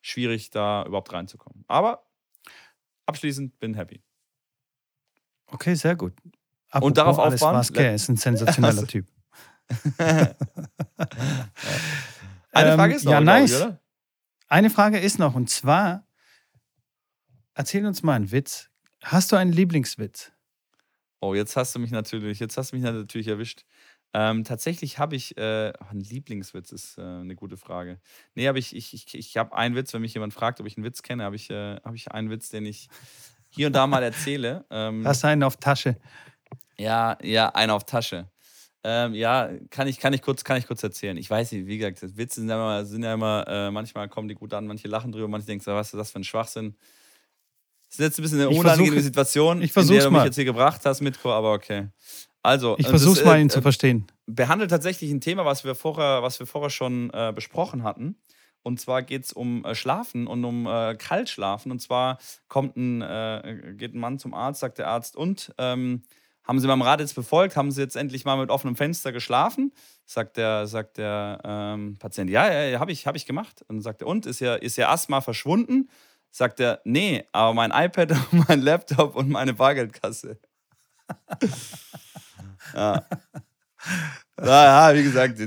[0.01, 1.65] schwierig, da überhaupt reinzukommen.
[1.67, 2.06] Aber
[3.07, 4.03] abschließend bin happy.
[5.47, 6.13] Okay, sehr gut.
[6.69, 7.55] Apropos und darauf aufbauen.
[7.55, 9.07] Waske ist ein sensationeller Typ.
[12.53, 13.53] Eine Frage ist noch, ja, nice.
[13.53, 13.81] ich, oder?
[14.49, 16.07] Eine Frage ist noch und zwar
[17.55, 18.71] erzähl uns mal einen Witz.
[19.03, 20.33] Hast du einen Lieblingswitz?
[21.21, 23.65] Oh, jetzt hast du mich natürlich, jetzt hast du mich natürlich erwischt.
[24.15, 28.01] Ähm, tatsächlich habe ich, äh, oh, ein Lieblingswitz ist äh, eine gute Frage.
[28.35, 30.77] Nee, aber ich, ich, ich, ich habe einen Witz, wenn mich jemand fragt, ob ich
[30.77, 32.89] einen Witz kenne, habe ich, äh, hab ich einen Witz, den ich
[33.51, 34.65] hier und da mal erzähle.
[34.71, 35.97] Ähm, Hast du einen auf Tasche?
[36.79, 38.29] Ja, ja, einen auf Tasche.
[38.85, 41.17] Ähm, ja, kann ich, kann, ich kurz, kann ich kurz erzählen.
[41.17, 44.29] Ich weiß nicht, wie gesagt, Witze sind ja immer, sind ja immer äh, manchmal kommen
[44.29, 46.77] die gut an, manche lachen drüber, manche denken, so, was ist das für ein Schwachsinn.
[47.89, 50.25] Das ist jetzt ein bisschen eine Ich unangenehme Situation, ich in der du mich mal.
[50.27, 51.89] jetzt hier gebracht hast, Mitko, aber okay.
[52.47, 54.07] Also, Ich äh, versuche äh, mal, ihn äh, zu verstehen.
[54.27, 58.17] behandelt tatsächlich ein Thema, was wir vorher, was wir vorher schon äh, besprochen hatten.
[58.63, 61.73] Und zwar geht es um äh, Schlafen und um äh, Kaltschlafen.
[61.73, 66.03] Und zwar kommt ein, äh, geht ein Mann zum Arzt, sagt der Arzt, und ähm,
[66.45, 67.57] haben Sie meinem Rat jetzt befolgt?
[67.57, 69.73] Haben Sie jetzt endlich mal mit offenem Fenster geschlafen?
[70.05, 73.65] Sagt der, sagt der ähm, Patient, ja, ja, ja habe ich, hab ich gemacht.
[73.67, 75.91] Und sagt er, und ist Ihr, ist Ihr Asthma verschwunden?
[76.31, 78.13] Sagt er, nee, aber mein iPad,
[78.49, 80.39] mein Laptop und meine Bargeldkasse.
[82.75, 83.05] ja.
[84.39, 85.39] Ja, ja, wie gesagt.
[85.39, 85.47] Es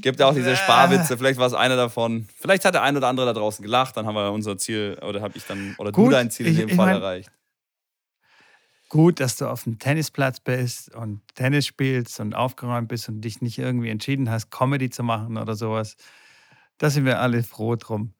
[0.00, 2.26] gibt ja auch diese Sparwitze, vielleicht war es einer davon.
[2.40, 5.20] Vielleicht hat der ein oder andere da draußen gelacht, dann haben wir unser Ziel, oder
[5.20, 7.30] habe ich dann, oder du Gut, dein Ziel in ich- dem ich Fall mein- erreicht.
[8.88, 13.40] Gut, dass du auf dem Tennisplatz bist und Tennis spielst und aufgeräumt bist und dich
[13.40, 15.96] nicht irgendwie entschieden hast, Comedy zu machen oder sowas.
[16.78, 18.12] Da sind wir alle froh drum.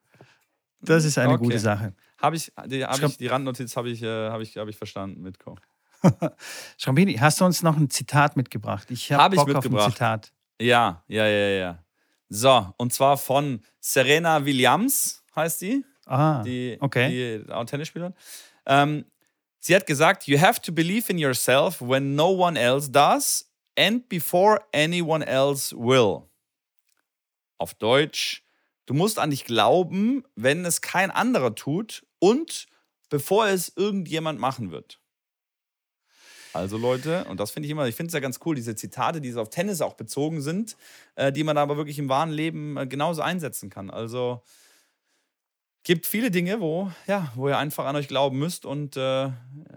[0.79, 1.43] Das ist eine Okay.
[1.43, 1.93] gute Sache.
[2.21, 5.21] Habe ich, die, hab ich, die Randnotiz habe ich, äh, hab ich, hab ich verstanden,
[5.21, 5.57] Mitko.
[6.77, 8.89] Schrambini, hast du uns noch ein Zitat mitgebracht?
[8.91, 9.93] Ich habe Hab ich Bock auf ein mitgebracht.
[9.93, 10.31] Zitat.
[10.59, 11.83] Ja, ja, ja, ja.
[12.29, 15.85] So, und zwar von Serena Williams, heißt die.
[16.05, 17.43] Ah, die, okay.
[17.45, 18.13] die auch Tennisspielerin.
[18.65, 19.05] Ähm,
[19.59, 24.07] sie hat gesagt, you have to believe in yourself when no one else does and
[24.09, 26.23] before anyone else will.
[27.57, 28.43] Auf Deutsch,
[28.85, 32.67] du musst an dich glauben, wenn es kein anderer tut und
[33.09, 34.99] bevor es irgendjemand machen wird.
[36.53, 39.21] Also Leute, und das finde ich immer, ich finde es ja ganz cool, diese Zitate,
[39.21, 40.77] die so auf Tennis auch bezogen sind,
[41.15, 43.89] äh, die man aber wirklich im wahren Leben äh, genauso einsetzen kann.
[43.89, 44.43] Also
[45.83, 49.31] gibt viele Dinge, wo, ja, wo ihr einfach an euch glauben müsst und äh,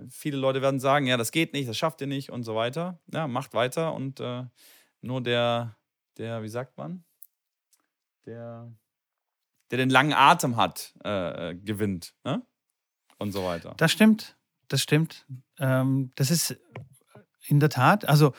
[0.09, 2.99] viele Leute werden sagen, ja, das geht nicht, das schafft ihr nicht und so weiter.
[3.13, 4.45] Ja, macht weiter und äh,
[5.01, 5.77] nur der,
[6.19, 7.05] der, wie sagt man,
[8.27, 8.71] der,
[9.71, 12.47] der den langen Atem hat, äh, äh, gewinnt ne?
[13.19, 13.75] und so weiter.
[13.77, 14.36] Das stimmt.
[14.69, 15.27] Das stimmt.
[15.59, 16.57] Ähm, das ist
[17.47, 18.33] in der Tat, also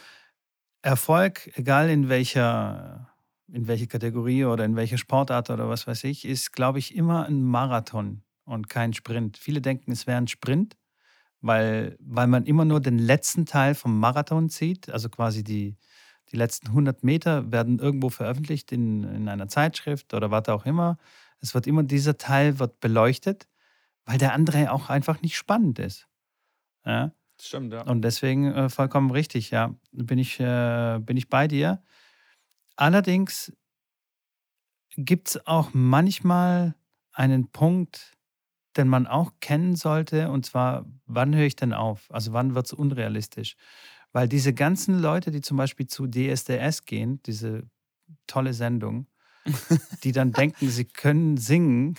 [0.82, 3.10] Erfolg, egal in welcher,
[3.48, 7.26] in welcher Kategorie oder in welcher Sportart oder was weiß ich, ist, glaube ich, immer
[7.26, 9.38] ein Marathon und kein Sprint.
[9.38, 10.78] Viele denken, es wäre ein Sprint,
[11.42, 15.78] weil, weil man immer nur den letzten Teil vom Marathon sieht, also quasi die,
[16.32, 20.98] die letzten 100 Meter werden irgendwo veröffentlicht in, in einer Zeitschrift oder was auch immer.
[21.40, 23.48] Es wird immer, dieser Teil wird beleuchtet,
[24.06, 26.07] weil der andere auch einfach nicht spannend ist.
[26.88, 27.12] Ja?
[27.40, 27.82] Stimmt, ja.
[27.84, 29.76] Und deswegen äh, vollkommen richtig, ja.
[29.92, 31.84] Bin ich, äh, bin ich bei dir.
[32.76, 33.54] Allerdings
[34.96, 36.76] gibt es auch manchmal
[37.12, 38.14] einen Punkt,
[38.78, 42.08] den man auch kennen sollte, und zwar, wann höre ich denn auf?
[42.12, 43.56] Also wann wird es unrealistisch?
[44.14, 47.64] Weil diese ganzen Leute, die zum Beispiel zu DSDS gehen, diese
[48.28, 49.08] tolle Sendung,
[50.04, 51.96] die dann denken, sie können singen,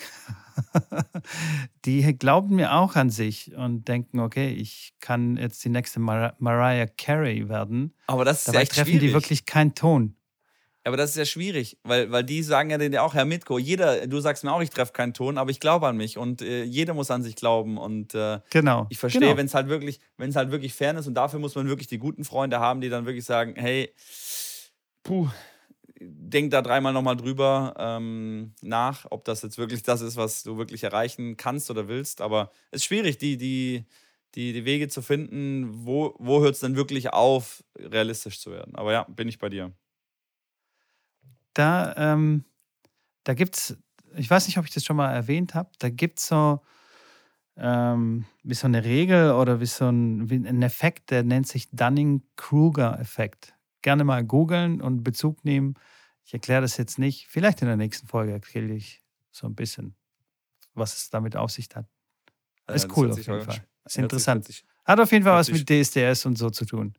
[1.85, 6.35] die glauben mir auch an sich und denken, okay, ich kann jetzt die nächste Mar
[6.39, 7.95] Mariah Carey werden.
[8.07, 9.01] Aber das ist Dabei ja treffen schwierig.
[9.01, 10.15] die wirklich keinen Ton.
[10.85, 13.59] Aber das ist ja schwierig, weil, weil die sagen ja denen ja auch, Herr Mitko,
[13.59, 16.41] jeder, du sagst mir auch, ich treffe keinen Ton, aber ich glaube an mich und
[16.41, 18.87] äh, jeder muss an sich glauben und äh, Genau.
[18.89, 19.37] ich verstehe, genau.
[19.37, 21.89] wenn es halt wirklich, wenn es halt wirklich fern ist und dafür muss man wirklich
[21.89, 23.93] die guten Freunde haben, die dann wirklich sagen, hey,
[25.03, 25.29] puh,
[26.01, 30.59] denk da dreimal nochmal drüber ähm, nach, ob das jetzt wirklich das ist, was du
[30.59, 32.21] wirklich erreichen kannst oder willst.
[32.21, 33.87] Aber es ist schwierig, die, die,
[34.35, 38.75] die, die Wege zu finden, wo, wo hört es denn wirklich auf, realistisch zu werden.
[38.77, 39.73] Aber ja, bin ich bei dir.
[41.55, 42.45] da, ähm,
[43.25, 43.79] da gibt es,
[44.17, 46.61] ich weiß nicht, ob ich das schon mal erwähnt habe, da gibt es so
[47.57, 51.69] ähm, wie so eine Regel oder wie so ein, wie ein Effekt, der nennt sich
[51.73, 53.55] Dunning-Kruger-Effekt.
[53.83, 55.75] Gerne mal googeln und Bezug nehmen.
[56.25, 57.27] Ich erkläre das jetzt nicht.
[57.29, 59.95] Vielleicht in der nächsten Folge erkläre ich so ein bisschen,
[60.75, 61.87] was es damit auf sich hat.
[62.69, 63.65] ist das cool auf jeden Fall.
[63.85, 64.45] Ist interessant.
[64.45, 66.95] Sich, Hat auf jeden Fall was mit DSDS und so zu tun.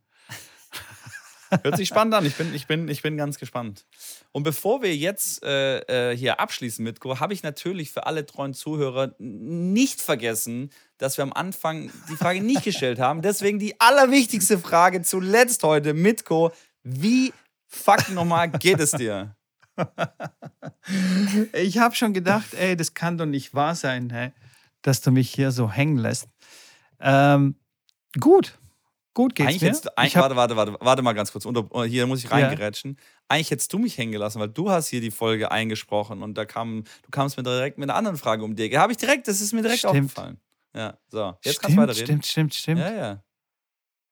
[1.64, 2.26] hört sich spannend an.
[2.26, 3.86] Ich bin, ich, bin, ich bin ganz gespannt.
[4.32, 8.26] Und bevor wir jetzt äh, äh, hier abschließen mit Co, habe ich natürlich für alle
[8.26, 13.22] treuen Zuhörer nicht vergessen, dass wir am Anfang die Frage nicht gestellt haben.
[13.22, 16.52] Deswegen die allerwichtigste Frage zuletzt heute mit Co.
[16.84, 17.34] Wie
[17.68, 19.36] fucking nochmal geht es dir?
[21.54, 24.32] Ich habe schon gedacht, ey, das kann doch nicht wahr sein, hä?
[24.82, 26.28] dass du mich hier so hängen lässt.
[27.00, 27.56] Ähm,
[28.20, 28.58] gut,
[29.14, 30.06] gut geht's Eigentlich mir.
[30.06, 31.46] ich hab, warte, warte, warte, warte mal ganz kurz.
[31.46, 32.38] Unter, oh, hier muss ich Ja.
[32.38, 32.98] reingerätschen.
[33.28, 36.46] Eigentlich hättest du mich hängen gelassen, weil du hast hier die Folge eingesprochen und da
[36.46, 38.80] kam, du kamst mir direkt mit einer anderen Frage um die Ecke.
[38.80, 39.96] Habe ich direkt, das ist mir direkt Stimmt.
[39.96, 40.40] aufgefallen.
[40.76, 41.38] Ja, so.
[41.44, 42.06] Jetzt kannst du stimmt, weiterreden.
[42.06, 42.82] stimmt, stimmt, stimmt.
[42.82, 43.24] Ja, ja.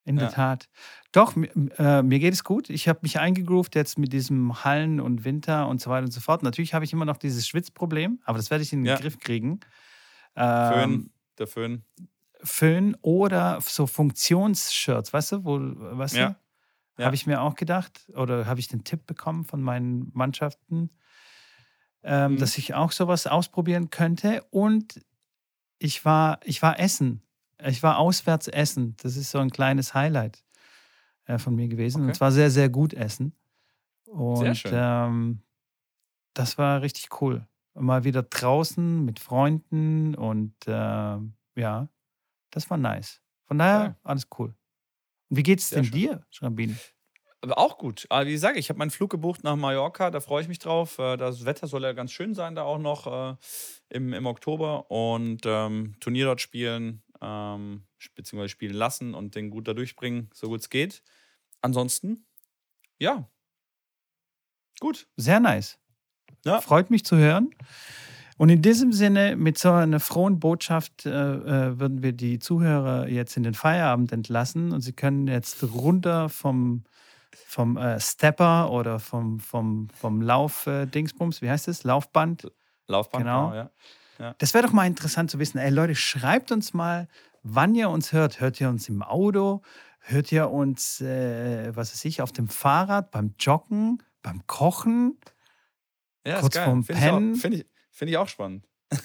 [0.07, 0.31] In der Ja.
[0.31, 0.69] Tat.
[1.11, 2.69] Doch, äh, mir geht es gut.
[2.69, 6.21] Ich habe mich eingegroovt jetzt mit diesem Hallen und Winter und so weiter und so
[6.21, 6.43] fort.
[6.43, 8.95] Natürlich habe ich immer noch dieses Schwitzproblem, aber das werde ich in den Ja.
[8.99, 9.59] Griff kriegen.
[10.35, 11.83] Föhn, Ähm, der Föhn.
[12.43, 15.59] Föhn oder so Funktionsshirts, weißt du, wo,
[15.97, 16.35] weißt Ja.
[16.97, 17.03] du?
[17.03, 20.89] Habe ich mir auch gedacht oder habe ich den Tipp bekommen von meinen Mannschaften,
[22.03, 22.37] ähm, Mhm.
[22.37, 24.43] dass ich auch sowas ausprobieren könnte.
[24.51, 25.01] Und
[25.79, 27.21] ich war, ich war essen.
[27.63, 28.95] Ich war auswärts essen.
[29.01, 30.43] Das ist so ein kleines Highlight
[31.25, 32.01] äh, von mir gewesen.
[32.01, 32.07] Okay.
[32.09, 33.35] Und zwar sehr, sehr gut essen.
[34.05, 34.71] Und schön.
[34.73, 35.41] Ähm,
[36.33, 37.47] das war richtig cool.
[37.73, 41.89] Mal wieder draußen mit Freunden und ähm, ja,
[42.51, 43.21] das war nice.
[43.45, 43.95] Von daher Geil.
[44.03, 44.55] alles cool.
[45.29, 45.93] Und wie geht's Sehr denn schön.
[45.99, 46.75] dir, Schrambini?
[47.41, 48.07] Aber auch gut.
[48.09, 50.97] Aber wie gesagt, ich habe meinen Flug gebucht nach Mallorca, da freue ich mich drauf.
[50.97, 53.35] Äh, Das Wetter soll ja ganz schön sein, da auch noch äh,
[53.89, 54.89] im, im Oktober.
[54.89, 57.83] Und ähm, Turnier dort spielen, ähm,
[58.15, 61.03] beziehungsweise spielen lassen und den gut da durchbringen, so gut es geht.
[61.61, 62.25] Ansonsten,
[62.99, 63.29] ja.
[64.79, 65.07] Gut.
[65.17, 65.79] Sehr nice.
[66.45, 66.61] Ja.
[66.61, 67.49] Freut mich zu hören.
[68.37, 73.07] Und in diesem Sinne, mit so einer frohen Botschaft, äh, äh, würden wir die Zuhörer
[73.07, 76.83] jetzt in den Feierabend entlassen und sie können jetzt runter vom,
[77.31, 81.83] vom äh, Stepper oder vom, vom, vom Lauf-Dingsbums, wie heißt es?
[81.83, 82.51] Laufband.
[82.87, 83.49] Laufband, Genau.
[83.49, 83.71] genau, ja.
[84.39, 85.57] Das wäre doch mal interessant zu wissen.
[85.57, 87.07] Ey Leute, schreibt uns mal,
[87.43, 88.39] wann ihr uns hört.
[88.39, 89.61] Hört ihr uns im Auto?
[89.99, 95.19] Hört ihr uns, äh, was weiß ich, auf dem Fahrrad, beim Joggen, beim Kochen?
[96.25, 96.65] Ja, Kurz ist geil.
[96.65, 97.35] vorm Finde ich, auch- Pennen.
[97.35, 98.65] find ich, find ich auch spannend.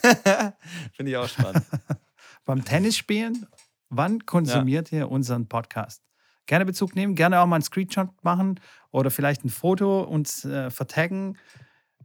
[0.92, 1.64] Finde ich auch spannend.
[2.44, 3.46] beim Tennisspielen?
[3.88, 6.02] Wann konsumiert ihr unseren Podcast?
[6.46, 8.58] Gerne Bezug nehmen, gerne auch mal einen Screenshot machen
[8.90, 11.36] oder vielleicht ein Foto uns äh, vertaggen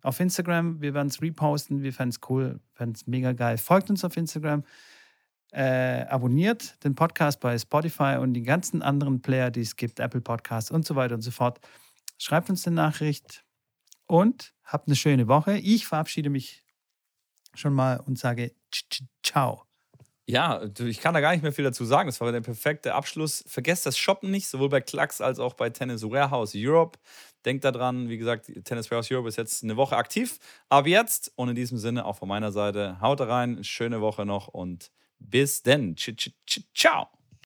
[0.04, 0.82] auf Instagram.
[0.82, 1.82] Wir werden es reposten.
[1.82, 3.58] Wir fänden es cool, fänden es mega geil.
[3.58, 4.64] Folgt uns auf Instagram.
[5.52, 10.22] Äh, abonniert den Podcast bei Spotify und die ganzen anderen Player, die es gibt, Apple
[10.22, 11.60] Podcasts und so weiter und so fort.
[12.18, 13.46] Schreibt uns eine Nachricht
[14.08, 15.58] und habt eine schöne Woche.
[15.58, 16.64] Ich verabschiede mich
[17.54, 18.54] schon mal und sage
[19.24, 19.64] ciao.
[20.30, 22.10] Ja, ich kann da gar nicht mehr viel dazu sagen.
[22.10, 23.46] Das war der perfekte Abschluss.
[23.48, 27.00] Vergesst das Shoppen nicht, sowohl bei Klacks als auch bei Tennis Warehouse Europe.
[27.48, 30.38] Denkt daran, wie gesagt, Tennis Warehouse Europe ist jetzt eine Woche aktiv.
[30.68, 34.50] Ab jetzt und in diesem Sinne auch von meiner Seite, haut rein, schöne Woche noch
[34.50, 35.96] und bis denn.
[36.76, 37.08] Ciao.